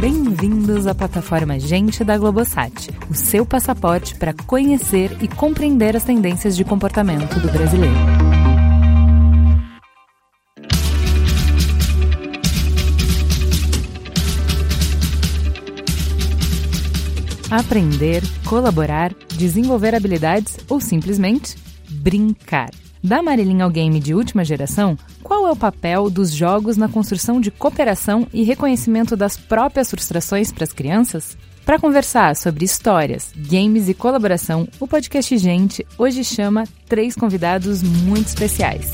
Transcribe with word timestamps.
Bem-vindos 0.00 0.86
à 0.86 0.94
plataforma 0.94 1.58
Gente 1.60 2.02
da 2.02 2.16
Globosat, 2.16 2.90
o 3.10 3.14
seu 3.14 3.44
passaporte 3.44 4.14
para 4.14 4.32
conhecer 4.32 5.14
e 5.20 5.28
compreender 5.28 5.94
as 5.94 6.04
tendências 6.04 6.56
de 6.56 6.64
comportamento 6.64 7.38
do 7.38 7.52
brasileiro. 7.52 7.94
Aprender, 17.50 18.22
colaborar, 18.46 19.12
desenvolver 19.36 19.94
habilidades 19.94 20.56
ou 20.70 20.80
simplesmente 20.80 21.54
brincar. 21.92 22.70
Da 23.02 23.20
Marilyn 23.20 23.62
ao 23.62 23.70
game 23.70 23.98
de 23.98 24.14
última 24.14 24.44
geração, 24.44 24.96
qual 25.22 25.46
é 25.46 25.50
o 25.50 25.56
papel 25.56 26.08
dos 26.08 26.32
jogos 26.32 26.76
na 26.76 26.88
construção 26.88 27.40
de 27.40 27.50
cooperação 27.50 28.28
e 28.32 28.44
reconhecimento 28.44 29.16
das 29.16 29.36
próprias 29.36 29.90
frustrações 29.90 30.52
para 30.52 30.64
as 30.64 30.72
crianças? 30.72 31.36
Para 31.64 31.78
conversar 31.78 32.34
sobre 32.36 32.64
histórias, 32.64 33.32
games 33.36 33.88
e 33.88 33.94
colaboração, 33.94 34.68
o 34.80 34.86
podcast 34.86 35.36
Gente 35.36 35.86
hoje 35.98 36.24
chama 36.24 36.64
três 36.88 37.14
convidados 37.14 37.82
muito 37.82 38.28
especiais. 38.28 38.92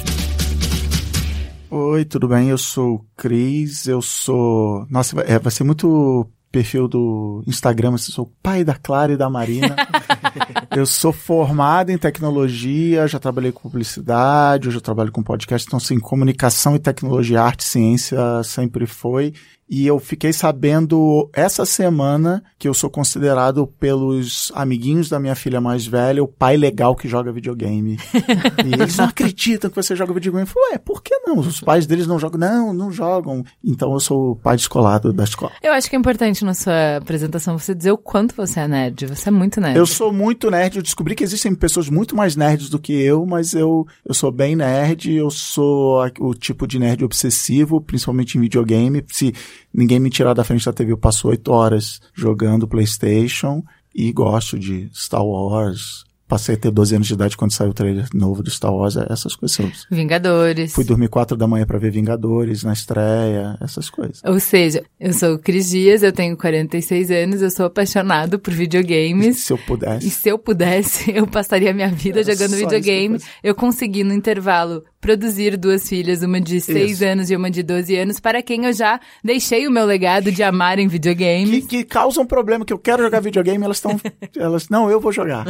Oi, 1.70 2.04
tudo 2.06 2.28
bem? 2.28 2.48
Eu 2.48 2.56
sou 2.56 2.94
o 2.94 3.04
Cris, 3.14 3.86
eu 3.86 4.00
sou. 4.00 4.86
Nossa, 4.88 5.20
é, 5.20 5.38
vai 5.38 5.52
ser 5.52 5.64
muito 5.64 6.26
perfil 6.50 6.88
do 6.88 7.42
Instagram, 7.46 7.92
eu 7.92 7.98
sou 7.98 8.24
o 8.24 8.32
pai 8.42 8.64
da 8.64 8.74
Clara 8.74 9.12
e 9.12 9.16
da 9.16 9.28
Marina. 9.28 9.76
eu 10.74 10.86
sou 10.86 11.12
formado 11.12 11.90
em 11.90 11.98
tecnologia, 11.98 13.06
já 13.06 13.18
trabalhei 13.18 13.52
com 13.52 13.62
publicidade, 13.62 14.68
hoje 14.68 14.78
eu 14.78 14.82
trabalho 14.82 15.12
com 15.12 15.22
podcast, 15.22 15.66
então 15.66 15.78
sim, 15.78 15.98
comunicação 15.98 16.74
e 16.74 16.78
tecnologia, 16.78 17.42
arte, 17.42 17.64
ciência 17.64 18.18
sempre 18.42 18.86
foi. 18.86 19.34
E 19.68 19.86
eu 19.86 19.98
fiquei 19.98 20.32
sabendo 20.32 21.28
essa 21.32 21.66
semana 21.66 22.42
que 22.58 22.66
eu 22.66 22.72
sou 22.72 22.88
considerado 22.88 23.66
pelos 23.78 24.50
amiguinhos 24.54 25.10
da 25.10 25.20
minha 25.20 25.34
filha 25.34 25.60
mais 25.60 25.86
velha 25.86 26.22
o 26.22 26.28
pai 26.28 26.56
legal 26.56 26.96
que 26.96 27.06
joga 27.06 27.30
videogame. 27.30 27.98
e 28.64 28.72
eles 28.72 28.96
não 28.96 29.04
acreditam 29.04 29.68
que 29.68 29.76
você 29.76 29.94
joga 29.94 30.14
videogame. 30.14 30.44
Eu 30.44 30.46
falei, 30.46 30.72
ué, 30.72 30.78
por 30.78 31.02
que 31.02 31.14
não? 31.18 31.38
Os 31.38 31.60
pais 31.60 31.86
deles 31.86 32.06
não 32.06 32.18
jogam. 32.18 32.40
Não, 32.40 32.72
não 32.72 32.90
jogam. 32.90 33.44
Então 33.62 33.92
eu 33.92 34.00
sou 34.00 34.32
o 34.32 34.36
pai 34.36 34.56
descolado 34.56 35.12
da 35.12 35.24
escola. 35.24 35.52
Eu 35.62 35.72
acho 35.72 35.90
que 35.90 35.96
é 35.96 35.98
importante 35.98 36.44
na 36.44 36.54
sua 36.54 36.96
apresentação 36.96 37.58
você 37.58 37.74
dizer 37.74 37.92
o 37.92 37.98
quanto 37.98 38.34
você 38.34 38.60
é 38.60 38.68
nerd. 38.68 39.06
Você 39.06 39.28
é 39.28 39.32
muito 39.32 39.60
nerd. 39.60 39.76
Eu 39.76 39.86
sou 39.86 40.12
muito 40.12 40.50
nerd. 40.50 40.76
Eu 40.76 40.82
descobri 40.82 41.14
que 41.14 41.24
existem 41.24 41.54
pessoas 41.54 41.90
muito 41.90 42.16
mais 42.16 42.36
nerds 42.36 42.70
do 42.70 42.78
que 42.78 42.92
eu, 42.92 43.26
mas 43.26 43.52
eu, 43.52 43.86
eu 44.04 44.14
sou 44.14 44.32
bem 44.32 44.56
nerd. 44.56 45.12
Eu 45.12 45.30
sou 45.30 46.02
o 46.20 46.34
tipo 46.34 46.66
de 46.66 46.78
nerd 46.78 47.04
obsessivo, 47.04 47.80
principalmente 47.82 48.38
em 48.38 48.40
videogame. 48.40 49.04
Se 49.08 49.34
ninguém 49.72 50.00
me 50.00 50.10
tirar 50.10 50.34
da 50.34 50.44
frente 50.44 50.64
da 50.64 50.72
TV. 50.72 50.92
Eu 50.92 50.98
passo 50.98 51.28
oito 51.28 51.52
horas 51.52 52.00
jogando 52.14 52.68
PlayStation 52.68 53.62
e 53.94 54.12
gosto 54.12 54.58
de 54.58 54.88
Star 54.92 55.24
Wars, 55.24 56.04
Passei 56.28 56.56
a 56.56 56.58
ter 56.58 56.70
12 56.70 56.94
anos 56.94 57.06
de 57.06 57.14
idade 57.14 57.36
quando 57.38 57.52
saiu 57.52 57.70
o 57.70 57.74
trailer 57.74 58.06
novo 58.12 58.42
do 58.42 58.50
Star 58.50 58.72
Wars, 58.72 58.98
essas 58.98 59.34
coisas. 59.34 59.86
Vingadores. 59.90 60.74
Fui 60.74 60.84
dormir 60.84 61.08
4 61.08 61.38
da 61.38 61.46
manhã 61.46 61.64
para 61.64 61.78
ver 61.78 61.90
Vingadores 61.90 62.62
na 62.62 62.74
estreia, 62.74 63.56
essas 63.62 63.88
coisas. 63.88 64.20
Ou 64.22 64.38
seja, 64.38 64.84
eu 65.00 65.14
sou 65.14 65.36
o 65.36 65.38
Cris 65.38 65.70
Dias, 65.70 66.02
eu 66.02 66.12
tenho 66.12 66.36
46 66.36 67.10
anos, 67.10 67.40
eu 67.40 67.50
sou 67.50 67.64
apaixonado 67.64 68.38
por 68.38 68.52
videogames. 68.52 69.38
Se 69.38 69.54
eu 69.54 69.58
pudesse. 69.58 70.06
E 70.06 70.10
se 70.10 70.28
eu 70.28 70.38
pudesse, 70.38 71.10
eu 71.16 71.26
passaria 71.26 71.72
minha 71.72 71.88
vida 71.88 72.22
jogando 72.22 72.56
videogame. 72.56 73.18
Eu 73.42 73.54
consegui 73.54 74.04
no 74.04 74.12
intervalo 74.12 74.84
produzir 75.00 75.56
duas 75.56 75.88
filhas, 75.88 76.22
uma 76.22 76.40
de 76.40 76.60
6 76.60 77.02
anos 77.02 77.30
e 77.30 77.36
uma 77.36 77.50
de 77.50 77.62
12 77.62 77.96
anos, 77.96 78.20
para 78.20 78.42
quem 78.42 78.66
eu 78.66 78.72
já 78.72 79.00
deixei 79.22 79.66
o 79.66 79.70
meu 79.70 79.84
legado 79.84 80.30
de 80.32 80.42
amar 80.42 80.78
em 80.78 80.88
videogames. 80.88 81.66
Que, 81.66 81.78
que 81.78 81.84
causam 81.84 82.26
problema, 82.26 82.64
que 82.64 82.72
eu 82.72 82.78
quero 82.78 83.02
jogar 83.02 83.20
videogame, 83.20 83.64
elas 83.64 83.78
estão. 83.78 83.98
elas, 84.36 84.68
não, 84.68 84.90
eu 84.90 85.00
vou 85.00 85.12
jogar. 85.12 85.46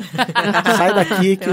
Sai 0.77 0.95
daqui 0.95 1.37
que. 1.37 1.49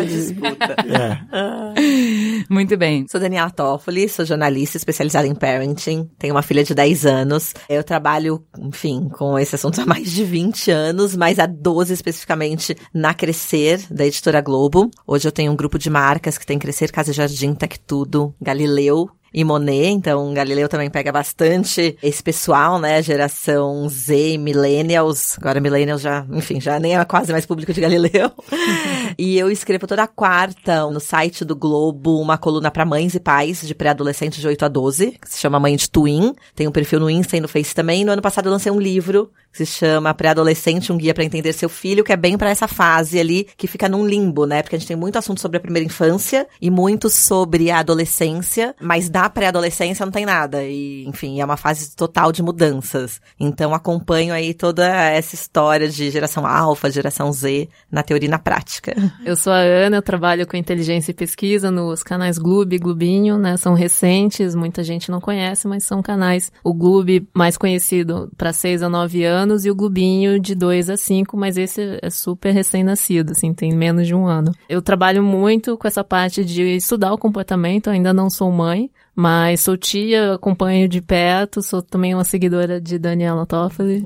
É. 0.91 2.45
Muito 2.49 2.77
bem. 2.77 3.05
Sou 3.09 3.19
Daniela 3.19 3.49
Toffoli, 3.49 4.07
sou 4.09 4.25
jornalista 4.25 4.77
especializada 4.77 5.27
em 5.27 5.35
parenting. 5.35 6.09
Tenho 6.17 6.33
uma 6.33 6.41
filha 6.41 6.63
de 6.63 6.73
10 6.73 7.05
anos. 7.05 7.53
Eu 7.69 7.83
trabalho, 7.83 8.43
enfim, 8.59 9.09
com 9.09 9.37
esse 9.39 9.55
assunto 9.55 9.79
há 9.81 9.85
mais 9.85 10.11
de 10.11 10.23
20 10.23 10.71
anos, 10.71 11.15
mas 11.15 11.39
há 11.39 11.45
12 11.45 11.93
especificamente 11.93 12.75
na 12.93 13.13
Crescer, 13.13 13.81
da 13.89 14.05
editora 14.05 14.41
Globo. 14.41 14.89
Hoje 15.07 15.27
eu 15.27 15.31
tenho 15.31 15.51
um 15.51 15.55
grupo 15.55 15.79
de 15.79 15.89
marcas 15.89 16.37
que 16.37 16.45
tem 16.45 16.59
Crescer, 16.59 16.91
Casa 16.91 17.13
Jardim, 17.13 17.53
Tech 17.53 17.79
Tudo, 17.85 18.33
Galileu 18.41 19.09
e 19.37 19.43
Monet, 19.43 19.89
então 19.89 20.33
Galileu 20.33 20.69
também 20.69 20.89
pega 20.89 21.11
bastante 21.11 21.97
esse 22.01 22.23
pessoal, 22.23 22.79
né, 22.79 23.01
geração 23.03 23.89
Z, 23.89 24.37
millennials, 24.37 25.37
agora 25.37 25.59
millennials 25.59 26.01
já, 26.01 26.25
enfim, 26.31 26.61
já 26.61 26.79
nem 26.79 26.97
é 26.97 27.03
quase 27.03 27.33
mais 27.33 27.45
público 27.45 27.73
de 27.73 27.81
Galileu. 27.81 28.31
e 29.19 29.37
eu 29.37 29.51
escrevo 29.51 29.85
toda 29.85 30.07
quarta 30.07 30.89
no 30.89 31.01
site 31.01 31.43
do 31.43 31.53
Globo 31.53 32.21
uma 32.21 32.37
coluna 32.37 32.71
para 32.71 32.85
mães 32.85 33.13
e 33.13 33.19
pais 33.19 33.67
de 33.67 33.75
pré-adolescentes 33.75 34.39
de 34.39 34.47
8 34.47 34.63
a 34.63 34.67
12, 34.69 35.17
que 35.21 35.29
se 35.29 35.37
chama 35.37 35.59
Mãe 35.59 35.75
de 35.75 35.89
Twin. 35.89 36.33
Tem 36.55 36.65
um 36.65 36.71
perfil 36.71 37.01
no 37.01 37.09
Insta 37.09 37.35
e 37.35 37.41
no 37.41 37.49
Face 37.49 37.75
também. 37.75 38.05
No 38.05 38.13
ano 38.13 38.21
passado 38.21 38.45
eu 38.45 38.53
lancei 38.53 38.71
um 38.71 38.79
livro 38.79 39.29
que 39.51 39.65
se 39.65 39.65
chama 39.65 40.13
Pré-adolescente, 40.13 40.91
um 40.91 40.97
guia 40.97 41.13
para 41.13 41.23
entender 41.23 41.53
seu 41.53 41.69
filho, 41.69 42.03
que 42.03 42.11
é 42.11 42.17
bem 42.17 42.37
para 42.37 42.49
essa 42.49 42.67
fase 42.67 43.19
ali 43.19 43.47
que 43.55 43.67
fica 43.67 43.87
num 43.87 44.05
limbo, 44.05 44.45
né? 44.45 44.61
Porque 44.61 44.75
a 44.75 44.79
gente 44.79 44.87
tem 44.87 44.97
muito 44.97 45.17
assunto 45.17 45.39
sobre 45.39 45.57
a 45.57 45.61
primeira 45.61 45.85
infância 45.85 46.45
e 46.61 46.69
muito 46.69 47.09
sobre 47.09 47.71
a 47.71 47.79
adolescência, 47.79 48.75
mas 48.81 49.09
pré-adolescência 49.29 50.05
não 50.05 50.11
tem 50.11 50.25
nada. 50.25 50.63
E, 50.63 51.05
enfim, 51.07 51.39
é 51.39 51.45
uma 51.45 51.57
fase 51.57 51.95
total 51.95 52.31
de 52.31 52.41
mudanças. 52.43 53.21
Então 53.39 53.73
acompanho 53.73 54.33
aí 54.33 54.53
toda 54.53 54.85
essa 54.85 55.35
história 55.35 55.87
de 55.87 56.09
geração 56.09 56.45
alfa, 56.45 56.89
geração 56.89 57.31
Z, 57.31 57.69
na 57.91 58.03
teoria 58.03 58.27
e 58.27 58.31
na 58.31 58.39
prática. 58.39 58.93
Eu 59.25 59.35
sou 59.35 59.51
a 59.51 59.59
Ana, 59.59 59.97
eu 59.97 60.01
trabalho 60.01 60.45
com 60.45 60.55
inteligência 60.55 61.11
e 61.11 61.13
pesquisa 61.13 61.71
nos 61.71 62.03
canais 62.03 62.37
Gloob 62.37 62.75
e 62.75 62.79
Glubinho, 62.79 63.37
né? 63.37 63.57
São 63.57 63.73
recentes, 63.73 64.53
muita 64.53 64.83
gente 64.83 65.09
não 65.09 65.19
conhece, 65.19 65.67
mas 65.67 65.83
são 65.83 66.01
canais. 66.01 66.51
O 66.63 66.73
Gloob 66.73 67.27
mais 67.33 67.57
conhecido 67.57 68.31
para 68.37 68.53
6 68.53 68.83
a 68.83 68.89
9 68.89 69.23
anos 69.23 69.35
anos 69.35 69.65
e 69.65 69.71
o 69.71 69.75
Glubinho 69.75 70.39
de 70.39 70.55
2 70.55 70.89
a 70.89 70.97
5, 70.97 71.37
mas 71.37 71.57
esse 71.57 71.99
é 72.01 72.09
super 72.09 72.51
recém-nascido, 72.51 73.31
assim, 73.31 73.53
tem 73.53 73.75
menos 73.75 74.07
de 74.07 74.15
um 74.15 74.25
ano. 74.25 74.51
Eu 74.67 74.81
trabalho 74.81 75.23
muito 75.23 75.77
com 75.77 75.87
essa 75.87 76.03
parte 76.03 76.43
de 76.43 76.63
estudar 76.75 77.13
o 77.13 77.17
comportamento, 77.17 77.89
ainda 77.89 78.13
não 78.13 78.29
sou 78.29 78.51
mãe, 78.51 78.89
mas 79.15 79.61
sou 79.61 79.77
tia, 79.77 80.33
acompanho 80.33 80.89
de 80.89 81.01
perto, 81.01 81.61
sou 81.61 81.81
também 81.81 82.13
uma 82.13 82.25
seguidora 82.25 82.81
de 82.81 82.99
Daniela 82.99 83.45
Toffoli. 83.45 84.05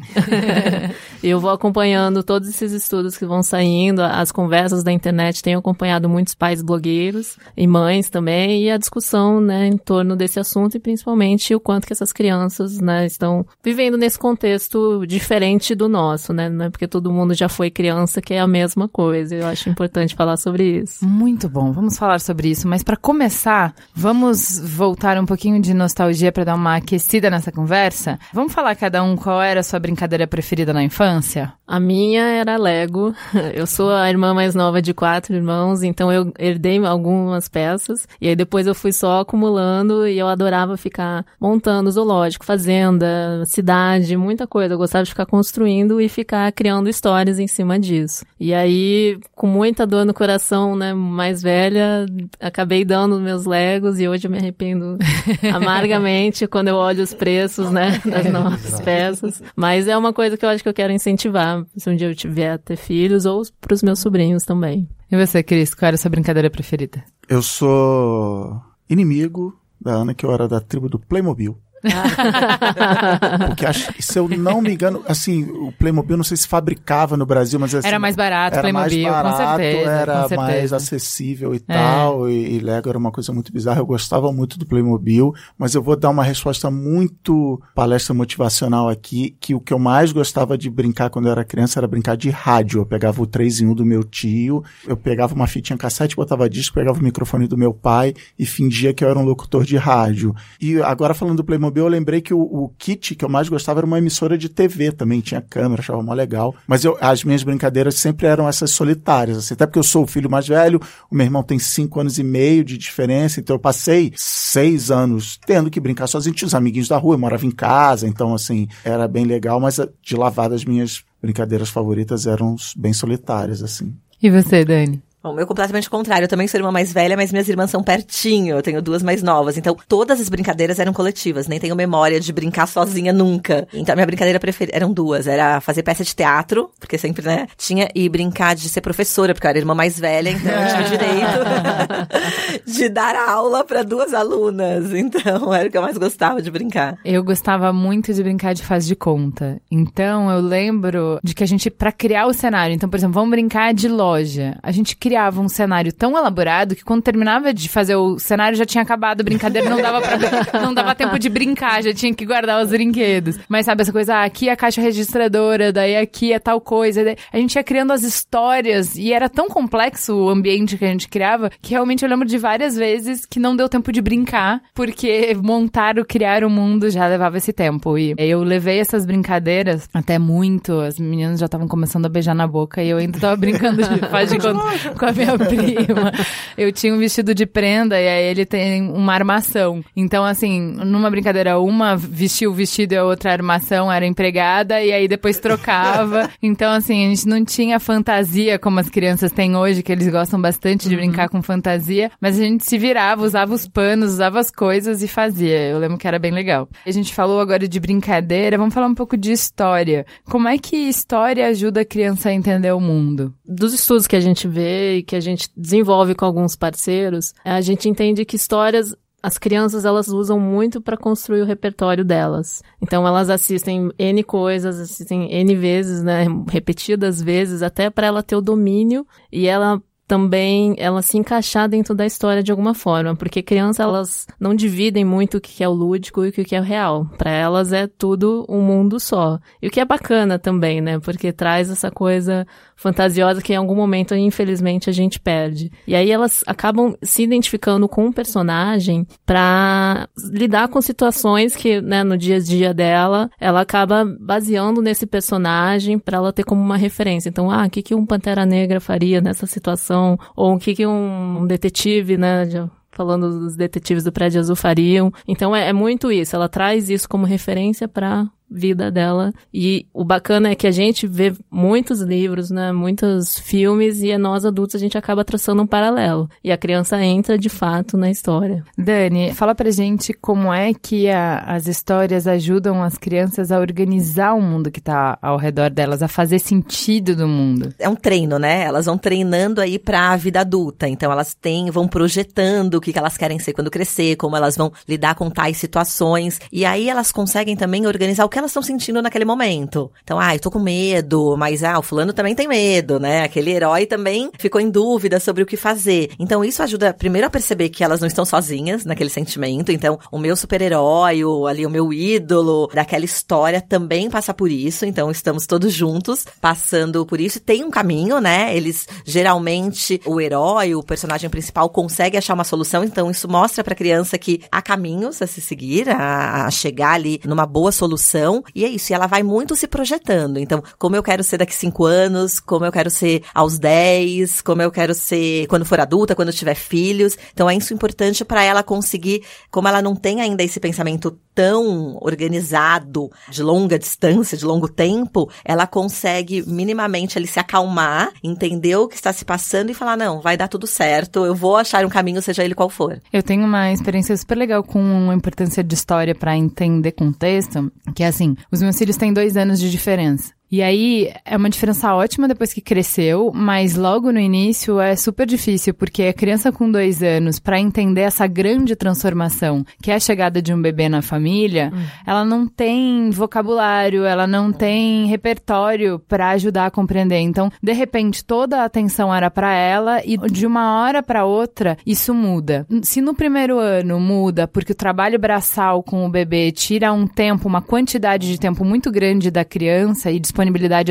e 1.24 1.28
eu 1.28 1.40
vou 1.40 1.50
acompanhando 1.50 2.22
todos 2.22 2.47
esses 2.47 2.72
estudos 2.72 3.18
que 3.18 3.25
vão 3.25 3.42
saindo, 3.42 4.03
as 4.03 4.31
conversas 4.31 4.84
da 4.84 4.92
internet, 4.92 5.42
tenho 5.42 5.58
acompanhado 5.58 6.08
muitos 6.08 6.36
pais 6.36 6.62
blogueiros 6.62 7.38
e 7.58 7.66
mães 7.66 8.09
também, 8.09 8.64
e 8.64 8.70
a 8.70 8.78
discussão, 8.78 9.42
né, 9.42 9.66
em 9.66 9.78
torno 9.78 10.16
desse 10.16 10.40
assunto 10.40 10.78
e 10.78 10.80
principalmente 10.80 11.56
o 11.56 11.59
quanto 11.59 11.88
que 11.88 11.94
essas 11.94 12.14
crianças, 12.14 12.80
né, 12.80 13.08
estão 13.08 13.44
vivendo 13.64 13.97
nesse 13.97 14.20
contexto 14.20 15.06
diferente 15.08 15.74
do 15.74 15.90
nosso, 15.90 16.31
né, 16.34 16.50
não 16.50 16.66
é 16.66 16.70
porque 16.70 16.88
todo 16.88 17.12
mundo 17.12 17.34
já 17.34 17.50
foi 17.50 17.72
criança 17.72 18.22
que 18.22 18.36
é 18.36 18.40
a 18.40 18.47
mesma 18.47 18.88
coisa. 18.88 19.34
Eu 19.34 19.47
acho 19.47 19.70
importante 19.70 20.16
falar 20.16 20.38
sobre 20.38 20.81
isso. 20.81 21.03
Muito 21.08 21.50
bom, 21.50 21.72
vamos 21.72 21.97
falar 21.97 22.20
sobre 22.20 22.50
isso, 22.50 22.68
mas 22.68 22.84
para 22.84 22.96
começar, 22.96 23.74
vamos 23.96 24.59
voltar 24.59 24.98
voltar 24.99 25.17
um 25.17 25.25
pouquinho 25.25 25.61
de 25.61 25.73
nostalgia 25.73 26.29
para 26.29 26.43
dar 26.43 26.55
uma 26.55 26.75
aquecida 26.75 27.29
nessa 27.29 27.53
conversa, 27.53 28.19
vamos 28.33 28.51
falar 28.51 28.75
cada 28.75 29.01
um 29.01 29.15
qual 29.15 29.41
era 29.41 29.61
a 29.61 29.63
sua 29.63 29.79
brincadeira 29.79 30.27
preferida 30.27 30.73
na 30.73 30.83
infância? 30.83 31.53
A 31.65 31.79
minha 31.79 32.23
era 32.23 32.57
Lego. 32.57 33.15
Eu 33.53 33.65
sou 33.65 33.91
a 33.91 34.09
irmã 34.09 34.33
mais 34.33 34.55
nova 34.55 34.81
de 34.81 34.93
quatro 34.93 35.33
irmãos, 35.33 35.83
então 35.83 36.11
eu 36.11 36.33
herdei 36.37 36.83
algumas 36.83 37.47
peças 37.47 38.07
e 38.19 38.28
aí 38.28 38.35
depois 38.35 38.66
eu 38.66 38.73
fui 38.73 38.91
só 38.91 39.22
acumulando 39.22 40.07
e 40.07 40.17
eu 40.17 40.28
adorava 40.28 40.75
ficar 40.75 41.25
montando 41.40 41.91
zoológico, 41.91 42.43
fazenda, 42.43 43.43
cidade, 43.45 44.17
muita 44.17 44.47
coisa. 44.47 44.73
Eu 44.73 44.78
gostava 44.78 45.03
de 45.03 45.11
ficar 45.11 45.28
construindo 45.28 46.02
e 46.02 46.09
ficar 46.09 46.52
criando 46.52 46.90
histórias 46.90 47.37
em 47.37 47.47
cima 47.47 47.79
disso. 47.79 48.25
E 48.40 48.53
aí, 48.53 49.19
com 49.35 49.47
muita 49.47 49.85
dor 49.85 50.05
no 50.05 50.13
coração, 50.13 50.75
né, 50.75 50.93
mais 50.93 51.41
velha, 51.41 52.05
acabei 52.40 52.84
dando 52.84 53.19
meus 53.19 53.45
Legos 53.45 53.99
e 53.99 54.07
hoje 54.07 54.25
eu 54.25 54.31
me 54.31 54.37
arrependo 54.40 54.89
amargamente 55.53 56.47
quando 56.47 56.70
eu 56.70 56.76
olho 56.76 57.03
os 57.03 57.14
preços, 57.14 57.70
né, 57.72 58.02
das 58.06 58.32
novas 58.32 58.80
peças. 58.82 59.41
Mas 59.56 59.88
é 59.88 59.97
uma 59.97 60.14
coisa 60.14 60.38
que 60.38 60.46
eu 60.46 60.50
acho 60.50 60.64
que 60.64 60.70
eu 60.70 60.74
quero 60.74 60.94
incentivar 60.94 61.66
se 61.76 61.90
um 61.90 61.96
dia 61.96 62.08
eu 62.08 62.16
tiver 62.16 62.52
a 62.52 62.58
ter 62.58 62.76
filhos 62.76 63.26
ou 63.26 63.44
para 63.59 63.74
os 63.74 63.84
meus 63.84 64.00
sobrinhos 64.00 64.44
também. 64.44 64.88
E 65.12 65.18
você, 65.18 65.41
Cris, 65.41 65.74
qual 65.74 65.88
era 65.88 65.96
a 65.96 65.97
sua 65.97 66.12
brincadeira 66.12 66.50
preferida? 66.50 67.03
Eu 67.28 67.41
sou 67.41 68.62
inimigo 68.90 69.59
da 69.80 69.91
Ana, 69.91 70.14
que 70.14 70.26
eu 70.26 70.32
era 70.32 70.47
da 70.47 70.59
tribo 70.59 70.90
do 70.90 71.00
Playmobil. 71.00 71.58
Porque 73.47 73.66
acho, 73.66 73.93
se 73.99 74.17
eu 74.17 74.28
não 74.29 74.61
me 74.61 74.73
engano, 74.73 75.03
assim, 75.08 75.43
o 75.43 75.72
Playmobil 75.72 76.17
não 76.17 76.23
sei 76.23 76.37
se 76.37 76.47
fabricava 76.47 77.16
no 77.16 77.26
Brasil, 77.26 77.59
mas 77.59 77.73
assim, 77.73 77.87
era 77.87 77.99
mais 77.99 78.16
barato, 78.16 78.53
era 78.53 78.61
Playmobil, 78.61 79.03
mais 79.03 79.23
barato, 79.23 79.35
com 79.35 79.58
certeza, 79.58 79.91
era 79.91 80.29
com 80.29 80.35
mais 80.35 80.73
acessível 80.73 81.55
e 81.55 81.59
tal, 81.59 82.29
e, 82.29 82.55
e 82.55 82.59
Lego 82.59 82.90
era 82.90 82.97
uma 82.97 83.11
coisa 83.11 83.31
muito 83.31 83.52
bizarra. 83.52 83.79
Eu 83.79 83.85
gostava 83.85 84.31
muito 84.31 84.58
do 84.58 84.66
Playmobil, 84.66 85.34
mas 85.58 85.73
eu 85.76 85.81
vou 85.81 85.96
dar 85.96 86.09
uma 86.09 86.23
resposta 86.23 86.70
muito 86.70 87.61
palestra 87.73 88.14
motivacional 88.14 88.90
aqui, 88.90 89.35
que 89.40 89.55
o 89.55 89.59
que 89.59 89.73
eu 89.73 89.79
mais 89.79 90.11
gostava 90.11 90.58
de 90.58 90.70
brincar 90.70 91.09
quando 91.09 91.28
eu 91.28 91.31
era 91.31 91.43
criança 91.43 91.79
era 91.79 91.87
brincar 91.87 92.16
de 92.16 92.29
rádio. 92.29 92.81
Eu 92.81 92.85
pegava 92.85 93.22
o 93.22 93.26
3 93.26 93.61
em 93.61 93.67
1 93.67 93.76
do 93.76 93.85
meu 93.85 94.03
tio, 94.03 94.64
eu 94.87 94.97
pegava 94.97 95.34
uma 95.34 95.47
fitinha 95.47 95.78
cassete, 95.78 96.16
botava 96.16 96.49
disco, 96.49 96.76
pegava 96.76 96.99
o 96.99 97.03
microfone 97.03 97.47
do 97.47 97.58
meu 97.58 97.73
pai 97.73 98.14
e 98.37 98.46
fingia 98.46 98.93
que 98.93 99.03
eu 99.03 99.09
era 99.09 99.20
um 99.20 99.23
locutor 99.23 99.64
de 99.64 99.78
rádio. 99.78 100.35
E 100.61 100.81
agora 100.81 101.14
falando 101.14 101.37
do 101.37 101.43
Playmobil, 101.43 101.68
eu 101.77 101.87
lembrei 101.87 102.21
que 102.21 102.33
o, 102.33 102.39
o 102.39 102.69
kit 102.77 103.16
que 103.16 103.23
eu 103.23 103.29
mais 103.29 103.49
gostava 103.49 103.79
era 103.79 103.85
uma 103.85 103.97
emissora 103.97 104.37
de 104.37 104.49
TV 104.49 104.91
também, 104.91 105.21
tinha 105.21 105.41
câmera, 105.41 105.81
achava 105.81 106.01
mó 106.01 106.13
legal. 106.13 106.55
Mas 106.67 106.83
eu, 106.83 106.97
as 106.99 107.23
minhas 107.23 107.43
brincadeiras 107.43 107.95
sempre 107.95 108.27
eram 108.27 108.47
essas 108.47 108.71
solitárias, 108.71 109.37
assim, 109.37 109.53
até 109.53 109.66
porque 109.66 109.79
eu 109.79 109.83
sou 109.83 110.03
o 110.03 110.07
filho 110.07 110.29
mais 110.29 110.47
velho, 110.47 110.79
o 111.09 111.16
meu 111.16 111.25
irmão 111.25 111.43
tem 111.43 111.59
cinco 111.59 111.99
anos 111.99 112.17
e 112.17 112.23
meio 112.23 112.63
de 112.63 112.77
diferença, 112.77 113.39
então 113.39 113.55
eu 113.55 113.59
passei 113.59 114.11
seis 114.16 114.91
anos 114.91 115.39
tendo 115.45 115.69
que 115.69 115.79
brincar 115.79 116.07
sozinho, 116.07 116.35
tinha 116.35 116.47
os 116.47 116.55
amiguinhos 116.55 116.87
da 116.87 116.97
rua, 116.97 117.16
eu 117.16 117.19
morava 117.19 117.45
em 117.45 117.51
casa, 117.51 118.07
então 118.07 118.33
assim, 118.33 118.67
era 118.83 119.07
bem 119.07 119.25
legal, 119.25 119.59
mas 119.59 119.79
de 120.01 120.16
lavada 120.16 120.55
as 120.55 120.66
minhas 120.66 121.03
brincadeiras 121.21 121.69
favoritas 121.69 122.25
eram 122.25 122.55
bem 122.75 122.93
solitárias, 122.93 123.61
assim. 123.61 123.93
E 124.21 124.29
você, 124.29 124.66
Dani? 124.66 125.01
Bom, 125.21 125.33
meu 125.33 125.45
completamente 125.45 125.89
contrário. 125.89 126.23
Eu 126.23 126.29
também 126.29 126.47
sou 126.47 126.57
irmã 126.57 126.71
mais 126.71 126.93
velha, 126.93 127.17
mas 127.17 127.29
minhas 127.29 127.49
irmãs 127.49 127.69
são 127.69 127.83
pertinho. 127.83 128.55
Eu 128.55 128.61
tenho 128.61 128.81
duas 128.81 129.03
mais 129.03 129.21
novas. 129.21 129.57
Então, 129.57 129.75
todas 129.85 130.21
as 130.21 130.29
brincadeiras 130.29 130.79
eram 130.79 130.93
coletivas. 130.93 131.45
Nem 131.45 131.59
tenho 131.59 131.75
memória 131.75 132.21
de 132.21 132.31
brincar 132.31 132.67
sozinha 132.67 133.11
nunca. 133.11 133.67
Então, 133.73 133.95
minha 133.95 134.05
brincadeira 134.05 134.39
preferida 134.39 134.77
eram 134.77 134.93
duas. 134.93 135.27
Era 135.27 135.59
fazer 135.59 135.83
peça 135.83 136.05
de 136.05 136.16
teatro, 136.16 136.71
porque 136.79 136.97
sempre, 136.97 137.25
né? 137.25 137.47
Tinha, 137.57 137.89
e 137.93 138.07
brincar 138.07 138.55
de 138.55 138.69
ser 138.69 138.79
professora, 138.79 139.33
porque 139.33 139.45
eu 139.45 139.49
era 139.49 139.59
irmã 139.59 139.75
mais 139.75 139.99
velha, 139.99 140.29
então 140.29 140.51
eu 140.53 140.67
tinha 140.69 140.83
direito 140.83 142.63
de 142.66 142.87
dar 142.87 143.16
aula 143.16 143.66
para 143.66 143.83
duas 143.83 144.13
alunas. 144.13 144.93
Então, 144.93 145.53
era 145.53 145.67
o 145.67 145.71
que 145.71 145.77
eu 145.77 145.81
mais 145.81 145.97
gostava 145.97 146.41
de 146.41 146.49
brincar. 146.49 146.97
Eu 147.03 147.23
gostava 147.25 147.73
muito 147.73 148.13
de 148.13 148.23
brincar 148.23 148.53
de 148.53 148.63
faz 148.63 148.87
de 148.87 148.95
conta. 148.95 149.61
Então, 149.69 150.31
eu 150.31 150.39
lembro 150.39 151.19
de 151.21 151.33
que 151.35 151.43
a 151.43 151.47
gente, 151.47 151.69
para 151.69 151.91
criar 151.91 152.25
o 152.25 152.33
cenário, 152.33 152.73
então, 152.73 152.87
por 152.87 152.95
exemplo, 152.95 153.16
vamos 153.16 153.31
brincar 153.31 153.73
de 153.73 153.89
loja. 153.89 154.57
A 154.63 154.71
gente 154.71 154.95
criava 155.09 155.41
um 155.41 155.50
cenário 155.50 155.91
tão 155.91 156.16
elaborado 156.16 156.76
que 156.76 156.84
quando 156.84 157.02
terminava 157.02 157.52
de 157.52 157.67
fazer 157.67 157.96
o 157.96 158.20
cenário 158.20 158.56
já 158.56 158.64
tinha 158.64 158.84
acabado 158.84 159.22
a 159.22 159.23
brincadeira, 159.23 159.67
não 159.67 159.82
dava 159.82 160.02
pra, 160.02 160.20
não 160.61 160.72
dava 160.72 160.94
tempo 160.94 161.17
de 161.17 161.28
brincar, 161.28 161.82
já 161.82 161.91
tinha 161.91 162.14
que 162.14 162.23
guardar 162.23 162.64
os 162.64 162.70
brinquedos. 162.70 163.40
Mas 163.50 163.66
sabe 163.66 163.82
essa 163.82 163.91
coisa, 163.91 164.17
ah, 164.17 164.23
aqui 164.23 164.50
é 164.50 164.52
a 164.52 164.56
caixa 164.56 164.79
registradora, 164.79 165.73
daí 165.73 165.97
aqui 165.97 166.32
é 166.32 166.38
tal 166.38 166.61
coisa. 166.61 167.03
Daí 167.03 167.16
a 167.34 167.38
gente 167.38 167.56
ia 167.56 167.64
criando 167.64 167.91
as 167.91 168.03
histórias 168.03 168.96
e 168.96 169.11
era 169.11 169.28
tão 169.28 169.47
complexo 169.47 170.14
o 170.14 170.29
ambiente 170.29 170.78
que 170.78 170.85
a 170.85 170.90
gente 170.90 171.08
criava 171.08 171.50
que 171.59 171.72
realmente 171.72 172.03
eu 172.03 172.09
lembro 172.09 172.28
de 172.28 172.38
várias 172.38 172.76
vezes 172.76 173.26
que 173.26 173.40
não 173.40 173.55
deu 173.55 173.67
tempo 173.67 173.91
de 173.91 174.03
brincar, 174.03 174.62
porque 174.76 175.35
montar 175.41 175.97
ou 175.97 176.05
criar 176.05 176.44
o 176.44 176.52
mundo 176.52 176.88
já 176.91 177.08
levava 177.08 177.35
esse 177.35 177.52
tempo. 177.52 177.97
E 177.97 178.14
eu 178.16 178.44
levei 178.44 178.78
essas 178.78 179.08
brincadeiras 179.08 179.90
até 179.91 180.20
muito, 180.20 180.79
as 180.79 181.00
meninas 181.00 181.40
já 181.40 181.47
estavam 181.47 181.67
começando 181.67 182.05
a 182.05 182.09
beijar 182.09 182.35
na 182.35 182.46
boca 182.46 182.84
e 182.84 182.90
eu 182.90 182.97
ainda 182.97 183.20
tava 183.20 183.35
brincando 183.35 183.82
de 183.82 184.00
faz 184.08 184.29
de 184.29 184.38
conta 184.38 184.98
com 184.99 185.05
a 185.05 185.13
minha 185.13 185.37
prima. 185.40 186.11
Eu 186.57 186.72
tinha 186.72 186.93
um 186.93 186.97
vestido 186.97 187.34
de 187.34 187.46
prenda 187.46 187.99
e 187.99 188.07
aí 188.07 188.25
ele 188.25 188.46
tem 188.46 188.84
uma 188.84 189.13
armação. 189.13 189.84
Então, 189.96 190.25
assim, 190.25 190.59
numa 190.59 191.09
brincadeira, 191.09 191.57
uma 191.59 191.96
vestia 191.96 192.49
o 192.49 192.53
vestido 192.53 192.93
e 192.93 192.97
a 192.97 193.05
outra 193.05 193.31
armação 193.31 193.91
era 193.91 194.05
empregada 194.05 194.84
e 194.84 194.91
aí 194.91 195.07
depois 195.07 195.40
trocava. 195.40 196.29
Então, 196.41 196.72
assim, 196.72 197.05
a 197.05 197.09
gente 197.09 197.28
não 197.28 197.46
tinha 197.46 197.79
fantasia 197.79 198.57
como 198.57 198.79
as 198.79 198.90
crianças 198.90 199.31
têm 199.31 199.55
hoje, 199.55 199.84
que 199.84 199.91
eles 199.91 200.09
gostam 200.09 200.41
bastante 200.41 200.90
de 200.90 200.96
brincar 200.96 201.29
com 201.29 201.41
fantasia, 201.41 202.11
mas 202.19 202.40
a 202.40 202.43
gente 202.43 202.66
se 202.66 202.78
virava, 202.78 203.23
usava 203.23 203.53
os 203.53 203.67
panos, 203.67 204.13
usava 204.13 204.40
as 204.40 204.49
coisas 204.49 205.03
e 205.03 205.07
fazia. 205.07 205.69
Eu 205.69 205.79
lembro 205.79 205.97
que 205.97 206.07
era 206.07 206.17
bem 206.17 206.31
legal. 206.31 206.67
A 206.85 206.91
gente 206.91 207.13
falou 207.13 207.40
agora 207.40 207.67
de 207.67 207.79
brincadeira, 207.79 208.57
vamos 208.57 208.73
falar 208.73 208.87
um 208.87 208.95
pouco 208.95 209.16
de 209.16 209.31
história. 209.31 210.05
Como 210.25 210.47
é 210.47 210.57
que 210.57 210.75
história 210.75 211.45
ajuda 211.47 211.81
a 211.81 211.85
criança 211.85 212.29
a 212.29 212.34
entender 212.34 212.72
o 212.72 212.79
mundo? 212.79 213.34
Dos 213.45 213.73
estudos 213.73 214.07
que 214.07 214.16
a 214.16 214.22
gente 214.22 214.47
vê, 214.47 214.89
e 214.97 215.03
que 215.03 215.16
a 215.16 215.20
gente 215.20 215.50
desenvolve 215.56 216.16
com 216.16 216.26
alguns 216.26 216.56
parceiros, 216.56 217.34
a 217.44 217.62
gente 217.62 217.88
entende 217.88 218.26
que 218.26 218.36
histórias 218.36 218.96
as 219.22 219.38
crianças 219.38 219.86
elas 219.86 220.08
usam 220.08 220.40
muito 220.40 220.82
para 220.82 220.97
construir 220.97 221.41
o 221.41 221.46
repertório 221.46 222.06
delas. 222.06 222.64
Então 222.82 223.06
elas 223.06 223.30
assistem 223.30 223.91
N 224.00 224.24
coisas, 224.24 224.80
assistem 224.80 225.32
N 225.32 225.56
vezes, 225.56 226.02
né, 226.02 226.26
repetidas 226.50 227.22
vezes, 227.22 227.62
até 227.62 227.90
para 227.90 228.08
ela 228.08 228.24
ter 228.24 228.36
o 228.36 228.41
domínio 228.41 229.06
e 229.32 229.47
ela 229.47 229.82
também 230.09 230.74
ela 230.80 231.03
se 231.03 231.20
encaixar 231.20 231.70
dentro 231.70 231.94
da 231.94 232.03
história 232.03 232.41
de 232.41 232.50
alguma 232.50 232.74
forma, 232.74 233.16
porque 233.16 233.44
crianças 233.44 233.80
elas 233.80 234.28
não 234.40 234.56
dividem 234.56 235.06
muito 235.06 235.38
o 235.38 235.41
que 235.41 235.64
é 235.64 235.70
o 235.70 235.72
lúdico 235.72 236.26
e 236.26 236.30
o 236.30 236.32
que 236.32 236.56
é 236.56 236.59
o 236.59 236.64
real. 236.64 237.06
Para 237.16 237.30
elas 237.30 237.72
é 237.72 237.86
tudo 237.86 238.44
um 238.50 238.59
mundo 238.59 239.00
só. 239.00 239.40
E 239.62 239.68
o 239.68 239.70
que 239.70 239.80
é 239.80 239.86
bacana 239.86 240.40
também, 240.40 240.82
né? 240.82 240.97
Porque 240.97 241.32
traz 241.32 241.70
essa 241.70 241.91
coisa 241.91 242.47
fantasiosa 242.79 243.41
que 243.41 243.52
em 243.52 243.58
algum 243.58 243.76
momento, 243.76 244.16
infelizmente, 244.16 244.90
a 244.90 244.93
gente 244.93 245.20
perde. 245.20 245.70
E 245.85 245.93
aí 245.93 246.09
elas 246.09 246.43
acabam 246.47 246.96
se 247.03 247.23
identificando 247.23 247.90
com 247.90 248.05
um 248.05 248.11
personagem 248.11 249.05
para 249.26 250.08
lidar 250.31 250.70
com 250.70 250.81
situações 250.81 251.58
que, 251.58 251.81
né, 251.81 252.05
no 252.05 252.17
dia 252.17 252.37
a 252.37 252.40
dia 252.40 252.73
dela, 252.73 253.29
ela 253.37 253.59
acaba 253.59 254.05
baseando 254.20 254.81
nesse 254.81 255.05
personagem 255.05 255.99
para 255.99 256.17
ela 256.17 256.31
ter 256.31 256.46
como 256.46 256.62
uma 256.62 256.77
referência. 256.77 257.27
Então, 257.27 257.51
ah, 257.51 257.65
o 257.65 257.70
que, 257.70 257.81
que 257.84 257.93
um 257.93 258.05
Pantera 258.05 258.46
Negra 258.46 258.79
faria 258.79 259.20
nessa 259.20 259.46
situação? 259.46 260.17
Ou 260.34 260.55
o 260.55 260.60
que, 260.60 260.74
que 260.74 260.88
um 260.88 261.46
detetive, 261.46 262.17
né, 262.17 262.46
falando 262.91 263.39
dos 263.39 263.58
detetives 263.58 264.05
do 264.05 264.12
Prédio 264.12 264.39
Azul 264.39 264.55
fariam. 264.55 265.12
Então 265.27 265.55
é, 265.55 265.67
é 265.67 265.74
muito 265.74 266.12
isso. 266.12 266.36
Ela 266.36 266.48
traz 266.48 266.89
isso 266.89 267.10
como 267.10 267.25
referência 267.25 267.88
para 267.88 268.27
vida 268.50 268.91
dela. 268.91 269.31
E 269.53 269.86
o 269.93 270.03
bacana 270.03 270.50
é 270.50 270.55
que 270.55 270.67
a 270.67 270.72
gente 270.72 271.05
vê 271.05 271.34
muitos 271.51 272.01
livros, 272.01 272.50
né, 272.50 272.72
muitos 272.72 273.38
filmes 273.39 274.01
e 274.01 274.17
nós 274.17 274.46
adultos 274.46 274.75
a 274.75 274.79
gente 274.79 274.98
acaba 274.98 275.24
traçando 275.24 275.62
um 275.62 275.67
paralelo. 275.67 276.29
E 276.43 276.51
a 276.51 276.57
criança 276.57 277.01
entra 277.03 277.38
de 277.38 277.50
fato 277.50 277.98
na 277.98 278.10
história. 278.10 278.63
Dani, 278.77 279.34
fala 279.34 279.53
pra 279.53 279.69
gente 279.72 280.13
como 280.13 280.53
é 280.53 280.74
que 280.74 281.10
a, 281.10 281.39
as 281.39 281.67
histórias 281.67 282.27
ajudam 282.27 282.84
as 282.84 282.98
crianças 282.98 283.51
a 283.51 283.60
organizar 283.60 284.34
o 284.34 284.41
mundo 284.41 284.72
que 284.72 284.81
tá 284.81 285.17
ao 285.22 285.38
redor 285.38 285.69
delas, 285.69 286.01
a 286.01 286.07
fazer 286.07 286.39
sentido 286.39 287.15
do 287.15 287.27
mundo. 287.27 287.74
É 287.77 287.88
um 287.88 287.95
treino, 287.95 288.39
né? 288.39 288.63
Elas 288.63 288.86
vão 288.86 288.98
treinando 288.98 289.62
aí 289.62 289.77
pra 289.77 290.15
vida 290.15 290.41
adulta. 290.41 290.88
Então 290.88 291.12
elas 291.12 291.34
têm, 291.34 291.69
vão 291.69 291.88
projetando 291.88 292.75
o 292.75 292.81
que, 292.81 292.93
que 292.93 293.00
elas 293.00 293.17
querem 293.17 293.39
ser 293.39 293.53
quando 293.53 293.69
crescer, 293.69 294.15
como 294.15 294.35
elas 294.35 294.55
vão 294.55 294.71
lidar 294.88 295.15
com 295.15 295.29
tais 295.29 295.57
situações. 295.57 296.39
E 296.51 296.65
aí 296.65 296.89
elas 296.89 297.12
conseguem 297.12 297.55
também 297.55 297.85
organizar 297.85 298.25
o 298.25 298.29
que 298.29 298.38
elas 298.39 298.51
estão 298.51 298.63
sentindo 298.63 299.01
naquele 299.01 299.25
momento. 299.25 299.91
Então, 300.03 300.19
ah, 300.19 300.34
eu 300.34 300.39
tô 300.39 300.50
com 300.50 300.60
medo, 300.60 301.36
mas 301.38 301.63
ah, 301.63 301.77
o 301.77 301.84
fulano 301.84 302.13
também 302.13 302.34
tem 302.34 302.48
medo, 302.48 303.00
né? 303.00 303.24
Aquele 303.24 303.51
herói 303.51 303.86
também 303.86 304.31
ficou 304.38 304.60
em 304.60 304.69
dúvida 304.69 305.19
sobre 305.19 305.43
o 305.43 305.46
que 305.46 305.58
fazer. 305.58 306.12
Então, 306.17 306.43
isso 306.43 306.63
ajuda 306.63 306.93
primeiro 306.93 307.27
a 307.27 307.29
perceber 307.29 307.69
que 307.69 307.84
elas 307.84 308.00
não 308.00 308.08
estão 308.08 308.25
sozinhas 308.25 308.86
naquele 308.86 309.10
sentimento. 309.10 309.72
Então, 309.72 310.00
o 310.12 310.17
meu 310.17 310.36
super-herói, 310.36 311.19
ali 311.48 311.65
o 311.65 311.69
meu 311.69 311.93
ídolo 311.93 312.69
daquela 312.74 313.05
história 313.05 313.62
também 313.62 314.10
passa 314.10 314.34
por 314.34 314.50
isso. 314.50 314.86
Então, 314.86 315.12
estamos 315.12 315.46
todos 315.46 315.74
juntos 315.74 316.25
passando 316.41 317.05
por 317.05 317.19
isso. 317.19 317.39
Tem 317.39 317.63
um 317.63 317.69
caminho, 317.69 318.19
né? 318.19 318.55
Eles 318.55 318.88
geralmente 319.05 320.01
o 320.05 320.19
herói, 320.19 320.75
o 320.75 320.84
personagem 320.84 321.29
principal 321.29 321.69
consegue 321.69 322.17
achar 322.17 322.34
uma 322.34 322.43
solução. 322.43 322.84
Então, 322.84 323.12
isso 323.12 323.27
mostra 323.27 323.63
para 323.63 323.74
a 323.74 323.77
criança 323.77 324.17
que 324.17 324.41
há 324.51 324.62
caminhos 324.62 325.22
a 325.22 325.27
se 325.27 325.41
seguir, 325.41 325.89
a, 325.89 326.46
a 326.46 326.51
chegar 326.51 326.93
ali 326.93 327.19
numa 327.25 327.46
boa 327.46 327.72
solução 327.72 328.28
e 328.53 328.63
é 328.63 328.67
isso, 328.67 328.91
e 328.91 328.93
ela 328.93 329.07
vai 329.07 329.24
muito 329.24 329.55
se 329.55 329.67
projetando. 329.67 330.38
Então, 330.38 330.63
como 330.77 330.95
eu 330.95 331.03
quero 331.03 331.24
ser 331.24 331.38
daqui 331.38 331.53
cinco 331.53 331.86
anos, 331.86 332.39
como 332.39 332.65
eu 332.65 332.71
quero 332.71 332.89
ser 332.89 333.24
aos 333.33 333.57
10, 333.57 334.41
como 334.41 334.62
eu 334.62 334.71
quero 334.71 334.93
ser 334.93 335.48
quando 335.48 335.65
for 335.65 335.79
adulta, 335.79 336.15
quando 336.15 336.31
tiver 336.31 336.55
filhos. 336.55 337.17
Então, 337.33 337.50
é 337.50 337.55
isso 337.55 337.74
importante 337.74 338.24
para 338.24 338.43
ela 338.43 338.63
conseguir, 338.63 339.24
como 339.51 339.67
ela 339.67 339.81
não 339.81 339.95
tem 339.95 340.21
ainda 340.21 340.43
esse 340.43 340.59
pensamento 340.59 341.17
tão 341.39 341.98
organizado, 342.01 343.09
de 343.29 343.41
longa 343.41 343.79
distância, 343.79 344.38
de 344.38 344.43
longo 344.43 344.67
tempo, 344.67 345.31
ela 345.45 345.65
consegue 345.65 346.43
minimamente 346.45 347.17
ali 347.17 347.27
se 347.27 347.39
acalmar, 347.39 348.12
entender 348.21 348.75
o 348.75 348.89
que 348.89 348.95
está 348.95 349.13
se 349.13 349.24
passando 349.24 349.69
e 349.69 349.74
falar: 349.74 349.95
não, 349.95 350.19
vai 350.19 350.36
dar 350.36 350.50
tudo 350.50 350.67
certo, 350.67 351.25
eu 351.25 351.33
vou 351.33 351.55
achar 351.55 351.86
um 351.86 351.89
caminho, 351.89 352.21
seja 352.21 352.43
ele 352.43 352.53
qual 352.53 352.69
for. 352.69 353.01
Eu 353.13 353.24
tenho 353.24 353.45
uma 353.45 353.71
experiência 353.71 354.17
super 354.17 354.38
legal 354.38 354.63
com 354.63 355.09
a 355.09 355.15
importância 355.15 355.63
de 355.63 355.74
história 355.74 356.13
para 356.13 356.36
entender 356.36 356.91
contexto, 356.91 357.71
que 357.95 358.03
é 358.03 358.07
assim, 358.19 358.35
os 358.51 358.61
meus 358.61 358.77
filhos 358.77 358.97
têm 358.97 359.13
dois 359.13 359.38
anos 359.38 359.59
de 359.59 359.71
diferença. 359.71 360.33
E 360.51 360.63
aí 360.63 361.12
é 361.24 361.38
uma 361.38 361.50
diferença 361.50 361.94
ótima 361.94 362.27
depois 362.27 362.51
que 362.51 362.60
cresceu, 362.60 363.32
mas 363.34 363.75
logo 363.75 364.12
no 364.12 364.20
início 364.20 364.79
é 364.79 364.96
super 364.96 365.27
difícil, 365.27 365.75
porque 365.75 366.03
a 366.03 366.13
criança 366.13 366.51
com 366.51 366.72
dois 366.72 367.03
anos, 367.03 367.38
para 367.39 367.60
entender 367.60 368.01
essa 368.01 368.25
grande 368.25 368.75
transformação 368.75 369.63
que 369.79 369.91
é 369.91 369.96
a 369.96 370.00
chegada 370.00 370.41
de 370.41 370.51
um 370.51 370.60
bebê 370.60 370.89
na 370.89 371.03
família, 371.03 371.72
hum. 371.72 371.84
ela 372.06 372.25
não 372.25 372.48
tem 372.48 373.12
vocabulário, 373.12 374.06
ela 374.06 374.25
não 374.25 374.51
tem 374.51 375.06
repertório 375.06 376.00
para 376.08 376.29
ajudar 376.32 376.65
a 376.65 376.72
compreender. 376.72 377.20
Então, 377.20 377.51
de 377.62 377.72
repente, 377.72 378.25
toda 378.25 378.62
a 378.62 378.65
atenção 378.65 379.13
era 379.13 379.29
para 379.29 379.53
ela 379.53 380.01
e 380.03 380.18
de 380.18 380.48
uma 380.48 380.82
hora 380.82 381.03
para 381.03 381.25
outra 381.25 381.77
isso 381.86 382.12
muda. 382.12 382.65
Se 382.82 383.01
no 383.01 383.13
primeiro 383.13 383.60
ano 383.60 384.00
muda 384.00 384.48
porque 384.48 384.72
o 384.72 384.75
trabalho 384.75 385.20
braçal 385.20 385.84
com 385.84 386.06
o 386.06 386.10
bebê 386.10 386.51
tira 386.51 386.91
um 386.91 387.06
tempo, 387.06 387.48
uma 387.48 387.62
quantidade 387.62 388.27
de 388.27 388.39
tempo 388.39 388.65
muito 388.65 388.91
grande 388.91 389.29
da 389.29 389.46
criança 389.46 390.10
e 390.12 390.20
disponibilidade 390.20 390.38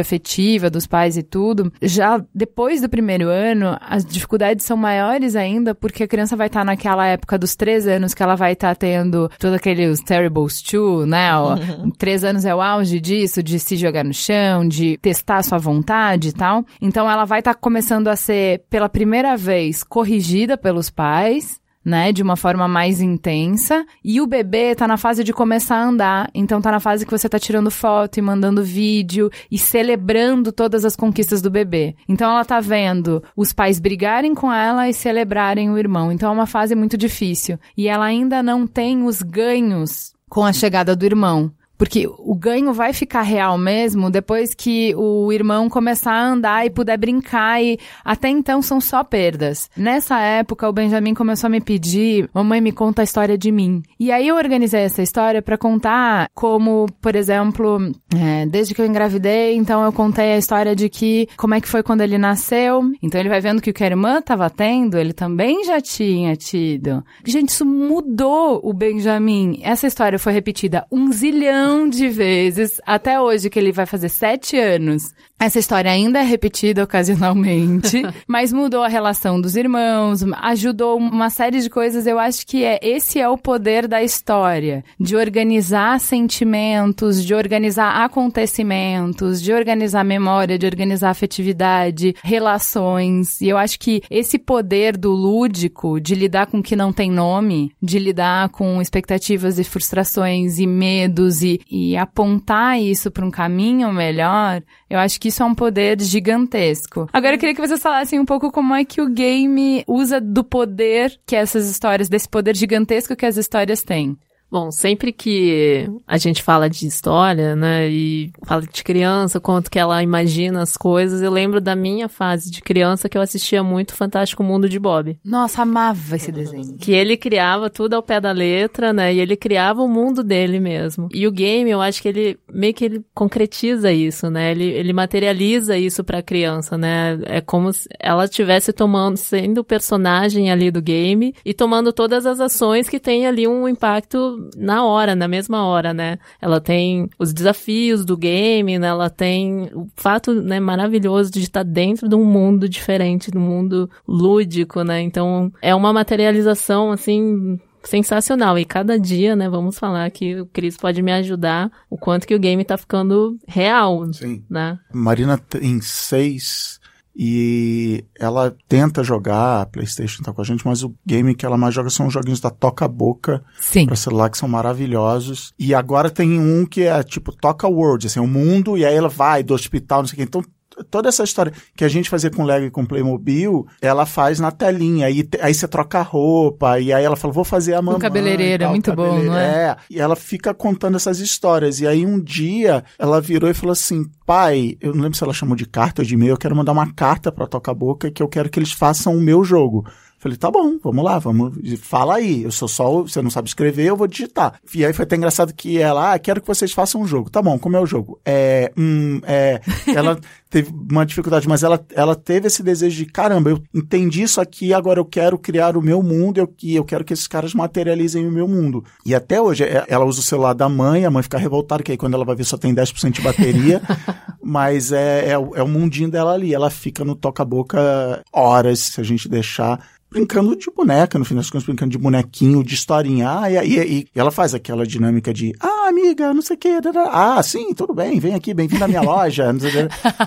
afetiva 0.00 0.71
dos 0.71 0.87
pais 0.87 1.17
e 1.17 1.23
tudo, 1.23 1.73
já 1.81 2.23
depois 2.35 2.81
do 2.81 2.88
primeiro 2.88 3.28
ano, 3.28 3.76
as 3.81 4.05
dificuldades 4.05 4.64
são 4.64 4.76
maiores 4.76 5.37
ainda 5.37 5.75
porque 5.75 6.02
a 6.02 6.09
criança 6.09 6.37
vai 6.37 6.49
estar 6.49 6.61
tá 6.61 6.64
naquela 6.64 7.07
época 7.07 7.38
dos 7.38 7.55
três 7.55 7.87
anos 7.87 8.14
que 8.14 8.23
ela 8.23 8.35
vai 8.35 8.52
estar 8.52 8.69
tá 8.69 8.75
tendo 8.75 9.31
todo 9.38 9.55
aqueles 9.55 10.00
terribles 10.00 10.62
two, 10.62 11.07
né? 11.07 11.37
Uhum. 11.37 11.90
Três 11.90 12.25
anos 12.25 12.45
é 12.45 12.55
o 12.55 12.61
auge 12.61 13.00
disso, 13.00 13.43
de 13.43 13.59
se 13.59 13.76
jogar 13.76 14.05
no 14.05 14.14
chão, 14.14 14.67
de 14.67 14.99
testar 14.99 15.43
sua 15.43 15.59
vontade 15.59 16.28
e 16.28 16.33
tal. 16.33 16.64
Então 16.81 17.11
ela 17.11 17.25
vai 17.25 17.40
estar 17.40 17.55
tá 17.55 17.61
começando 17.61 18.09
a 18.09 18.17
ser, 18.17 18.64
pela 18.71 18.88
primeira 18.88 19.37
vez, 19.37 19.83
corrigida 19.83 20.57
pelos 20.57 20.90
pais 20.90 21.61
né, 21.85 22.12
de 22.12 22.23
uma 22.23 22.37
forma 22.37 22.68
mais 22.68 23.00
intensa, 23.00 23.85
e 24.04 24.20
o 24.20 24.26
bebê 24.26 24.75
tá 24.75 24.87
na 24.87 24.97
fase 24.97 25.25
de 25.25 25.32
começar 25.32 25.76
a 25.76 25.85
andar, 25.85 26.30
então 26.35 26.61
tá 26.61 26.70
na 26.70 26.80
fase 26.80 27.04
que 27.04 27.11
você 27.11 27.28
tá 27.28 27.38
tirando 27.38 27.70
foto 27.70 28.18
e 28.18 28.23
mandando 28.23 28.62
vídeo 28.62 29.30
e 29.50 29.58
celebrando 29.58 30.52
todas 30.52 30.85
as 30.85 30.94
conquistas 30.94 31.40
do 31.40 31.50
bebê. 31.50 31.94
Então 32.08 32.30
ela 32.30 32.44
tá 32.44 32.61
vendo 32.61 33.23
os 33.37 33.52
pais 33.52 33.80
brigarem 33.80 34.35
com 34.35 34.52
ela 34.52 34.88
e 34.88 34.94
celebrarem 34.94 35.70
o 35.70 35.78
irmão. 35.78 36.12
Então 36.12 36.30
é 36.30 36.32
uma 36.32 36.47
fase 36.47 36.75
muito 36.75 36.97
difícil. 36.97 37.58
E 37.76 37.88
ela 37.88 38.04
ainda 38.04 38.42
não 38.42 38.66
tem 38.66 39.04
os 39.04 39.23
ganhos 39.23 40.12
com 40.28 40.44
a 40.44 40.52
chegada 40.52 40.94
do 40.94 41.04
irmão. 41.04 41.50
Porque 41.78 42.08
o 42.18 42.35
ganho 42.35 42.73
vai 42.73 42.92
ficar 42.92 43.23
real 43.23 43.56
mesmo 43.56 44.11
depois 44.11 44.52
que 44.52 44.92
o 44.97 45.32
irmão 45.32 45.68
começar 45.68 46.12
a 46.12 46.26
andar 46.26 46.66
e 46.66 46.70
puder 46.70 46.99
brincar 46.99 47.62
e 47.62 47.78
até 48.04 48.28
então 48.28 48.61
são 48.61 48.80
só 48.80 49.04
perdas. 49.04 49.70
Nessa 49.76 50.18
época 50.18 50.68
o 50.68 50.73
Benjamin 50.73 51.14
começou 51.14 51.47
a 51.47 51.50
me 51.50 51.61
pedir, 51.61 52.28
mamãe 52.35 52.61
me 52.61 52.73
conta 52.73 53.02
a 53.02 53.04
história 53.04 53.38
de 53.38 53.52
mim. 53.52 53.82
E 53.99 54.11
aí 54.11 54.26
eu 54.26 54.35
organizei 54.35 54.80
essa 54.80 55.02
história 55.02 55.40
para 55.40 55.56
contar 55.56 56.28
como, 56.35 56.87
por 57.00 57.14
exemplo, 57.14 57.92
é, 58.14 58.44
desde 58.47 58.75
que 58.75 58.82
eu 58.82 58.87
engravidei, 58.87 59.54
então 59.54 59.85
eu 59.85 59.92
contei 59.92 60.32
a 60.32 60.38
história 60.38 60.75
de 60.75 60.88
que 60.88 61.28
como 61.37 61.54
é 61.54 61.61
que 61.61 61.68
foi 61.68 61.85
quando 61.85 62.00
ele 62.00 62.18
nasceu. 62.18 62.82
Então 63.00 63.20
ele 63.20 63.28
vai 63.28 63.40
vendo 63.40 63.62
que 63.62 63.70
o 63.70 63.75
que 63.75 63.85
a 63.85 63.87
irmã 63.87 64.18
estava 64.18 64.50
tendo, 64.50 64.99
ele 64.99 65.12
também 65.12 65.64
já 65.64 65.80
tinha 65.80 66.35
tido. 66.35 67.04
Gente, 67.25 67.50
isso 67.50 67.64
mudou 67.64 68.61
o 68.64 68.73
Benjamin. 68.73 69.61
Essa 69.62 69.87
história 69.87 70.18
foi 70.18 70.32
repetida 70.32 70.85
um 70.90 71.12
zilhão 71.12 71.67
milhão 71.68 71.88
de 71.88 72.08
vezes, 72.08 72.80
até 72.87 73.20
hoje, 73.20 73.50
que 73.50 73.58
ele 73.58 73.72
vai 73.72 73.84
fazer 73.84 74.08
sete 74.08 74.56
anos. 74.56 75.12
Essa 75.40 75.60
história 75.60 75.88
ainda 75.88 76.18
é 76.18 76.22
repetida 76.22 76.82
ocasionalmente, 76.82 78.02
mas 78.26 78.52
mudou 78.52 78.82
a 78.82 78.88
relação 78.88 79.40
dos 79.40 79.54
irmãos, 79.54 80.25
ajudou 80.42 80.98
uma 80.98 81.30
série 81.30 81.60
de 81.60 81.70
coisas. 81.70 82.08
Eu 82.08 82.18
acho 82.18 82.44
que 82.44 82.64
é 82.64 82.80
esse 82.82 83.20
é 83.20 83.28
o 83.28 83.38
poder 83.38 83.87
da 83.87 84.02
história, 84.02 84.84
de 84.98 85.14
organizar 85.14 86.00
sentimentos, 86.00 87.25
de 87.25 87.34
organizar 87.34 88.04
acontecimentos, 88.04 89.40
de 89.40 89.52
organizar 89.52 90.04
memória, 90.04 90.58
de 90.58 90.66
organizar 90.66 91.10
afetividade, 91.10 92.16
relações. 92.25 93.40
E 93.40 93.48
eu 93.48 93.56
acho 93.56 93.78
que 93.78 94.02
esse 94.10 94.40
poder 94.40 94.96
do 94.96 95.12
lúdico, 95.12 96.00
de 96.00 96.16
lidar 96.16 96.46
com 96.46 96.58
o 96.58 96.62
que 96.62 96.75
não 96.75 96.92
tem 96.92 97.12
nome, 97.12 97.70
de 97.80 98.00
lidar 98.00 98.48
com 98.48 98.82
expectativas 98.82 99.56
e 99.56 99.62
frustrações 99.62 100.58
e 100.58 100.66
medos 100.66 101.44
e 101.44 101.58
e, 101.71 101.97
apontar 101.97 102.81
isso 102.81 103.11
para 103.11 103.25
um 103.25 103.31
caminho 103.31 103.93
melhor, 103.93 104.62
eu 104.88 104.99
acho 104.99 105.21
que 105.21 105.29
isso 105.29 105.43
é 105.43 105.47
um 105.47 105.55
poder 105.55 106.00
gigantesco. 106.00 107.09
Agora 107.12 107.35
eu 107.35 107.38
queria 107.38 107.55
que 107.55 107.61
vocês 107.61 107.83
falassem 107.83 108.19
um 108.19 108.25
pouco 108.25 108.50
como 108.50 108.75
é 108.75 108.85
que 108.85 109.00
o 109.00 109.09
game 109.09 109.85
usa 109.87 110.21
do 110.21 110.45
poder 110.45 111.19
que 111.27 111.37
essas 111.37 111.69
histórias, 111.69 112.09
desse 112.09 112.29
poder 112.29 112.57
gigantesco 112.57 113.17
que 113.17 113.27
as 113.27 113.37
histórias 113.37 113.83
têm. 113.83 114.17
Bom, 114.50 114.71
sempre 114.71 115.12
que 115.12 115.87
a 116.07 116.17
gente 116.17 116.43
fala 116.43 116.71
de 116.71 116.87
história, 116.87 117.55
né, 117.55 117.88
e 117.90 118.33
fala 118.47 118.62
de 118.62 118.83
criança, 118.83 119.38
quanto 119.38 119.71
que 119.71 119.78
ela 119.78 120.02
imagina 120.02 120.62
as 120.62 120.75
coisas, 120.75 121.21
eu 121.21 121.31
lembro 121.31 121.61
da 121.61 121.76
minha 121.76 122.09
fase 122.09 122.50
de 122.50 122.62
criança 122.62 123.09
que 123.09 123.19
eu 123.19 123.23
assistia 123.23 123.62
muito 123.62 123.95
Fantástico 123.95 124.43
Mundo 124.43 124.67
de 124.67 124.78
Bob. 124.78 125.19
Nossa, 125.23 125.62
amava 125.62 126.17
esse 126.17 126.33
desenho. 126.33 126.78
Que 126.78 126.93
ele 126.93 127.17
criava 127.17 127.69
tudo 127.69 127.95
ao 127.95 128.02
pé 128.02 128.21
da 128.21 128.33
letra, 128.33 128.90
né, 128.93 129.12
e 129.12 129.21
ele 129.21 129.37
criava 129.37 129.83
o 129.83 129.88
mundo 129.88 130.25
dele 130.25 130.59
mesmo. 130.59 131.09
E 131.12 131.26
o 131.26 131.33
game, 131.33 131.71
eu 131.71 131.83
acho 131.83 132.00
que 132.00 132.09
ele 132.09 132.38
meio 132.50 132.73
que 132.73 132.85
ele 132.87 133.05
concretiza 133.14 133.93
isso, 133.93 134.31
né, 134.31 134.50
ele, 134.50 134.64
ele 134.64 134.95
materializa 134.95 135.76
isso 135.76 136.02
pra 136.02 136.23
criança, 136.23 136.78
né, 136.78 137.19
é 137.26 137.43
como 137.43 137.71
se 137.71 137.87
ela 138.00 138.25
estivesse 138.25 138.73
tomando, 138.73 139.19
sendo 139.19 139.59
o 139.59 139.64
personagem 139.64 140.50
ali 140.50 140.71
do 140.71 140.81
game 140.81 141.35
e 141.45 141.52
tomando 141.52 141.93
todas 141.93 142.25
as 142.25 142.40
ações 142.40 142.88
que 142.88 142.99
tem 142.99 143.26
ali 143.26 143.47
um 143.47 143.69
impacto 143.69 144.38
na 144.57 144.85
hora, 144.85 145.14
na 145.14 145.28
mesma 145.28 145.66
hora, 145.66 145.92
né? 145.92 146.18
Ela 146.40 146.61
tem 146.61 147.09
os 147.18 147.33
desafios 147.33 148.04
do 148.04 148.16
game, 148.16 148.78
né? 148.78 148.88
Ela 148.88 149.11
tem 149.11 149.71
o 149.75 149.88
fato, 149.97 150.35
né, 150.35 150.61
maravilhoso 150.61 151.30
de 151.30 151.40
estar 151.40 151.62
dentro 151.62 152.09
de 152.09 152.14
um 152.14 152.25
mundo 152.25 152.68
diferente, 152.68 153.30
de 153.30 153.38
um 153.38 153.42
mundo 153.42 153.90
lúdico, 154.07 154.83
né? 154.83 155.00
Então, 155.00 155.52
é 155.62 155.75
uma 155.75 155.92
materialização, 155.92 156.92
assim, 156.92 157.59
sensacional. 157.83 158.59
E 158.59 158.64
cada 158.64 158.99
dia, 158.99 159.35
né, 159.35 159.49
vamos 159.49 159.78
falar 159.78 160.11
que 160.11 160.40
o 160.40 160.47
Cris 160.47 160.76
pode 160.76 161.02
me 161.02 161.12
ajudar 161.12 161.71
o 161.88 161.97
quanto 161.97 162.26
que 162.26 162.35
o 162.35 162.38
game 162.38 162.64
tá 162.64 162.76
ficando 162.76 163.38
real, 163.47 164.12
Sim. 164.12 164.45
né? 164.49 164.78
Marina 164.92 165.38
tem 165.38 165.80
seis 165.80 166.77
e 167.20 168.04
ela 168.16 168.54
tenta 168.68 169.02
jogar 169.02 169.66
PlayStation 169.66 170.22
tá 170.22 170.32
com 170.32 170.40
a 170.40 170.44
gente, 170.44 170.64
mas 170.64 170.84
o 170.84 170.94
game 171.04 171.34
que 171.34 171.44
ela 171.44 171.58
mais 171.58 171.75
joga 171.75 171.90
são 171.90 172.06
os 172.06 172.12
joguinhos 172.12 172.38
da 172.38 172.48
Toca 172.48 172.87
Boca 172.87 173.42
para 173.87 173.96
celular 173.96 174.30
que 174.30 174.38
são 174.38 174.48
maravilhosos. 174.48 175.52
E 175.58 175.75
agora 175.75 176.10
tem 176.10 176.38
um 176.38 176.64
que 176.64 176.82
é 176.82 177.02
tipo 177.02 177.32
Toca 177.32 177.66
World, 177.66 178.06
assim, 178.06 178.20
o 178.20 178.22
um 178.22 178.28
mundo 178.28 178.78
e 178.78 178.84
aí 178.84 178.94
ela 178.94 179.08
vai 179.08 179.42
do 179.42 179.52
hospital, 179.52 180.02
não 180.02 180.06
sei 180.06 180.14
o 180.14 180.16
que. 180.18 180.22
Então 180.22 180.44
toda 180.90 181.08
essa 181.08 181.25
história 181.25 181.52
que 181.76 181.85
a 181.85 181.88
gente 181.88 182.11
fazia 182.11 182.30
com 182.30 182.44
Lego 182.44 182.66
e 182.66 182.70
com 182.70 182.85
Playmobil, 182.85 183.66
ela 183.80 184.06
faz 184.06 184.40
na 184.40 184.50
telinha. 184.50 185.06
Aí, 185.06 185.28
aí 185.40 185.54
você 185.54 185.66
troca 185.66 185.99
a 185.99 186.02
roupa, 186.02 186.78
e 186.78 186.92
aí 186.92 187.04
ela 187.04 187.16
fala, 187.16 187.32
vou 187.32 187.44
fazer 187.44 187.75
a 187.75 187.82
mamãe. 187.82 187.99
O 187.99 188.00
cabeleireiro, 188.00 188.64
é 188.64 188.68
muito 188.68 188.94
bom, 188.94 189.23
não 189.23 189.37
é? 189.37 189.49
É, 189.49 189.76
e 189.90 190.00
ela 190.00 190.16
fica 190.16 190.54
contando 190.54 190.97
essas 190.97 191.20
histórias. 191.20 191.80
E 191.80 191.87
aí 191.87 192.04
um 192.04 192.20
dia 192.20 192.85
ela 192.99 193.20
virou 193.20 193.50
e 193.50 193.54
falou 193.54 193.73
assim, 193.73 194.04
pai, 194.26 194.76
eu 194.80 194.94
não 194.94 195.02
lembro 195.02 195.16
se 195.16 195.25
ela 195.25 195.32
chamou 195.32 195.56
de 195.56 195.66
carta 195.66 196.02
ou 196.02 196.06
de 196.06 196.14
e-mail, 196.14 196.32
eu 196.32 196.38
quero 196.38 196.56
mandar 196.56 196.73
uma 196.73 196.92
carta 196.92 197.32
pra 197.32 197.47
Toca 197.47 197.73
Boca 197.73 198.11
que 198.11 198.23
eu 198.23 198.28
quero 198.28 198.49
que 198.49 198.58
eles 198.58 198.73
façam 198.73 199.16
o 199.16 199.20
meu 199.20 199.42
jogo. 199.44 199.87
Falei, 200.18 200.37
tá 200.37 200.50
bom, 200.50 200.78
vamos 200.82 201.04
lá, 201.04 201.20
vamos, 201.20 201.56
fala 201.80 202.16
aí. 202.16 202.42
Eu 202.42 202.50
sou 202.50 202.66
só, 202.66 203.02
você 203.02 203.22
não 203.22 203.30
sabe 203.30 203.48
escrever, 203.48 203.84
eu 203.84 203.96
vou 203.96 204.08
digitar. 204.08 204.60
E 204.75 204.84
aí 204.84 204.92
foi 204.92 205.04
até 205.04 205.14
engraçado 205.14 205.54
que 205.54 205.78
ela, 205.78 206.12
ah, 206.12 206.18
quero 206.18 206.40
que 206.40 206.46
vocês 206.46 206.72
façam 206.72 207.00
um 207.00 207.06
jogo. 207.06 207.30
Tá 207.30 207.40
bom, 207.40 207.56
como 207.56 207.76
é 207.76 207.80
o 207.80 207.87
jogo? 207.87 208.20
É, 208.25 208.72
hum, 208.76 209.20
é, 209.22 209.60
ela 209.94 210.18
teve 210.50 210.72
uma 210.90 211.06
dificuldade, 211.06 211.46
mas 211.46 211.62
ela, 211.62 211.80
ela 211.94 212.16
teve 212.16 212.48
esse 212.48 212.64
desejo 212.64 212.96
de, 212.96 213.06
caramba, 213.06 213.50
eu 213.50 213.62
entendi 213.72 214.22
isso 214.22 214.40
aqui, 214.40 214.75
agora 214.75 214.98
eu 214.98 215.04
quero 215.04 215.38
criar 215.38 215.76
o 215.76 215.82
meu 215.82 216.02
mundo, 216.02 216.38
eu, 216.38 216.52
eu 216.64 216.84
quero 216.84 217.04
que 217.04 217.12
esses 217.12 217.28
caras 217.28 217.54
materializem 217.54 218.26
o 218.26 218.32
meu 218.32 218.48
mundo. 218.48 218.84
E 219.06 219.14
até 219.14 219.40
hoje, 219.40 219.62
é, 219.62 219.84
ela 219.87 220.04
usa 220.04 220.18
o 220.18 220.22
celular 220.22 220.52
da 220.52 220.68
mãe, 220.68 221.04
a 221.04 221.10
mãe 221.10 221.22
fica 221.22 221.38
revoltada, 221.38 221.82
que 221.82 221.92
aí 221.92 221.98
quando 221.98 222.14
ela 222.14 222.25
vai 222.25 222.34
ver 222.34 222.44
só 222.44 222.56
tem 222.56 222.75
10% 222.75 223.12
de 223.12 223.20
bateria, 223.20 223.80
mas 224.42 224.90
é, 224.90 225.26
é, 225.28 225.32
é 225.32 225.62
o 225.62 225.68
mundinho 225.68 226.10
dela 226.10 226.32
ali, 226.32 226.52
ela 226.52 226.70
fica 226.70 227.04
no 227.04 227.14
toca-boca 227.14 228.20
horas, 228.32 228.80
se 228.80 229.00
a 229.00 229.04
gente 229.04 229.28
deixar 229.28 229.78
brincando 230.11 230.57
de 230.57 230.71
boneca, 230.71 231.19
no 231.19 231.25
fim 231.25 231.35
das 231.35 231.50
contas, 231.50 231.67
brincando 231.67 231.93
de 231.93 231.99
bonequinho, 231.99 232.65
de 232.65 232.75
historinha. 232.75 233.41
Ah, 233.41 233.50
e, 233.50 233.57
e, 233.57 233.99
e 234.00 234.09
ela 234.15 234.31
faz 234.31 234.55
aquela 234.55 234.87
dinâmica 234.87 235.33
de, 235.33 235.53
ah, 235.61 235.77
amiga, 235.88 236.33
não 236.33 236.42
sei 236.42 236.57
o 236.57 236.59
que, 236.59 236.68
ah, 237.11 237.42
sim, 237.42 237.75
tudo 237.75 237.95
bem, 237.95 238.21
vem 238.21 238.35
aqui, 238.35 238.52
bem-vindo 238.54 238.85
à 238.85 238.88
minha 238.88 239.00
loja. 239.02 239.47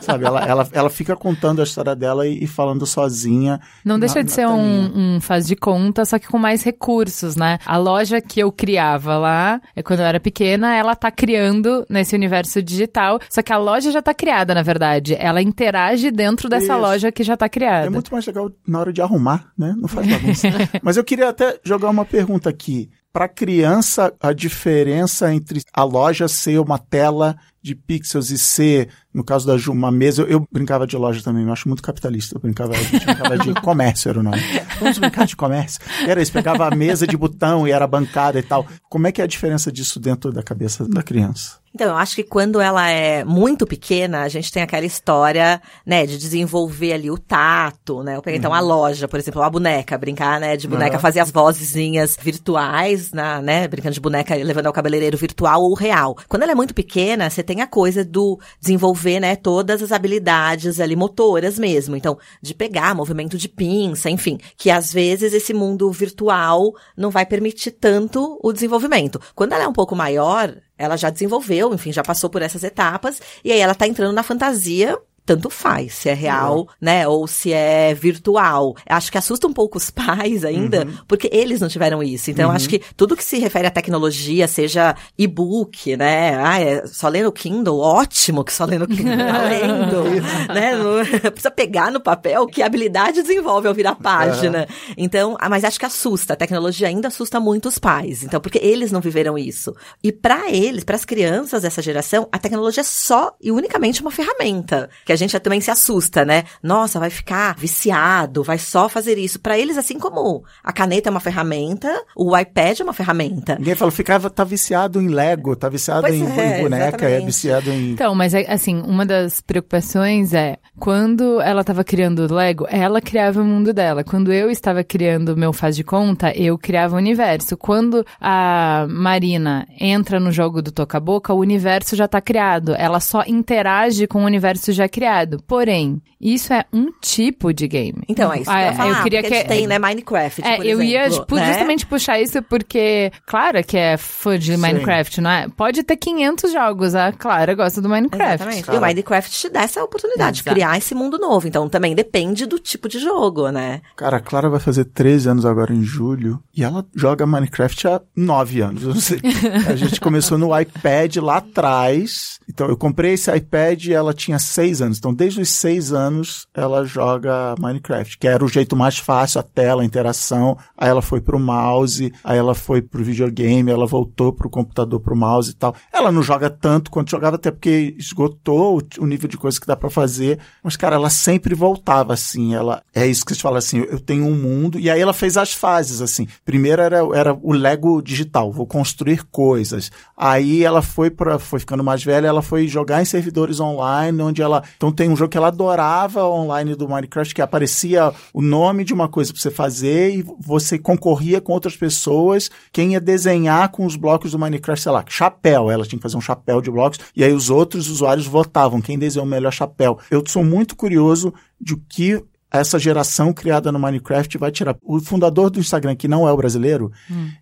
Sabe, 0.02 0.26
ela, 0.26 0.44
ela, 0.44 0.68
ela 0.72 0.90
fica 0.90 1.16
contando 1.16 1.62
a 1.62 1.64
história 1.64 1.96
dela 1.96 2.28
e, 2.28 2.44
e 2.44 2.48
falando 2.48 2.86
sozinha. 2.86 3.60
Não 3.86 4.00
deixa 4.00 4.16
na, 4.16 4.22
de 4.24 4.32
ser 4.32 4.48
um, 4.48 5.16
um, 5.16 5.22
faz 5.22 5.46
de 5.48 5.56
conta, 5.56 6.04
só 6.06 6.18
que 6.18 6.28
com 6.28 6.38
mais 6.38 6.64
recursos, 6.64 7.36
né? 7.36 7.60
A 7.66 7.78
loja 7.78 8.20
que 8.22 8.40
eu 8.40 8.52
criava 8.52 9.18
lá, 9.18 9.62
é 9.76 9.84
quando 9.84 10.00
eu 10.00 10.06
era 10.06 10.20
pequena, 10.20 10.76
ela 10.76 10.96
tá 10.96 11.12
criando 11.12 11.86
nesse 11.90 12.16
universo 12.16 12.62
digital, 12.62 13.20
só 13.30 13.42
que 13.42 13.54
a 13.54 13.58
loja 13.58 13.92
já 13.92 14.02
tá 14.02 14.14
criada, 14.14 14.54
na 14.54 14.64
verdade. 14.64 15.16
Ela 15.18 15.42
interage 15.42 16.12
dentro 16.12 16.50
dessa 16.50 16.74
Isso. 16.74 16.82
loja 16.82 17.12
que 17.12 17.24
já 17.24 17.38
tá 17.38 17.48
criada. 17.48 17.88
É 17.88 17.90
muito 17.90 18.12
mais 18.12 18.26
legal 18.26 18.52
na 18.68 18.80
hora 18.80 18.94
de 18.94 19.02
arrumar, 19.02 19.52
né? 19.58 19.74
Não 19.78 19.88
faz 19.88 20.08
bagunça. 20.08 20.48
Mas 20.82 20.98
eu 20.98 21.04
queria 21.04 21.30
até 21.30 21.60
jogar 21.64 21.90
uma 21.90 22.06
pergunta 22.06 22.50
aqui. 22.50 22.90
Para 23.14 23.28
criança, 23.28 24.14
a 24.22 24.32
diferença 24.32 25.34
entre 25.34 25.62
a 25.74 25.84
loja 25.84 26.28
ser 26.28 26.60
uma 26.60 26.78
tela 26.78 27.38
de 27.62 27.76
pixels 27.76 28.32
e 28.32 28.38
ser 28.38 28.90
No 29.14 29.24
caso 29.24 29.46
da 29.46 29.58
Ju, 29.58 29.72
uma 29.72 29.92
mesa, 29.92 30.24
eu, 30.24 30.28
eu 30.28 30.48
brincava 30.52 30.88
de 30.88 30.96
loja 30.98 31.22
também, 31.22 31.44
eu 31.44 31.52
acho 31.52 31.68
muito 31.68 31.84
capitalista. 31.84 32.36
Eu 32.36 32.42
brincava, 32.42 32.72
brincava 32.72 33.38
de 33.38 33.54
comércio, 33.62 34.10
era 34.10 34.20
o 34.20 34.24
nome. 34.24 34.42
Vamos 34.80 34.98
brincar 34.98 35.28
de 35.28 35.36
comércio. 35.36 35.80
Era 36.08 36.22
isso, 36.22 36.32
pegava 36.32 36.66
a 36.66 36.76
mesa 36.76 37.06
de 37.06 37.18
botão 37.18 37.68
e 37.68 37.72
era 37.72 37.86
bancada 37.86 38.40
e 38.40 38.44
tal. 38.44 38.66
Como 38.90 39.06
é 39.06 39.12
que 39.12 39.22
é 39.22 39.26
a 39.26 39.28
diferença 39.28 39.72
disso 39.72 40.00
dentro 40.00 40.32
da 40.32 40.42
cabeça 40.42 40.88
da 40.88 41.04
criança? 41.04 41.61
Então, 41.74 41.88
eu 41.88 41.96
acho 41.96 42.16
que 42.16 42.24
quando 42.24 42.60
ela 42.60 42.90
é 42.90 43.24
muito 43.24 43.66
pequena, 43.66 44.24
a 44.24 44.28
gente 44.30 44.52
tem 44.52 44.62
aquela 44.62 44.86
história, 44.86 45.62
né, 45.86 46.06
de 46.06 46.18
desenvolver 46.18 46.92
ali 46.94 47.10
o 47.10 47.18
tato, 47.18 48.04
né? 48.04 48.18
Eu 48.18 48.22
peguei, 48.22 48.38
então, 48.40 48.54
a 48.54 48.60
loja, 48.60 49.08
por 49.08 49.18
exemplo, 49.18 49.42
a 49.42 49.50
boneca, 49.50 49.98
brincar, 49.98 50.40
né, 50.40 50.58
de 50.58 50.68
boneca, 50.68 50.96
Uhum. 50.98 51.02
fazer 51.02 51.22
as 51.22 51.32
vozezinhas 51.32 52.18
virtuais, 52.22 53.12
na, 53.14 53.42
né, 53.42 53.68
brincando 53.68 53.94
de 53.94 54.02
boneca, 54.02 54.36
levando 54.36 54.66
ao 54.68 54.74
cabeleireiro 54.74 55.18
virtual 55.18 55.62
ou 55.64 55.74
real. 55.74 56.18
Quando 56.28 56.44
ela 56.44 56.52
é 56.52 56.56
muito 56.56 56.74
pequena, 56.74 57.30
você 57.30 57.42
tem 57.42 57.62
a 57.62 57.68
coisa 57.68 58.04
do 58.04 58.38
desenvolver, 58.60 59.20
né, 59.22 59.36
todas 59.38 59.82
as 59.82 59.92
habilidades 59.94 60.80
ali 60.80 60.96
motoras 60.96 61.58
mesmo. 61.58 61.96
Então, 61.96 62.18
de 62.42 62.54
pegar 62.54 62.94
movimento 62.94 63.38
de 63.38 63.48
pinça, 63.48 64.10
enfim, 64.10 64.38
que 64.58 64.70
às 64.70 64.92
vezes 64.92 65.34
esse 65.34 65.54
mundo 65.54 65.90
virtual 65.92 66.74
não 66.98 67.10
vai 67.10 67.26
permitir 67.26 67.72
tanto 67.72 68.38
o 68.44 68.52
desenvolvimento. 68.52 69.22
Quando 69.34 69.54
ela 69.54 69.64
é 69.64 69.68
um 69.68 69.74
pouco 69.74 69.96
maior, 69.96 70.54
ela 70.82 70.98
já 70.98 71.10
desenvolveu, 71.10 71.74
enfim, 71.74 71.92
já 71.94 72.02
passou 72.02 72.30
por 72.30 72.42
essas 72.42 72.64
etapas, 72.64 73.22
e 73.44 73.52
aí 73.52 73.60
ela 73.60 73.76
tá 73.76 73.88
entrando 73.88 74.14
na 74.14 74.24
fantasia. 74.24 74.98
Tanto 75.26 75.50
faz, 75.50 75.94
se 75.94 76.10
é 76.10 76.14
real, 76.14 76.68
né, 76.82 77.08
ou 77.08 77.28
se 77.28 77.54
é 77.54 77.94
virtual. 77.94 78.76
Acho 78.88 79.12
que 79.12 79.18
assusta 79.18 79.48
um 79.48 79.54
pouco 79.54 79.78
os 79.78 79.90
pais 79.92 80.44
ainda, 80.44 80.88
porque 81.08 81.30
eles 81.32 81.60
não 81.62 81.68
tiveram 81.70 82.02
isso. 82.02 82.32
Então, 82.32 82.50
acho 82.52 82.68
que 82.68 82.82
tudo 82.98 83.16
que 83.16 83.24
se 83.24 83.38
refere 83.40 83.68
à 83.68 83.72
tecnologia, 83.72 84.48
seja 84.48 84.96
e-book, 85.18 85.96
né, 85.96 86.36
ah, 86.44 86.60
é 86.60 86.86
só 86.88 87.08
lendo 87.08 87.28
o 87.28 87.32
Kindle, 87.32 87.80
ótimo 87.80 88.44
que 88.44 88.52
só 88.52 88.66
lendo 88.66 88.84
o 88.86 88.88
Kindle, 88.88 89.18
tá 89.18 89.42
lendo, 89.44 90.04
né, 90.54 90.76
não- 90.76 91.22
precisa 91.32 91.52
pegar 91.52 91.92
no 91.92 92.00
papel, 92.02 92.48
que 92.48 92.62
habilidade 92.62 93.22
desenvolve 93.22 93.68
ao 93.68 93.74
virar 93.74 93.96
página. 93.96 94.68
Então, 94.98 95.38
ah, 95.40 95.50
mas 95.50 95.64
acho 95.64 95.80
que 95.80 95.86
assusta, 95.86 96.34
a 96.34 96.36
tecnologia 96.36 96.88
ainda 96.88 97.08
assusta 97.08 97.40
muito 97.40 97.70
os 97.70 97.78
pais, 97.78 98.24
então, 98.24 98.42
porque 98.42 98.60
eles 98.62 98.92
não 98.92 99.00
viveram 99.02 99.38
isso. 99.38 99.74
E 100.04 100.12
para 100.12 100.50
eles, 100.52 100.84
para 100.84 100.96
as 100.96 101.06
crianças 101.06 101.62
dessa 101.62 101.82
geração, 101.82 102.28
a 102.32 102.38
tecnologia 102.40 102.82
é 102.82 102.84
só 102.84 103.36
e 103.42 103.52
unicamente 103.52 104.02
uma 104.02 104.12
ferramenta, 104.12 104.90
que 105.06 105.11
a 105.12 105.16
gente 105.16 105.38
também 105.40 105.62
se 105.62 105.72
assusta, 105.72 106.26
né? 106.26 106.44
Nossa, 106.62 107.00
vai 107.00 107.10
ficar 107.10 107.56
viciado, 107.56 108.44
vai 108.44 108.58
só 108.58 108.88
fazer 108.90 109.18
isso. 109.18 109.40
Para 109.40 109.58
eles, 109.58 109.78
assim 109.78 110.00
como 110.00 110.44
a 110.64 110.72
caneta 110.72 111.10
é 111.10 111.12
uma 111.12 111.20
ferramenta, 111.20 112.04
o 112.16 112.38
iPad 112.38 112.80
é 112.80 112.84
uma 112.84 112.94
ferramenta. 112.94 113.56
Ninguém 113.56 113.76
falou, 113.76 113.92
ficava, 113.92 114.30
tá 114.30 114.44
viciado 114.44 115.02
em 115.02 115.08
Lego, 115.08 115.56
tá 115.56 115.70
viciado 115.70 116.02
Pois 116.02 116.16
em, 116.16 116.40
é, 116.40 116.60
em 116.60 116.64
boneca, 116.64 116.86
é 116.86 116.88
exatamente. 116.88 117.26
viciado 117.26 117.70
em. 117.72 117.92
Então, 117.92 118.16
mas 118.16 118.34
é, 118.34 118.46
assim, 118.52 118.82
uma 118.82 119.06
das 119.06 119.42
preocupações 119.42 120.34
é 120.34 120.58
quando 120.80 121.42
ela 121.42 121.62
estava 121.62 121.84
criando 121.84 122.26
o 122.26 122.34
Lego, 122.34 122.66
ela 122.70 123.02
criava 123.02 123.42
o 123.42 123.46
mundo 123.46 123.74
dela. 123.74 124.04
Quando 124.04 124.32
eu 124.32 124.50
estava 124.50 124.84
criando 124.84 125.30
o 125.30 125.38
meu 125.38 125.54
faz 125.54 125.76
de 125.76 125.84
conta, 125.84 126.32
eu 126.36 126.58
criava 126.58 126.96
o 126.96 126.98
universo. 126.98 127.58
Quando 127.58 128.06
a 128.20 128.86
Marina 128.90 129.68
entra 129.80 130.20
no 130.20 130.32
jogo 130.32 130.62
do 130.62 130.72
Toca 130.72 131.00
Boca, 131.00 131.34
o 131.34 131.40
universo 131.40 131.96
já 131.96 132.06
está 132.06 132.22
criado. 132.22 132.74
Ela 132.76 133.00
só 133.00 133.24
interage 133.28 134.08
com 134.08 134.22
o 134.22 134.26
universo 134.26 134.72
já 134.72 134.88
criado. 134.88 135.01
Porém, 135.48 136.02
isso 136.20 136.54
é 136.54 136.66
um 136.72 136.92
tipo 137.02 137.54
de 137.54 137.68
game. 137.68 138.04
Então, 138.08 138.32
é 138.32 138.42
isso 138.42 138.46
que 138.46 138.56
Ah, 138.56 138.62
eu 138.62 138.66
ia 138.68 138.74
falar, 138.74 138.90
eu 138.98 139.04
queria 139.04 139.22
porque 139.22 139.34
a 139.34 139.38
gente 139.38 139.48
que 139.48 139.54
tem, 139.54 139.68
né, 139.68 139.80
Minecraft, 139.80 140.42
é, 140.44 140.58
por 140.58 140.66
eu 140.66 140.82
ia 140.82 141.06
exemplo, 141.06 141.26
tipo, 141.26 141.36
né? 141.36 141.48
justamente 141.48 141.86
puxar 141.86 142.22
isso 142.22 142.42
porque, 142.44 143.12
claro 143.26 143.64
que 143.64 143.78
é 143.78 143.98
fã 143.98 144.38
de 144.38 144.56
Minecraft, 144.56 145.22
não 145.22 145.30
é? 145.30 145.48
Pode 145.50 145.84
ter 145.84 145.98
500 145.98 146.52
jogos, 146.52 146.96
a 146.96 147.12
Clara 147.12 147.54
gosta 147.56 147.82
do 147.82 147.90
Minecraft. 147.90 148.34
Exatamente. 148.36 148.64
Cara. 148.64 148.76
E 148.76 148.80
o 148.80 148.82
Minecraft 148.82 149.32
te 149.32 149.50
dá 149.50 149.62
essa 149.64 149.84
oportunidade 149.84 150.38
de 150.38 150.42
Exato. 150.42 150.56
criar 150.56 150.78
esse 150.78 150.94
mundo 150.94 151.18
novo. 151.18 151.48
Então 151.48 151.68
também 151.68 151.96
depende 151.96 152.46
do 152.46 152.60
tipo 152.60 152.88
de 152.88 153.00
jogo, 153.00 153.50
né? 153.50 153.82
Cara, 153.96 154.18
a 154.18 154.20
Clara 154.20 154.50
vai 154.50 154.60
fazer 154.60 154.86
13 154.86 155.30
anos 155.30 155.46
agora 155.46 155.74
em 155.74 155.84
julho 155.84 156.42
e 156.56 156.64
ela 156.64 156.86
joga 156.96 157.26
Minecraft 157.26 157.88
há 157.88 158.02
9 158.16 158.62
anos. 158.62 158.84
Eu 158.84 158.90
não 158.90 159.02
sei. 159.02 159.20
A 159.68 159.76
gente 159.76 160.00
começou 160.00 160.38
no 160.38 160.58
iPad 160.60 161.18
lá 161.18 161.38
atrás. 161.38 162.40
Então 162.50 162.68
eu 162.68 162.78
comprei 162.78 163.14
esse 163.14 163.34
iPad 163.36 163.86
e 163.86 163.94
ela 163.94 164.14
tinha 164.14 164.38
6 164.40 164.82
anos. 164.82 164.91
Então 164.98 165.14
desde 165.14 165.42
os 165.42 165.50
6 165.50 165.94
anos 165.94 166.48
ela 166.54 166.86
joga 166.86 167.56
Minecraft, 167.60 168.18
que 168.18 168.28
era 168.28 168.44
o 168.44 168.48
jeito 168.48 168.76
mais 168.76 168.98
fácil, 168.98 169.40
a 169.40 169.44
tela, 169.44 169.82
a 169.82 169.86
interação. 169.86 170.58
Aí 170.78 170.90
ela 170.90 171.02
foi 171.02 171.22
pro 171.22 171.40
mouse, 171.40 172.12
aí 172.24 172.38
ela 172.38 172.56
foi 172.56 172.82
pro 172.82 173.04
videogame, 173.04 173.72
ela 173.72 173.86
voltou 173.86 174.34
pro 174.34 174.50
computador, 174.50 175.00
pro 175.00 175.16
mouse 175.16 175.52
e 175.52 175.56
tal. 175.56 175.76
Ela 175.94 176.12
não 176.12 176.24
joga 176.24 176.50
tanto 176.50 176.92
quanto 176.92 177.12
jogava, 177.12 177.36
até 177.36 177.52
porque 177.52 177.96
esgotou 177.98 178.82
o, 179.00 179.06
nível 179.06 179.30
de 179.30 179.38
coisa 179.38 179.60
que 179.60 179.68
dá 179.68 179.76
pra 179.76 179.90
fazer. 179.90 180.40
Mas, 180.64 180.76
cara, 180.76 180.96
ela 180.96 181.10
sempre 181.10 181.56
voltava 181.56 182.14
assim. 182.14 182.56
Ela 182.56 182.82
é 182.94 183.06
isso 183.06 183.26
que 183.26 183.34
você 183.34 183.42
fala 183.42 183.58
assim: 183.58 183.80
eu 183.80 184.00
tenho 184.00 184.26
um 184.26 184.36
mundo. 184.36 184.80
E 184.80 184.90
aí 184.90 185.00
ela 185.00 185.14
fez 185.14 185.38
as 185.38 185.54
fases 185.54 186.02
assim. 186.02 186.28
Primeiro 186.46 186.82
era, 186.82 186.98
era 187.14 187.38
o 187.42 187.52
Lego 187.54 188.02
digital, 188.02 188.52
vou 188.52 188.66
construir 188.66 189.24
coisas. 189.26 189.92
Aí 190.18 190.64
ela 190.64 190.82
foi 190.82 191.10
para 191.10 191.40
foi 191.40 191.60
ficando 191.60 191.84
mais 191.84 192.04
velha, 192.04 192.28
ela 192.28 192.42
foi 192.42 192.68
jogar 192.68 193.02
em 193.02 193.06
servidores 193.06 193.60
online, 193.60 194.22
onde 194.22 194.42
ela 194.42 194.64
então 194.82 194.92
tem 194.92 195.12
um 195.12 195.16
jogo 195.16 195.30
que 195.30 195.38
ela 195.38 195.50
adorava 195.50 196.28
online 196.28 196.74
do 196.74 196.90
Minecraft 196.90 197.36
que 197.36 197.42
aparecia 197.44 198.12
o 198.34 198.42
nome 198.42 198.84
de 198.84 198.96
uma 198.96 199.08
coisa 199.08 199.32
para 199.32 199.40
você 199.40 199.52
fazer 199.52 200.16
e 200.16 200.26
você 200.40 200.80
concorria 200.80 201.40
com 201.40 201.54
outras 201.54 201.78
pessoas. 201.78 202.50
Quem 202.74 202.94
ia 202.94 203.00
desenhar 203.00 203.70
com 203.70 203.86
os 203.86 203.96
blocos 203.96 204.32
do 204.32 204.40
Minecraft, 204.40 204.82
sei 204.82 204.92
lá, 204.92 205.06
chapéu, 205.08 205.70
ela 205.70 205.86
tinha 205.86 206.00
que 206.00 206.02
fazer 206.02 206.18
um 206.18 206.22
chapéu 206.22 206.60
de 206.62 206.72
blocos 206.72 206.98
e 207.16 207.24
aí 207.24 207.32
os 207.32 207.52
outros 207.52 207.88
usuários 207.90 208.26
votavam 208.26 208.82
quem 208.82 208.98
desenhou 208.98 209.28
o 209.28 209.30
melhor 209.30 209.54
chapéu. 209.54 210.00
Eu 210.10 210.24
sou 210.28 210.44
muito 210.44 210.76
curioso 210.76 211.32
de 211.60 211.76
o 211.76 211.82
que 211.88 212.20
essa 212.52 212.78
geração 212.78 213.32
criada 213.32 213.72
no 213.72 213.80
Minecraft 213.80 214.38
vai 214.38 214.52
tirar. 214.52 214.76
O 214.84 215.00
fundador 215.00 215.50
do 215.50 215.60
Instagram, 215.60 215.96
que 215.96 216.08
não 216.08 216.28
é 216.28 216.32
o 216.32 216.38
brasileiro, 216.38 216.92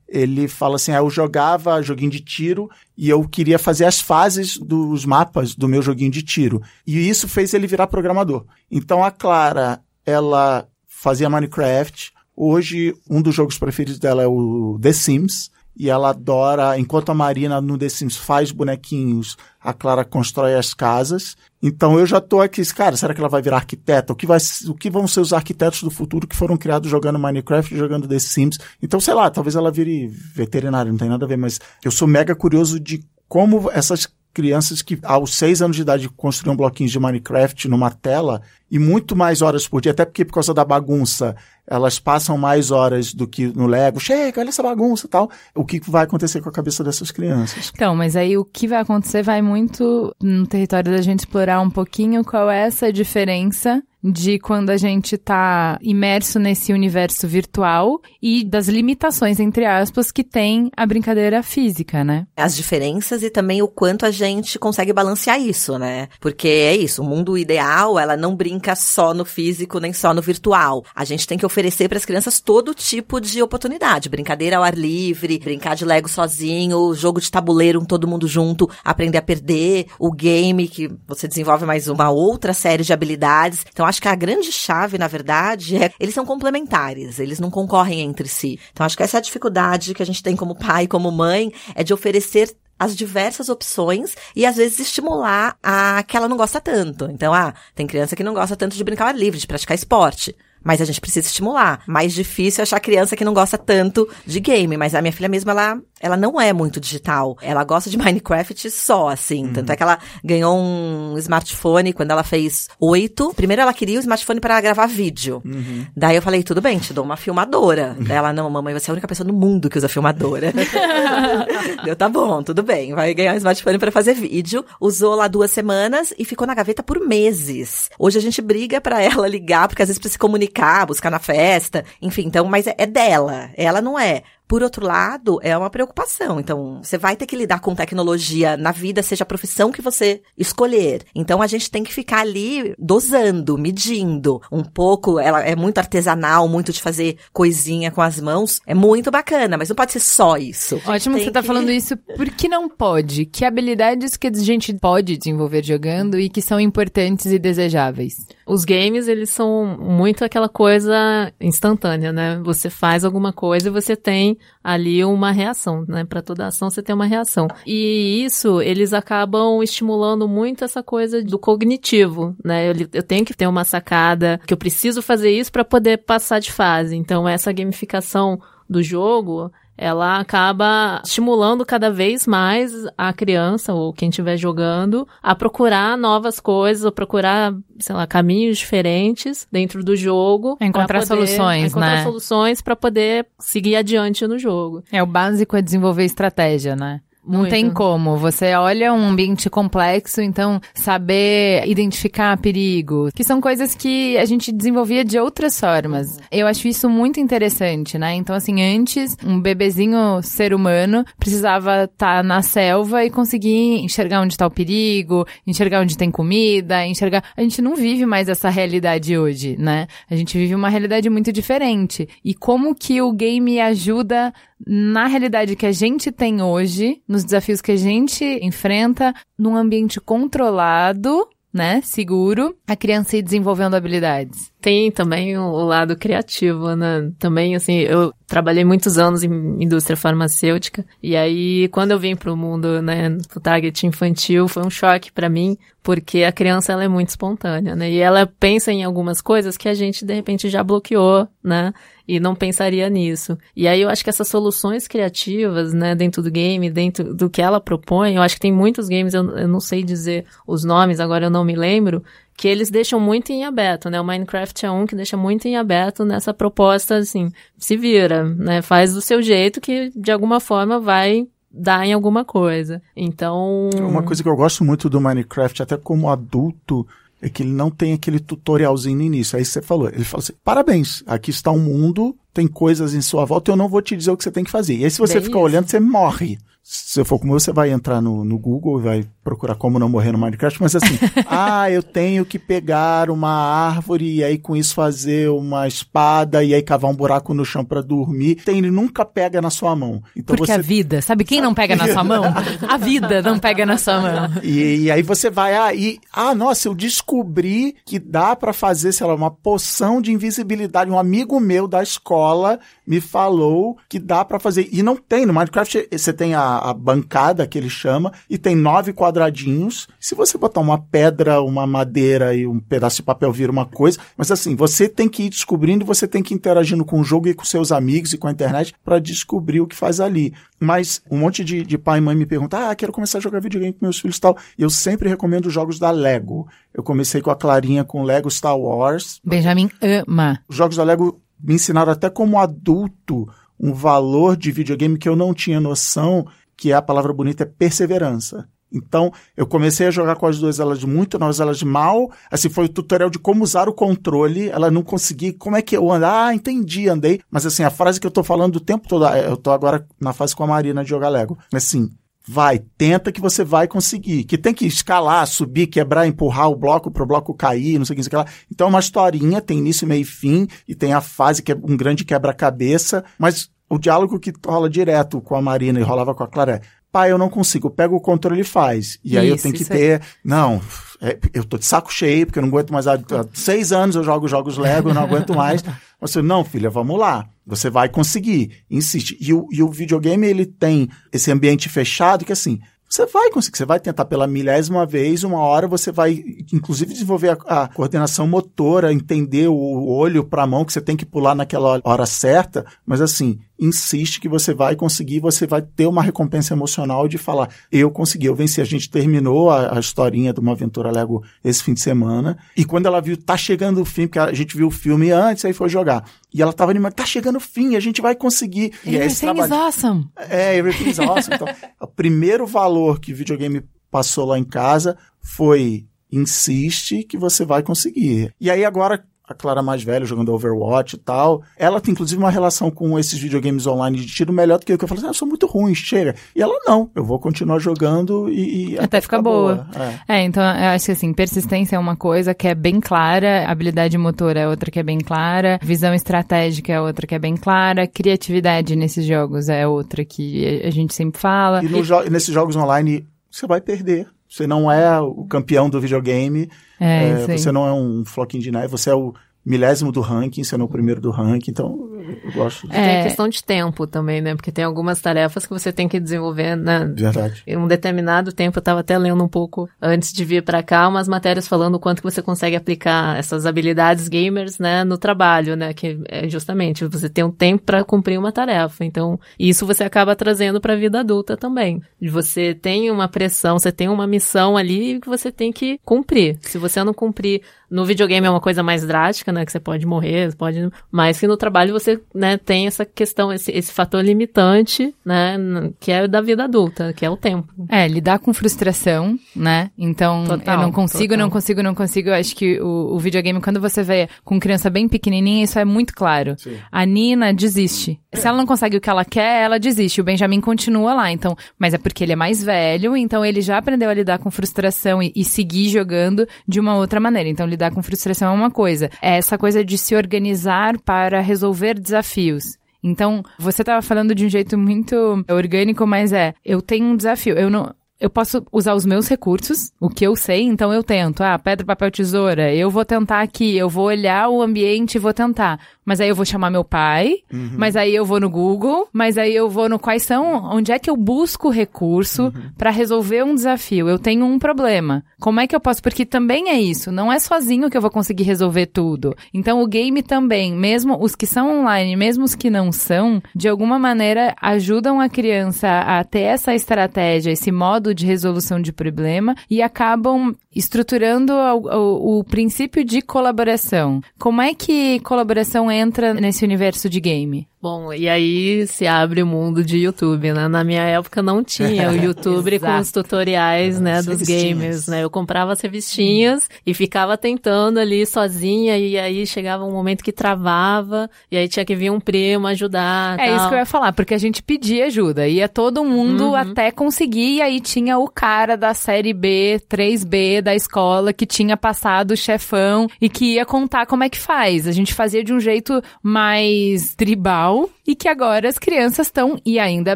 ele 0.07 0.47
fala 0.47 0.75
assim: 0.75 0.91
ah, 0.91 0.97
eu 0.97 1.09
jogava 1.09 1.81
joguinho 1.81 2.11
de 2.11 2.19
tiro 2.19 2.69
e 2.95 3.09
eu 3.09 3.27
queria 3.27 3.57
fazer 3.57 3.85
as 3.85 3.99
fases 3.99 4.57
dos 4.57 5.05
mapas 5.05 5.55
do 5.55 5.67
meu 5.67 5.81
joguinho 5.81 6.11
de 6.11 6.21
tiro. 6.21 6.61
E 6.85 7.09
isso 7.09 7.27
fez 7.27 7.53
ele 7.53 7.65
virar 7.65 7.87
programador. 7.87 8.45
Então 8.69 9.03
a 9.03 9.09
Clara, 9.09 9.81
ela 10.05 10.67
fazia 10.87 11.29
Minecraft. 11.29 12.11
Hoje, 12.35 12.95
um 13.09 13.21
dos 13.21 13.33
jogos 13.33 13.57
preferidos 13.57 13.99
dela 13.99 14.23
é 14.23 14.27
o 14.27 14.77
The 14.81 14.93
Sims. 14.93 15.49
E 15.79 15.89
ela 15.89 16.09
adora, 16.09 16.77
enquanto 16.77 17.09
a 17.09 17.13
Marina 17.13 17.61
no 17.61 17.77
The 17.77 17.87
Sims 17.87 18.17
faz 18.17 18.51
bonequinhos, 18.51 19.37
a 19.61 19.71
Clara 19.71 20.03
constrói 20.03 20.55
as 20.55 20.73
casas. 20.73 21.37
Então 21.63 21.97
eu 21.97 22.05
já 22.05 22.19
tô 22.19 22.41
aqui, 22.41 22.61
cara, 22.73 22.97
será 22.97 23.13
que 23.13 23.21
ela 23.21 23.29
vai 23.29 23.41
virar 23.41 23.57
arquiteta? 23.57 24.11
O 24.11 24.15
que, 24.15 24.27
vai, 24.27 24.39
o 24.67 24.73
que 24.73 24.89
vão 24.89 25.07
ser 25.07 25.21
os 25.21 25.31
arquitetos 25.31 25.81
do 25.81 25.89
futuro 25.89 26.27
que 26.27 26.35
foram 26.35 26.57
criados 26.57 26.91
jogando 26.91 27.17
Minecraft, 27.17 27.77
jogando 27.77 28.09
The 28.09 28.19
Sims? 28.19 28.57
Então, 28.83 28.99
sei 28.99 29.13
lá, 29.13 29.29
talvez 29.29 29.55
ela 29.55 29.71
vire 29.71 30.07
veterinária, 30.07 30.91
não 30.91 30.99
tem 30.99 31.07
nada 31.07 31.23
a 31.23 31.27
ver, 31.27 31.37
mas 31.37 31.61
eu 31.81 31.91
sou 31.91 32.09
mega 32.09 32.35
curioso 32.35 32.77
de 32.77 33.01
como 33.29 33.71
essas 33.71 34.05
crianças 34.33 34.81
que 34.81 34.99
aos 35.03 35.35
seis 35.35 35.61
anos 35.61 35.75
de 35.75 35.81
idade 35.81 36.09
construíam 36.09 36.55
bloquinhos 36.55 36.91
de 36.91 36.99
Minecraft 36.99 37.67
numa 37.67 37.89
tela 37.89 38.41
e 38.69 38.77
muito 38.77 39.15
mais 39.15 39.41
horas 39.41 39.67
por 39.67 39.81
dia, 39.81 39.91
até 39.91 40.05
porque 40.05 40.23
por 40.23 40.33
causa 40.33 40.53
da 40.53 40.63
bagunça 40.63 41.35
elas 41.69 41.99
passam 41.99 42.37
mais 42.37 42.71
horas 42.71 43.13
do 43.13 43.27
que 43.27 43.47
no 43.47 43.67
Lego. 43.67 43.99
Chega, 43.99 44.41
olha 44.41 44.49
essa 44.49 44.63
bagunça 44.63 45.05
e 45.05 45.09
tal. 45.09 45.29
O 45.53 45.63
que 45.63 45.79
vai 45.89 46.03
acontecer 46.03 46.41
com 46.41 46.49
a 46.49 46.51
cabeça 46.51 46.83
dessas 46.83 47.11
crianças? 47.11 47.71
Então, 47.73 47.95
mas 47.95 48.15
aí 48.15 48.37
o 48.37 48.43
que 48.43 48.67
vai 48.67 48.79
acontecer 48.79 49.21
vai 49.21 49.41
muito 49.41 50.15
no 50.21 50.47
território 50.47 50.91
da 50.91 51.01
gente 51.01 51.19
explorar 51.19 51.61
um 51.61 51.69
pouquinho 51.69 52.23
qual 52.23 52.49
é 52.49 52.61
essa 52.65 52.91
diferença 52.91 53.83
de 54.03 54.39
quando 54.39 54.69
a 54.69 54.77
gente 54.77 55.17
tá 55.17 55.77
imerso 55.81 56.39
nesse 56.39 56.71
universo 56.71 57.27
virtual 57.27 58.01
e 58.21 58.43
das 58.43 58.67
limitações, 58.67 59.39
entre 59.39 59.65
aspas, 59.65 60.11
que 60.11 60.23
tem 60.23 60.71
a 60.75 60.85
brincadeira 60.85 61.43
física, 61.43 62.03
né? 62.03 62.25
As 62.35 62.55
diferenças 62.55 63.23
e 63.23 63.29
também 63.29 63.61
o 63.61 63.67
quanto 63.67 64.05
a 64.05 64.11
gente 64.11 64.57
consegue 64.57 64.93
balancear 64.93 65.39
isso, 65.39 65.77
né? 65.77 66.07
Porque 66.19 66.47
é 66.47 66.75
isso, 66.75 67.01
o 67.01 67.05
mundo 67.05 67.37
ideal, 67.37 67.99
ela 67.99 68.15
não 68.15 68.35
brinca 68.35 68.75
só 68.75 69.13
no 69.13 69.25
físico 69.25 69.79
nem 69.79 69.91
só 69.91 70.13
no 70.13 70.21
virtual. 70.21 70.83
A 70.95 71.03
gente 71.03 71.27
tem 71.27 71.37
que 71.37 71.45
oferecer 71.45 71.89
para 71.89 71.97
as 71.97 72.05
crianças 72.05 72.39
todo 72.39 72.73
tipo 72.73 73.19
de 73.19 73.41
oportunidade, 73.41 74.09
brincadeira 74.09 74.57
ao 74.57 74.63
ar 74.63 74.77
livre, 74.77 75.39
brincar 75.39 75.75
de 75.75 75.85
Lego 75.85 76.07
sozinho, 76.07 76.93
jogo 76.93 77.19
de 77.19 77.29
tabuleiro 77.29 77.79
com 77.79 77.85
todo 77.85 78.07
mundo 78.07 78.27
junto, 78.27 78.69
aprender 78.83 79.17
a 79.17 79.21
perder, 79.21 79.87
o 79.99 80.11
game 80.11 80.67
que 80.67 80.89
você 81.07 81.27
desenvolve 81.27 81.65
mais 81.65 81.87
uma 81.87 82.09
outra 82.09 82.53
série 82.53 82.83
de 82.83 82.93
habilidades. 82.93 83.65
Então 83.71 83.88
acho 83.89 84.01
que 84.01 84.07
a 84.07 84.15
grande 84.15 84.51
chave, 84.51 84.97
na 84.97 85.07
verdade, 85.07 85.75
é 85.75 85.91
eles 85.99 86.13
são 86.13 86.25
complementares, 86.25 87.19
eles 87.19 87.39
não 87.39 87.49
concorrem 87.49 88.01
entre 88.01 88.27
si. 88.27 88.59
Então 88.71 88.85
acho 88.85 88.95
que 88.95 89.03
essa 89.03 89.17
é 89.17 89.19
a 89.19 89.21
dificuldade 89.21 89.93
que 89.93 90.03
a 90.03 90.05
gente 90.05 90.23
tem 90.23 90.35
como 90.35 90.55
pai, 90.55 90.87
como 90.87 91.11
mãe, 91.11 91.51
é 91.75 91.83
de 91.83 91.93
oferecer 91.93 92.55
as 92.79 92.95
diversas 92.95 93.49
opções 93.49 94.15
e 94.33 94.45
às 94.45 94.55
vezes 94.55 94.79
estimular 94.79 95.57
a 95.61 96.01
que 96.03 96.15
ela 96.15 96.29
não 96.29 96.37
gosta 96.37 96.61
tanto. 96.61 97.05
Então, 97.11 97.33
ah, 97.33 97.53
tem 97.75 97.85
criança 97.85 98.15
que 98.15 98.23
não 98.23 98.33
gosta 98.33 98.55
tanto 98.55 98.77
de 98.77 98.83
brincar 98.83 99.05
ao 99.05 99.09
ar 99.09 99.17
livre, 99.17 99.37
de 99.37 99.45
praticar 99.45 99.75
esporte. 99.75 100.33
Mas 100.63 100.81
a 100.81 100.85
gente 100.85 101.01
precisa 101.01 101.27
estimular. 101.27 101.81
Mais 101.87 102.13
difícil 102.13 102.61
é 102.61 102.63
achar 102.63 102.79
criança 102.79 103.15
que 103.15 103.25
não 103.25 103.33
gosta 103.33 103.57
tanto 103.57 104.07
de 104.25 104.39
game. 104.39 104.77
Mas 104.77 104.95
a 104.95 105.01
minha 105.01 105.13
filha 105.13 105.29
mesmo, 105.29 105.49
ela 105.51 105.79
ela 105.99 106.15
não 106.15 106.39
é 106.39 106.53
muito 106.53 106.79
digital. 106.79 107.37
Ela 107.41 107.63
gosta 107.63 107.89
de 107.89 107.97
Minecraft 107.97 108.71
só, 108.71 109.09
assim. 109.09 109.45
Uhum. 109.45 109.53
Tanto 109.53 109.71
é 109.71 109.75
que 109.75 109.83
ela 109.83 109.99
ganhou 110.23 110.57
um 110.57 111.17
smartphone 111.17 111.93
quando 111.93 112.11
ela 112.11 112.23
fez 112.23 112.69
oito. 112.79 113.33
Primeiro 113.35 113.61
ela 113.61 113.73
queria 113.73 113.97
o 113.97 113.99
smartphone 113.99 114.39
para 114.39 114.59
gravar 114.61 114.87
vídeo. 114.87 115.41
Uhum. 115.45 115.85
Daí 115.95 116.15
eu 116.15 116.21
falei, 116.21 116.41
tudo 116.41 116.61
bem, 116.61 116.79
te 116.79 116.93
dou 116.93 117.03
uma 117.03 117.17
filmadora. 117.17 117.95
Daí 118.07 118.17
ela, 118.17 118.31
não, 118.31 118.49
mamãe, 118.49 118.73
você 118.73 118.89
é 118.89 118.91
a 118.91 118.93
única 118.93 119.07
pessoa 119.07 119.27
no 119.27 119.33
mundo 119.33 119.69
que 119.69 119.77
usa 119.77 119.89
filmadora. 119.89 120.53
Deu, 121.83 121.95
tá 121.95 122.07
bom, 122.07 122.41
tudo 122.41 122.63
bem. 122.63 122.93
Vai 122.93 123.13
ganhar 123.13 123.33
um 123.33 123.37
smartphone 123.37 123.77
para 123.77 123.91
fazer 123.91 124.13
vídeo. 124.13 124.63
Usou 124.79 125.15
lá 125.15 125.27
duas 125.27 125.51
semanas 125.51 126.13
e 126.17 126.23
ficou 126.23 126.47
na 126.47 126.55
gaveta 126.55 126.81
por 126.81 126.99
meses. 126.99 127.89
Hoje 127.99 128.17
a 128.17 128.21
gente 128.21 128.41
briga 128.41 128.79
para 128.79 129.01
ela 129.01 129.27
ligar, 129.27 129.67
porque 129.67 129.81
às 129.81 129.89
vezes 129.89 129.99
precisa 129.99 130.13
se 130.13 130.19
comunicar, 130.19 130.48
buscar 130.85 131.09
na 131.09 131.19
festa. 131.19 131.85
Enfim, 132.01 132.23
então, 132.25 132.45
mas 132.45 132.67
é, 132.67 132.75
é 132.77 132.85
dela. 132.85 133.49
Ela 133.55 133.81
não 133.81 133.97
é. 133.97 134.23
Por 134.49 134.63
outro 134.63 134.83
lado, 134.83 135.39
é 135.43 135.55
uma 135.55 135.69
preocupação. 135.69 136.39
Então, 136.39 136.81
você 136.81 136.97
vai 136.97 137.15
ter 137.15 137.27
que 137.27 137.35
lidar 137.35 137.59
com 137.59 137.75
tecnologia 137.75 138.57
na 138.57 138.71
vida, 138.71 139.03
seja 139.03 139.23
a 139.23 139.27
profissão 139.27 139.71
que 139.71 139.79
você 139.79 140.23
escolher. 140.35 141.03
Então, 141.13 141.39
a 141.39 141.45
gente 141.45 141.69
tem 141.69 141.83
que 141.83 141.93
ficar 141.93 142.21
ali 142.21 142.73
dosando, 142.79 143.59
medindo 143.59 144.41
um 144.51 144.63
pouco. 144.63 145.19
Ela 145.19 145.43
é 145.43 145.55
muito 145.55 145.77
artesanal, 145.77 146.47
muito 146.47 146.73
de 146.73 146.81
fazer 146.81 147.17
coisinha 147.31 147.91
com 147.91 148.01
as 148.01 148.19
mãos. 148.19 148.59
É 148.65 148.73
muito 148.73 149.11
bacana, 149.11 149.55
mas 149.55 149.69
não 149.69 149.75
pode 149.75 149.91
ser 149.91 149.99
só 149.99 150.35
isso. 150.35 150.81
Ótimo 150.83 151.17
que 151.17 151.25
você 151.25 151.31
tá 151.31 151.41
que... 151.41 151.47
falando 151.47 151.69
isso. 151.71 151.95
Por 151.95 152.31
que 152.31 152.47
não 152.47 152.67
pode? 152.67 153.27
Que 153.27 153.45
habilidades 153.45 154.17
que 154.17 154.25
a 154.25 154.33
gente 154.33 154.73
pode 154.73 155.15
desenvolver 155.15 155.63
jogando 155.63 156.19
e 156.19 156.27
que 156.27 156.41
são 156.41 156.59
importantes 156.59 157.27
e 157.27 157.37
desejáveis? 157.37 158.25
Os 158.47 158.65
games, 158.65 159.07
eles 159.07 159.29
são 159.29 159.77
muito 159.79 160.25
aquela 160.25 160.49
coisa 160.49 161.31
instantânea, 161.39 162.11
né? 162.11 162.41
Você 162.43 162.67
faz 162.67 163.05
alguma 163.05 163.31
coisa 163.31 163.67
e 163.67 163.71
você 163.71 163.95
tem 163.95 164.38
ali 164.63 165.03
uma 165.03 165.31
reação, 165.31 165.85
né? 165.87 166.03
Para 166.03 166.21
toda 166.21 166.47
ação 166.47 166.69
você 166.69 166.81
tem 166.81 166.93
uma 166.93 167.05
reação. 167.05 167.47
E 167.65 168.23
isso, 168.23 168.61
eles 168.61 168.93
acabam 168.93 169.61
estimulando 169.63 170.27
muito 170.27 170.63
essa 170.63 170.83
coisa 170.83 171.23
do 171.23 171.39
cognitivo, 171.39 172.35
né? 172.43 172.69
Eu, 172.69 172.87
eu 172.93 173.03
tenho 173.03 173.25
que 173.25 173.33
ter 173.33 173.47
uma 173.47 173.63
sacada, 173.63 174.39
que 174.45 174.53
eu 174.53 174.57
preciso 174.57 175.01
fazer 175.01 175.31
isso 175.31 175.51
para 175.51 175.65
poder 175.65 175.97
passar 175.97 176.39
de 176.39 176.51
fase. 176.51 176.95
Então, 176.95 177.27
essa 177.27 177.51
gamificação 177.51 178.39
do 178.69 178.83
jogo, 178.83 179.51
ela 179.79 180.19
acaba 180.19 181.01
estimulando 181.05 181.65
cada 181.65 181.89
vez 181.89 182.27
mais 182.27 182.73
a 182.97 183.13
criança 183.13 183.73
ou 183.73 183.93
quem 183.93 184.09
estiver 184.09 184.35
jogando 184.35 185.07
a 185.23 185.33
procurar 185.33 185.97
novas 185.97 186.39
coisas, 186.39 186.83
ou 186.83 186.91
procurar, 186.91 187.53
sei 187.79 187.95
lá, 187.95 188.05
caminhos 188.05 188.57
diferentes 188.57 189.47
dentro 189.49 189.81
do 189.81 189.95
jogo. 189.95 190.57
encontrar 190.59 190.99
poder, 190.99 191.05
soluções, 191.05 191.71
encontrar 191.71 191.95
né? 191.95 192.03
soluções 192.03 192.61
para 192.61 192.75
poder 192.75 193.25
seguir 193.39 193.77
adiante 193.77 194.27
no 194.27 194.37
jogo. 194.37 194.83
É 194.91 195.01
o 195.01 195.05
básico 195.05 195.55
é 195.55 195.61
desenvolver 195.61 196.03
estratégia, 196.03 196.75
né? 196.75 196.99
Não 197.29 197.41
Muito. 197.41 197.51
tem 197.51 197.69
como. 197.69 198.17
Você 198.17 198.55
olha 198.55 198.91
um 198.91 199.09
ambiente 199.09 199.51
complexo, 199.51 200.19
então 200.19 200.59
saber 200.73 201.63
identificar 201.67 202.35
perigo, 202.37 203.09
que 203.13 203.23
são 203.23 203.39
coisas 203.39 203.75
que 203.75 204.17
a 204.17 204.25
gente 204.25 204.51
desenvolvia 204.51 205.05
de 205.05 205.19
outras 205.19 205.59
formas. 205.59 206.17
Eu 206.31 206.47
acho 206.47 206.67
isso 206.67 206.89
muito 206.89 207.19
interessante, 207.19 207.99
né? 207.99 208.15
Então, 208.15 208.35
assim, 208.35 208.63
antes, 208.63 209.15
um 209.23 209.39
bebezinho 209.39 210.21
ser 210.23 210.55
humano 210.55 211.05
precisava 211.19 211.83
estar 211.83 212.17
tá 212.17 212.23
na 212.23 212.41
selva 212.41 213.05
e 213.05 213.11
conseguir 213.11 213.79
enxergar 213.83 214.21
onde 214.21 214.33
está 214.33 214.47
o 214.47 214.51
perigo, 214.51 215.23
enxergar 215.45 215.81
onde 215.81 215.95
tem 215.95 216.09
comida, 216.09 216.83
enxergar. 216.83 217.23
A 217.37 217.41
gente 217.43 217.61
não 217.61 217.75
vive 217.75 218.07
mais 218.07 218.27
essa 218.27 218.49
realidade 218.49 219.15
hoje, 219.15 219.55
né? 219.55 219.85
A 220.09 220.15
gente 220.15 220.35
vive 220.35 220.55
uma 220.55 220.69
realidade 220.69 221.07
muito 221.11 221.31
diferente. 221.31 222.09
E 222.25 222.33
como 222.33 222.73
que 222.73 222.99
o 223.03 223.11
game 223.11 223.59
ajuda 223.59 224.33
na 224.65 225.07
realidade 225.07 225.55
que 225.55 225.65
a 225.65 225.71
gente 225.71 226.11
tem 226.11 226.41
hoje, 226.41 227.01
nos 227.07 227.18
desafios 227.23 227.61
que 227.61 227.71
a 227.71 227.75
gente 227.75 228.23
enfrenta, 228.41 229.13
num 229.37 229.55
ambiente 229.55 229.99
controlado, 229.99 231.27
né, 231.51 231.81
seguro, 231.83 232.55
a 232.67 232.75
criança 232.75 233.17
ir 233.17 233.23
desenvolvendo 233.23 233.73
habilidades. 233.73 234.51
Tem 234.61 234.91
também 234.91 235.35
o 235.37 235.63
lado 235.63 235.97
criativo, 235.97 236.75
né? 236.75 237.11
Também, 237.17 237.55
assim, 237.55 237.79
eu 237.79 238.13
trabalhei 238.27 238.63
muitos 238.63 238.99
anos 238.99 239.23
em 239.23 239.63
indústria 239.63 239.97
farmacêutica 239.97 240.85
e 241.01 241.15
aí 241.15 241.67
quando 241.69 241.91
eu 241.91 241.99
vim 241.99 242.15
para 242.15 242.31
o 242.31 242.37
mundo, 242.37 242.81
né, 242.81 243.17
pro 243.27 243.39
target 243.39 243.87
infantil, 243.87 244.47
foi 244.47 244.63
um 244.63 244.69
choque 244.69 245.11
para 245.11 245.27
mim, 245.29 245.57
porque 245.81 246.23
a 246.23 246.31
criança 246.31 246.71
ela 246.71 246.83
é 246.83 246.87
muito 246.87 247.09
espontânea, 247.09 247.75
né? 247.75 247.89
E 247.89 247.97
ela 247.97 248.27
pensa 248.39 248.71
em 248.71 248.83
algumas 248.83 249.21
coisas 249.21 249.57
que 249.57 249.67
a 249.67 249.73
gente 249.73 250.05
de 250.05 250.13
repente 250.13 250.49
já 250.49 250.63
bloqueou, 250.63 251.27
né? 251.43 251.73
E 252.11 252.19
não 252.19 252.33
pensaria 252.33 252.89
nisso. 252.89 253.37
E 253.55 253.67
aí 253.67 253.81
eu 253.81 253.87
acho 253.87 254.03
que 254.03 254.09
essas 254.09 254.27
soluções 254.27 254.87
criativas, 254.87 255.75
né, 255.75 255.93
dentro 255.93 256.23
do 256.23 256.31
game, 256.31 256.67
dentro 256.67 257.13
do 257.13 257.29
que 257.29 257.39
ela 257.39 257.61
propõe, 257.61 258.15
eu 258.15 258.21
acho 258.23 258.33
que 258.33 258.41
tem 258.41 258.51
muitos 258.51 258.89
games, 258.89 259.13
eu, 259.13 259.29
eu 259.37 259.47
não 259.47 259.59
sei 259.59 259.83
dizer 259.83 260.25
os 260.47 260.63
nomes, 260.63 260.99
agora 260.99 261.27
eu 261.27 261.29
não 261.29 261.45
me 261.45 261.55
lembro, 261.55 262.03
que 262.35 262.47
eles 262.47 262.71
deixam 262.71 262.99
muito 262.99 263.31
em 263.31 263.45
aberto, 263.45 263.91
né? 263.91 264.01
O 264.01 264.03
Minecraft 264.03 264.65
é 264.65 264.71
um 264.71 264.87
que 264.87 264.95
deixa 264.95 265.15
muito 265.15 265.47
em 265.47 265.55
aberto 265.55 266.03
nessa 266.03 266.33
proposta, 266.33 266.97
assim, 266.97 267.31
se 267.59 267.77
vira, 267.77 268.23
né? 268.23 268.63
Faz 268.63 268.91
do 268.91 269.01
seu 269.01 269.21
jeito 269.21 269.61
que 269.61 269.91
de 269.95 270.11
alguma 270.11 270.39
forma 270.39 270.79
vai 270.79 271.27
dar 271.51 271.85
em 271.85 271.93
alguma 271.93 272.25
coisa. 272.25 272.81
Então. 272.95 273.69
Uma 273.77 274.01
coisa 274.01 274.23
que 274.23 274.29
eu 274.29 274.35
gosto 274.35 274.63
muito 274.63 274.89
do 274.89 274.99
Minecraft, 274.99 275.61
até 275.61 275.77
como 275.77 276.09
adulto, 276.09 276.87
é 277.21 277.29
que 277.29 277.43
ele 277.43 277.51
não 277.51 277.69
tem 277.69 277.93
aquele 277.93 278.19
tutorialzinho 278.19 278.97
no 278.97 279.03
início. 279.03 279.37
Aí 279.37 279.43
você 279.43 279.61
falou, 279.61 279.89
ele 279.89 280.03
fala 280.03 280.23
assim: 280.23 280.33
parabéns, 280.43 281.03
aqui 281.05 281.31
está 281.31 281.51
um 281.51 281.59
mundo, 281.59 282.15
tem 282.33 282.47
coisas 282.47 282.93
em 282.93 283.01
sua 283.01 283.25
volta, 283.25 283.51
eu 283.51 283.55
não 283.55 283.67
vou 283.67 283.81
te 283.81 283.95
dizer 283.95 284.11
o 284.11 284.17
que 284.17 284.23
você 284.23 284.31
tem 284.31 284.43
que 284.43 284.51
fazer. 284.51 284.75
E 284.77 284.83
aí, 284.85 284.91
se 284.91 284.99
você 284.99 285.15
Bem 285.15 285.23
ficar 285.23 285.37
isso. 285.37 285.45
olhando, 285.45 285.69
você 285.69 285.79
morre 285.79 286.37
se 286.61 287.03
for 287.03 287.19
como 287.19 287.33
você 287.33 287.51
vai 287.51 287.71
entrar 287.71 287.99
no, 287.99 288.23
no 288.23 288.37
Google 288.37 288.79
e 288.79 288.83
vai 288.83 289.05
procurar 289.23 289.55
como 289.55 289.79
não 289.79 289.89
morrer 289.89 290.11
no 290.11 290.17
Minecraft, 290.17 290.61
mas 290.61 290.75
assim, 290.75 290.99
ah, 291.27 291.69
eu 291.69 291.81
tenho 291.81 292.25
que 292.25 292.37
pegar 292.37 293.09
uma 293.09 293.31
árvore 293.31 294.17
e 294.17 294.23
aí 294.23 294.37
com 294.37 294.55
isso 294.55 294.75
fazer 294.75 295.29
uma 295.29 295.67
espada 295.67 296.43
e 296.43 296.53
aí 296.53 296.61
cavar 296.61 296.91
um 296.91 296.95
buraco 296.95 297.33
no 297.33 297.43
chão 297.43 297.65
para 297.65 297.81
dormir. 297.81 298.35
Tem, 298.35 298.59
ele 298.59 298.69
nunca 298.69 299.03
pega 299.03 299.41
na 299.41 299.49
sua 299.49 299.75
mão. 299.75 300.03
Então 300.15 300.35
Porque 300.35 300.51
você... 300.51 300.59
a 300.59 300.61
vida, 300.61 301.01
sabe 301.01 301.23
quem 301.23 301.41
não 301.41 301.53
pega 301.53 301.75
na 301.75 301.87
sua 301.87 302.03
mão? 302.03 302.23
A 302.67 302.77
vida 302.77 303.21
não 303.21 303.39
pega 303.39 303.65
na 303.65 303.77
sua 303.77 304.01
mão. 304.01 304.29
E, 304.43 304.83
e 304.83 304.91
aí 304.91 305.01
você 305.01 305.29
vai, 305.29 305.55
ah, 305.55 305.73
e, 305.73 305.99
ah, 306.13 306.35
nossa, 306.35 306.67
eu 306.67 306.75
descobri 306.75 307.75
que 307.85 307.97
dá 307.97 308.35
para 308.35 308.53
fazer, 308.53 308.91
sei 308.91 309.07
lá, 309.07 309.15
uma 309.15 309.31
poção 309.31 310.01
de 310.01 310.11
invisibilidade. 310.11 310.91
Um 310.91 310.99
amigo 310.99 311.39
meu 311.39 311.67
da 311.67 311.81
escola 311.81 312.59
me 312.89 312.99
falou 312.99 313.77
que 313.87 313.99
dá 313.99 314.25
para 314.25 314.39
fazer. 314.39 314.67
E 314.71 314.83
não 314.83 314.97
tem, 314.97 315.25
no 315.25 315.33
Minecraft 315.33 315.87
você 315.91 316.11
tem 316.11 316.33
a 316.33 316.49
a, 316.49 316.73
bancada 316.73 317.45
que 317.45 317.57
ele 317.57 317.69
chama, 317.69 318.11
e 318.29 318.37
tem 318.37 318.55
nove 318.55 318.93
quadradinhos. 318.93 319.87
Se 319.99 320.15
você 320.15 320.37
botar 320.37 320.61
uma 320.61 320.77
pedra, 320.77 321.41
uma 321.41 321.67
madeira 321.67 322.33
e 322.33 322.47
um 322.47 322.59
pedaço 322.59 322.97
de 322.97 323.03
papel, 323.03 323.31
vira 323.31 323.51
uma 323.51 323.65
coisa. 323.65 323.99
Mas 324.17 324.31
assim, 324.31 324.55
você 324.55 324.89
tem 324.89 325.07
que 325.07 325.23
ir 325.23 325.29
descobrindo, 325.29 325.85
você 325.85 326.07
tem 326.07 326.23
que 326.23 326.33
ir 326.33 326.37
interagindo 326.37 326.83
com 326.83 326.99
o 326.99 327.03
jogo 327.03 327.27
e 327.27 327.33
com 327.33 327.45
seus 327.45 327.71
amigos 327.71 328.13
e 328.13 328.17
com 328.17 328.27
a 328.27 328.31
internet 328.31 328.73
para 328.83 328.99
descobrir 328.99 329.61
o 329.61 329.67
que 329.67 329.75
faz 329.75 329.99
ali. 329.99 330.33
Mas 330.59 331.01
um 331.09 331.17
monte 331.17 331.43
de, 331.43 331.63
de 331.63 331.77
pai 331.77 331.99
e 331.99 332.01
mãe 332.01 332.15
me 332.15 332.25
perguntam: 332.25 332.67
ah, 332.67 332.75
quero 332.75 332.91
começar 332.91 333.19
a 333.19 333.21
jogar 333.21 333.39
videogame 333.39 333.73
com 333.73 333.85
meus 333.85 333.99
filhos 333.99 334.17
e 334.17 334.21
tal. 334.21 334.37
Eu 334.57 334.69
sempre 334.69 335.09
recomendo 335.09 335.49
jogos 335.49 335.79
da 335.79 335.91
Lego. 335.91 336.47
Eu 336.73 336.83
comecei 336.83 337.21
com 337.21 337.31
a 337.31 337.35
Clarinha 337.35 337.83
com 337.83 338.03
Lego 338.03 338.29
Star 338.29 338.57
Wars. 338.57 339.19
Benjamin 339.23 339.69
ama. 339.81 340.39
Os 340.47 340.55
jogos 340.55 340.77
da 340.77 340.83
Lego 340.83 341.21
me 341.41 341.55
ensinaram 341.55 341.91
até 341.91 342.09
como 342.09 342.39
adulto 342.39 343.27
um 343.59 343.73
valor 343.73 344.37
de 344.37 344.51
videogame 344.51 344.97
que 344.97 345.09
eu 345.09 345.15
não 345.15 345.33
tinha 345.33 345.59
noção 345.59 346.25
que 346.59 346.73
é 346.73 346.75
a 346.75 346.81
palavra 346.81 347.13
bonita 347.13 347.43
é 347.43 347.45
perseverança. 347.45 348.47
Então, 348.71 349.11
eu 349.35 349.47
comecei 349.47 349.87
a 349.87 349.91
jogar 349.91 350.15
com 350.15 350.27
as 350.27 350.37
duas 350.37 350.59
elas 350.59 350.83
muito, 350.83 351.17
nós 351.17 351.39
elas 351.39 351.63
mal. 351.63 352.11
Assim, 352.29 352.49
foi 352.49 352.65
o 352.65 352.69
tutorial 352.69 353.09
de 353.09 353.17
como 353.17 353.43
usar 353.43 353.67
o 353.67 353.73
controle. 353.73 354.49
Ela 354.49 354.69
não 354.69 354.83
conseguia. 354.83 355.33
Como 355.33 355.55
é 355.55 355.61
que 355.61 355.75
eu 355.75 355.89
ando? 355.91 356.05
Ah, 356.05 356.35
entendi, 356.35 356.87
andei. 356.87 357.21
Mas 357.31 357.45
assim, 357.45 357.63
a 357.63 357.71
frase 357.71 357.99
que 357.99 358.05
eu 358.05 358.11
tô 358.11 358.23
falando 358.23 358.57
o 358.57 358.59
tempo 358.59 358.87
todo, 358.87 359.07
eu 359.07 359.37
tô 359.37 359.51
agora 359.51 359.87
na 359.99 360.13
fase 360.13 360.35
com 360.35 360.43
a 360.43 360.47
Marina 360.47 360.83
de 360.83 360.89
jogar 360.89 361.09
Lego. 361.09 361.37
Assim, 361.51 361.89
vai, 362.31 362.59
tenta 362.77 363.11
que 363.11 363.19
você 363.19 363.43
vai 363.43 363.67
conseguir. 363.67 364.23
Que 364.23 364.37
tem 364.37 364.53
que 364.53 364.67
escalar, 364.67 365.25
subir, 365.25 365.65
quebrar, 365.65 366.05
empurrar 366.05 366.47
o 366.47 366.55
bloco 366.55 366.91
para 366.91 367.01
o 367.01 367.05
bloco 367.07 367.33
cair, 367.33 367.79
não 367.79 367.85
sei 367.85 367.93
o 367.93 367.95
que, 367.95 368.01
não 368.01 368.03
sei 368.03 368.19
o 368.19 368.23
que 368.23 368.29
lá. 368.29 368.37
Então 368.51 368.67
é 368.67 368.69
uma 368.69 368.79
historinha, 368.79 369.41
tem 369.41 369.57
início, 369.57 369.87
meio 369.87 370.01
e 370.01 370.05
fim, 370.05 370.47
e 370.67 370.75
tem 370.75 370.93
a 370.93 371.01
fase 371.01 371.41
que 371.41 371.51
é 371.51 371.55
um 371.55 371.75
grande 371.75 372.05
quebra-cabeça, 372.05 373.03
mas 373.17 373.49
o 373.67 373.79
diálogo 373.79 374.19
que 374.19 374.31
rola 374.45 374.69
direto 374.69 375.19
com 375.21 375.35
a 375.35 375.41
Marina 375.41 375.79
e 375.79 375.83
rolava 375.83 376.13
com 376.13 376.23
a 376.23 376.27
Clara 376.27 376.57
é: 376.57 376.61
pai, 376.91 377.11
eu 377.11 377.17
não 377.17 377.29
consigo, 377.29 377.67
pega 377.67 377.95
o 377.95 377.99
controle 377.99 378.41
e 378.41 378.43
faz. 378.43 378.99
E 379.03 379.09
isso, 379.09 379.19
aí 379.19 379.29
eu 379.29 379.37
tenho 379.37 379.55
que 379.55 379.65
ter. 379.65 379.99
Não, 380.23 380.61
é, 381.01 381.17
eu 381.33 381.43
tô 381.43 381.57
de 381.57 381.65
saco 381.65 381.91
cheio, 381.91 382.27
porque 382.27 382.37
eu 382.37 382.43
não 382.43 382.49
aguento 382.49 382.71
mais. 382.71 382.85
Há, 382.85 382.93
há 382.93 383.25
seis 383.33 383.71
anos 383.71 383.95
eu 383.95 384.03
jogo 384.03 384.27
jogos 384.27 384.55
Lego, 384.55 384.89
eu 384.89 384.93
não 384.93 385.01
aguento 385.01 385.33
mais. 385.33 385.63
Você, 385.99 386.21
não, 386.21 386.45
filha, 386.45 386.69
vamos 386.69 386.97
lá. 386.97 387.27
Você 387.49 387.69
vai 387.69 387.89
conseguir. 387.89 388.63
Insiste. 388.69 389.17
E 389.19 389.33
o, 389.33 389.47
e 389.51 389.61
o 389.61 389.69
videogame, 389.69 390.27
ele 390.27 390.45
tem 390.45 390.87
esse 391.11 391.31
ambiente 391.31 391.67
fechado 391.67 392.23
que, 392.23 392.31
assim, 392.31 392.59
você 392.89 393.05
vai 393.05 393.29
conseguir, 393.29 393.55
você 393.55 393.65
vai 393.65 393.79
tentar 393.79 394.05
pela 394.05 394.25
milésima 394.25 394.83
vez, 394.83 395.23
uma 395.23 395.37
hora 395.37 395.67
você 395.67 395.91
vai, 395.91 396.23
inclusive, 396.51 396.91
desenvolver 396.91 397.37
a, 397.45 397.63
a 397.63 397.67
coordenação 397.67 398.25
motora, 398.25 398.91
entender 398.91 399.47
o 399.47 399.87
olho 399.87 400.23
para 400.23 400.41
a 400.41 400.47
mão 400.47 400.65
que 400.65 400.73
você 400.73 400.81
tem 400.81 400.97
que 400.97 401.05
pular 401.05 401.35
naquela 401.35 401.79
hora 401.83 402.05
certa, 402.07 402.65
mas 402.83 402.99
assim, 402.99 403.37
insiste 403.59 404.19
que 404.19 404.27
você 404.27 404.55
vai 404.55 404.75
conseguir, 404.75 405.19
você 405.19 405.45
vai 405.45 405.61
ter 405.61 405.85
uma 405.85 406.01
recompensa 406.01 406.55
emocional 406.55 407.07
de 407.07 407.19
falar, 407.19 407.49
eu 407.71 407.91
consegui, 407.91 408.25
eu 408.25 408.35
venci. 408.35 408.59
A 408.59 408.65
gente 408.65 408.89
terminou 408.89 409.51
a, 409.51 409.77
a 409.77 409.79
historinha 409.79 410.33
de 410.33 410.39
uma 410.39 410.53
aventura 410.53 410.91
Lego 410.91 411.23
esse 411.43 411.61
fim 411.61 411.75
de 411.75 411.81
semana, 411.81 412.37
e 412.57 412.65
quando 412.65 412.87
ela 412.87 413.01
viu, 413.01 413.15
tá 413.15 413.37
chegando 413.37 413.81
o 413.81 413.85
fim, 413.85 414.07
porque 414.07 414.17
a 414.17 414.33
gente 414.33 414.57
viu 414.57 414.67
o 414.67 414.71
filme 414.71 415.11
antes, 415.11 415.45
aí 415.45 415.53
foi 415.53 415.69
jogar. 415.69 416.05
E 416.33 416.41
ela 416.41 416.53
tava 416.53 416.71
animada, 416.71 416.95
tá 416.95 417.05
chegando 417.05 417.37
o 417.37 417.41
fim, 417.41 417.75
a 417.75 417.79
gente 417.79 418.01
vai 418.01 418.15
conseguir. 418.15 418.73
E 418.85 418.95
é 418.95 419.05
esse 419.05 419.25
Everything 419.25 419.45
is 419.45 419.51
awesome. 419.51 420.09
É, 420.15 420.55
Everything 420.55 420.89
is 420.89 420.99
awesome. 420.99 421.35
Então, 421.35 421.47
o 421.81 421.87
primeiro 421.87 422.45
valor 422.45 422.99
que 422.99 423.11
o 423.11 423.15
videogame 423.15 423.63
passou 423.89 424.25
lá 424.25 424.37
em 424.37 424.43
casa 424.43 424.97
foi 425.21 425.87
insiste 426.11 427.03
que 427.03 427.17
você 427.17 427.45
vai 427.45 427.63
conseguir. 427.63 428.33
E 428.39 428.49
aí 428.49 428.63
agora 428.63 429.03
a 429.29 429.33
Clara 429.35 429.61
mais 429.61 429.83
velha 429.83 430.05
jogando 430.05 430.33
Overwatch 430.33 430.95
e 430.95 430.99
tal, 430.99 431.43
ela 431.57 431.79
tem 431.79 431.91
inclusive 431.91 432.19
uma 432.19 432.31
relação 432.31 432.71
com 432.71 432.97
esses 432.97 433.19
videogames 433.19 433.67
online 433.67 433.97
de 433.99 434.07
tiro 434.07 434.33
melhor 434.33 434.57
do 434.59 434.65
que 434.65 434.73
eu, 434.73 434.77
que 434.77 434.83
eu 434.83 434.87
falo 434.87 434.99
assim, 434.99 435.07
ah, 435.07 435.11
eu 435.11 435.13
sou 435.13 435.27
muito 435.27 435.45
ruim, 435.45 435.75
chega. 435.75 436.15
E 436.35 436.41
ela 436.41 436.59
não, 436.65 436.89
eu 436.95 437.03
vou 437.03 437.19
continuar 437.19 437.59
jogando 437.59 438.29
e, 438.29 438.73
e 438.73 438.79
Até 438.79 438.99
ficar 439.01 439.21
boa. 439.21 439.67
É. 440.07 440.19
É, 440.19 440.23
então 440.23 440.41
eu 440.43 440.69
acho 440.69 440.85
que 440.85 440.91
assim, 440.91 441.13
persistência 441.13 441.75
é 441.75 441.79
uma 441.79 441.95
coisa 441.95 442.33
que 442.33 442.47
é 442.47 442.55
bem 442.55 442.79
clara, 442.79 443.45
habilidade 443.47 443.97
motora 443.97 444.39
é 444.39 444.47
outra 444.47 444.71
que 444.71 444.79
é 444.79 444.83
bem 444.83 444.99
clara, 444.99 445.59
visão 445.61 445.93
estratégica 445.93 446.73
é 446.73 446.81
outra 446.81 447.05
que 447.05 447.15
é 447.15 447.19
bem 447.19 447.35
clara, 447.35 447.87
criatividade 447.87 448.75
nesses 448.75 449.05
jogos 449.05 449.49
é 449.49 449.67
outra 449.67 450.03
que 450.03 450.61
a 450.63 450.69
gente 450.71 450.93
sempre 450.93 451.19
fala. 451.21 451.63
E 451.63 451.69
no 451.69 451.83
jo- 451.83 452.09
nesses 452.09 452.33
jogos 452.33 452.55
online, 452.55 453.07
você 453.29 453.45
vai 453.45 453.61
perder. 453.61 454.07
Você 454.29 454.45
não 454.45 454.71
é 454.71 454.99
o 455.01 455.25
campeão 455.25 455.69
do 455.69 455.81
videogame, 455.81 456.49
É, 456.79 457.09
é, 457.09 457.37
você 457.37 457.51
não 457.51 457.67
é 457.67 457.73
um 457.73 458.05
floquinho 458.05 458.43
de 458.43 458.51
neve, 458.51 458.67
você 458.67 458.91
é 458.91 458.95
o 458.95 459.13
milésimo 459.45 459.91
do 459.91 460.01
ranking, 460.01 460.43
você 460.43 460.57
não 460.57 460.65
é 460.65 460.67
o 460.67 460.71
primeiro 460.71 461.01
do 461.01 461.11
ranking, 461.11 461.51
então 461.51 461.89
eu 462.25 462.31
gosto 462.31 462.67
de 462.67 462.73
Tem 462.73 462.81
a 462.81 462.99
É. 462.99 463.03
questão 463.03 463.27
de 463.27 463.43
tempo 463.43 463.87
também, 463.87 464.21
né? 464.21 464.35
Porque 464.35 464.51
tem 464.51 464.63
algumas 464.63 464.99
tarefas 465.01 465.45
que 465.45 465.51
você 465.53 465.71
tem 465.71 465.87
que 465.87 465.99
desenvolver, 465.99 466.55
né? 466.55 466.91
verdade. 466.95 467.43
Em 467.47 467.57
um 467.57 467.67
determinado 467.67 468.31
tempo, 468.33 468.57
eu 468.57 468.61
estava 468.61 468.81
até 468.81 468.97
lendo 468.97 469.23
um 469.23 469.27
pouco 469.27 469.69
antes 469.81 470.11
de 470.11 470.23
vir 470.25 470.43
para 470.43 470.61
cá, 470.61 470.87
umas 470.87 471.07
matérias 471.07 471.47
falando 471.47 471.75
o 471.75 471.79
quanto 471.79 472.01
que 472.01 472.09
você 472.11 472.21
consegue 472.21 472.55
aplicar 472.55 473.17
essas 473.17 473.45
habilidades 473.45 474.07
gamers, 474.07 474.59
né, 474.59 474.83
no 474.83 474.97
trabalho, 474.97 475.55
né, 475.55 475.73
que 475.73 475.99
é 476.09 476.27
justamente 476.29 476.85
você 476.85 477.09
tem 477.09 477.23
um 477.23 477.31
tempo 477.31 477.63
para 477.63 477.83
cumprir 477.83 478.19
uma 478.19 478.31
tarefa. 478.31 478.83
Então, 478.85 479.19
isso 479.37 479.65
você 479.65 479.83
acaba 479.83 480.15
trazendo 480.15 480.59
para 480.61 480.73
a 480.73 480.77
vida 480.77 480.99
adulta 480.99 481.37
também. 481.37 481.81
Você 482.01 482.53
tem 482.53 482.91
uma 482.91 483.07
pressão, 483.07 483.57
você 483.57 483.71
tem 483.71 483.87
uma 483.89 484.05
missão 484.07 484.57
ali 484.57 484.99
que 484.99 485.07
você 485.07 485.31
tem 485.31 485.51
que 485.51 485.79
cumprir. 485.85 486.37
Se 486.41 486.57
você 486.57 486.83
não 486.83 486.93
cumprir 486.93 487.41
no 487.69 487.85
videogame 487.85 488.25
é 488.25 488.29
uma 488.29 488.39
coisa 488.39 488.63
mais 488.63 488.85
drástica, 488.85 489.31
né, 489.31 489.45
que 489.45 489.51
você 489.51 489.59
pode 489.59 489.85
morrer, 489.85 490.35
pode, 490.35 490.69
mas 490.91 491.19
que 491.19 491.27
no 491.27 491.37
trabalho 491.37 491.73
você, 491.73 491.99
né, 492.13 492.37
tem 492.37 492.67
essa 492.67 492.85
questão, 492.85 493.31
esse, 493.31 493.51
esse 493.51 493.71
fator 493.71 494.03
limitante, 494.03 494.93
né, 495.05 495.37
que 495.79 495.91
é 495.91 496.07
da 496.07 496.21
vida 496.21 496.43
adulta, 496.43 496.93
que 496.93 497.05
é 497.05 497.09
o 497.09 497.17
tempo. 497.17 497.53
É, 497.69 497.87
lidar 497.87 498.19
com 498.19 498.33
frustração, 498.33 499.17
né? 499.35 499.71
Então, 499.77 500.23
Total, 500.25 500.55
eu 500.55 500.61
não 500.61 500.71
consigo, 500.71 501.13
total. 501.13 501.17
não 501.17 501.29
consigo, 501.29 501.63
não 501.63 501.75
consigo. 501.75 502.09
Eu 502.09 502.13
acho 502.13 502.35
que 502.35 502.59
o, 502.61 502.95
o 502.95 502.99
videogame, 502.99 503.41
quando 503.41 503.59
você 503.59 503.83
vê 503.83 504.09
com 504.23 504.39
criança 504.39 504.69
bem 504.69 504.87
pequenininha, 504.87 505.43
isso 505.43 505.59
é 505.59 505.65
muito 505.65 505.93
claro. 505.93 506.35
Sim. 506.37 506.57
A 506.71 506.85
Nina 506.85 507.33
desiste. 507.33 507.99
Se 508.13 508.27
ela 508.27 508.37
não 508.37 508.45
consegue 508.45 508.77
o 508.77 508.81
que 508.81 508.89
ela 508.89 509.05
quer, 509.05 509.43
ela 509.43 509.59
desiste. 509.59 510.01
O 510.01 510.03
Benjamin 510.03 510.41
continua 510.41 510.93
lá, 510.93 511.11
então, 511.11 511.35
mas 511.57 511.73
é 511.73 511.77
porque 511.77 512.03
ele 512.03 512.13
é 512.13 512.15
mais 512.15 512.43
velho, 512.43 512.97
então 512.97 513.23
ele 513.23 513.41
já 513.41 513.57
aprendeu 513.57 513.89
a 513.89 513.93
lidar 513.93 514.17
com 514.17 514.31
frustração 514.31 515.01
e, 515.01 515.11
e 515.15 515.23
seguir 515.23 515.69
jogando 515.69 516.27
de 516.47 516.59
uma 516.59 516.75
outra 516.75 516.99
maneira. 516.99 517.29
Então, 517.29 517.45
lidar 517.59 517.71
com 517.71 517.83
frustração 517.83 518.31
é 518.31 518.35
uma 518.35 518.49
coisa. 518.49 518.89
É 519.01 519.17
essa 519.17 519.37
coisa 519.37 519.63
de 519.63 519.77
se 519.77 519.95
organizar 519.95 520.79
para 520.79 521.19
resolver 521.19 521.77
desafios. 521.77 522.57
Então, 522.81 523.21
você 523.37 523.61
estava 523.61 523.81
falando 523.81 524.15
de 524.15 524.25
um 524.25 524.29
jeito 524.29 524.57
muito 524.57 524.95
orgânico, 525.29 525.85
mas 525.85 526.13
é, 526.13 526.33
eu 526.45 526.61
tenho 526.61 526.85
um 526.85 526.95
desafio. 526.95 527.37
Eu 527.37 527.49
não. 527.49 527.73
Eu 527.99 528.09
posso 528.09 528.45
usar 528.51 528.75
os 528.75 528.85
meus 528.85 529.09
recursos, 529.09 529.73
o 529.77 529.89
que 529.89 530.07
eu 530.07 530.15
sei, 530.15 530.43
então 530.43 530.73
eu 530.73 530.81
tento. 530.81 531.21
Ah, 531.21 531.37
pedra, 531.37 531.65
papel, 531.65 531.91
tesoura. 531.91 532.53
Eu 532.53 532.69
vou 532.69 532.85
tentar 532.85 533.21
aqui, 533.21 533.57
eu 533.57 533.67
vou 533.67 533.85
olhar 533.87 534.29
o 534.29 534.41
ambiente 534.41 534.95
e 534.95 534.99
vou 534.99 535.13
tentar. 535.13 535.59
Mas 535.83 535.99
aí 535.99 536.07
eu 536.07 536.15
vou 536.15 536.23
chamar 536.23 536.51
meu 536.51 536.63
pai, 536.63 537.15
mas 537.57 537.75
aí 537.75 537.95
eu 537.95 538.05
vou 538.05 538.19
no 538.19 538.29
Google, 538.29 538.87
mas 538.93 539.17
aí 539.17 539.35
eu 539.35 539.49
vou 539.49 539.67
no 539.67 539.79
quais 539.79 540.03
são, 540.03 540.45
onde 540.45 540.71
é 540.71 540.77
que 540.77 540.89
eu 540.89 540.95
busco 540.95 541.49
recurso 541.49 542.31
pra 542.57 542.69
resolver 542.69 543.23
um 543.23 543.33
desafio. 543.33 543.89
Eu 543.89 543.97
tenho 543.97 544.23
um 544.23 544.37
problema. 544.37 545.03
Como 545.19 545.39
é 545.39 545.47
que 545.47 545.55
eu 545.55 545.59
posso? 545.59 545.81
Porque 545.81 546.05
também 546.05 546.49
é 546.49 546.61
isso, 546.61 546.91
não 546.91 547.11
é 547.11 547.19
sozinho 547.19 547.69
que 547.69 547.75
eu 547.75 547.81
vou 547.81 547.89
conseguir 547.89 548.23
resolver 548.23 548.67
tudo. 548.67 549.15
Então 549.33 549.61
o 549.61 549.67
game 549.67 550.03
também, 550.03 550.53
mesmo 550.53 550.95
os 551.01 551.15
que 551.15 551.25
são 551.25 551.61
online, 551.61 551.95
mesmo 551.95 552.23
os 552.23 552.35
que 552.35 552.51
não 552.51 552.71
são, 552.71 553.21
de 553.35 553.49
alguma 553.49 553.79
maneira 553.79 554.35
ajudam 554.39 555.01
a 555.01 555.09
criança 555.09 555.67
a 555.67 556.03
ter 556.03 556.21
essa 556.21 556.53
estratégia, 556.53 557.31
esse 557.31 557.51
modo 557.51 557.88
de 557.93 558.05
resolução 558.05 558.61
de 558.61 558.71
problema 558.71 559.35
e 559.49 559.61
acabam 559.61 560.35
estruturando 560.55 561.33
o, 561.33 562.17
o- 562.17 562.19
o 562.19 562.23
princípio 562.23 562.83
de 562.83 563.01
colaboração. 563.01 564.01
Como 564.17 564.41
é 564.41 564.53
que 564.53 564.99
colaboração 565.01 565.71
entra 565.71 566.13
nesse 566.13 566.43
universo 566.43 566.89
de 566.89 566.99
game? 566.99 567.47
Bom, 567.61 567.91
e 567.91 568.07
aí 568.07 568.65
se 568.67 568.87
abre 568.87 569.21
o 569.21 569.27
mundo 569.27 569.65
de 569.65 569.79
YouTube, 569.79 570.31
né? 570.31 570.47
Na 570.47 570.63
minha 570.63 570.81
época 570.83 571.21
não 571.21 571.43
tinha 571.43 571.89
o 571.89 571.95
YouTube 572.01 572.57
com 572.57 572.77
os 572.79 572.89
tutoriais, 572.89 573.81
né, 573.81 573.95
As 573.97 574.05
dos 574.05 574.21
gamers, 574.21 574.87
né? 574.87 575.03
Eu 575.03 575.09
comprava 575.09 575.51
as 575.51 575.59
revistinhas 575.59 576.49
e 576.65 576.73
ficava 576.73 577.17
tentando 577.17 577.77
ali 577.77 578.05
sozinha 578.05 578.77
e 578.77 578.97
aí 578.97 579.27
chegava 579.27 579.65
um 579.65 579.71
momento 579.73 580.05
que 580.05 580.13
travava 580.13 581.09
e 581.29 581.35
aí 581.35 581.49
tinha 581.49 581.65
que 581.65 581.75
vir 581.75 581.91
um 581.91 581.99
primo 581.99 582.47
ajudar, 582.47 583.19
É 583.19 583.25
tal. 583.27 583.35
isso 583.35 583.49
que 583.49 583.55
eu 583.55 583.59
ia 583.59 583.65
falar, 583.65 583.91
porque 583.91 584.13
a 584.13 584.17
gente 584.17 584.41
pedia 584.41 584.85
ajuda. 584.85 585.27
Ia 585.27 585.49
todo 585.49 585.83
mundo 585.83 586.35
até 586.37 586.71
conseguir, 586.71 587.35
e 587.35 587.41
aí 587.41 587.59
tinha 587.59 587.97
o 587.97 588.07
cara 588.07 588.55
da 588.55 588.73
série 588.73 589.11
B, 589.13 589.59
3B 589.69 590.41
da 590.41 590.55
escola, 590.55 591.11
que 591.11 591.25
tinha 591.25 591.57
passado 591.57 592.11
o 592.11 592.17
chefão 592.17 592.87
e 593.01 593.09
que 593.09 593.33
ia 593.33 593.45
contar 593.45 593.85
como 593.85 594.05
é 594.05 594.09
que 594.09 594.17
faz. 594.17 594.65
A 594.65 594.71
gente 594.71 594.93
fazia 594.93 595.25
de 595.25 595.33
um 595.33 595.41
jeito 595.41 595.81
mais 596.01 596.95
tribal 596.95 597.48
Frau 597.49 597.67
e 597.89 597.95
que 597.95 598.07
agora 598.07 598.47
as 598.47 598.59
crianças 598.59 599.07
estão, 599.07 599.41
e 599.43 599.57
ainda 599.57 599.95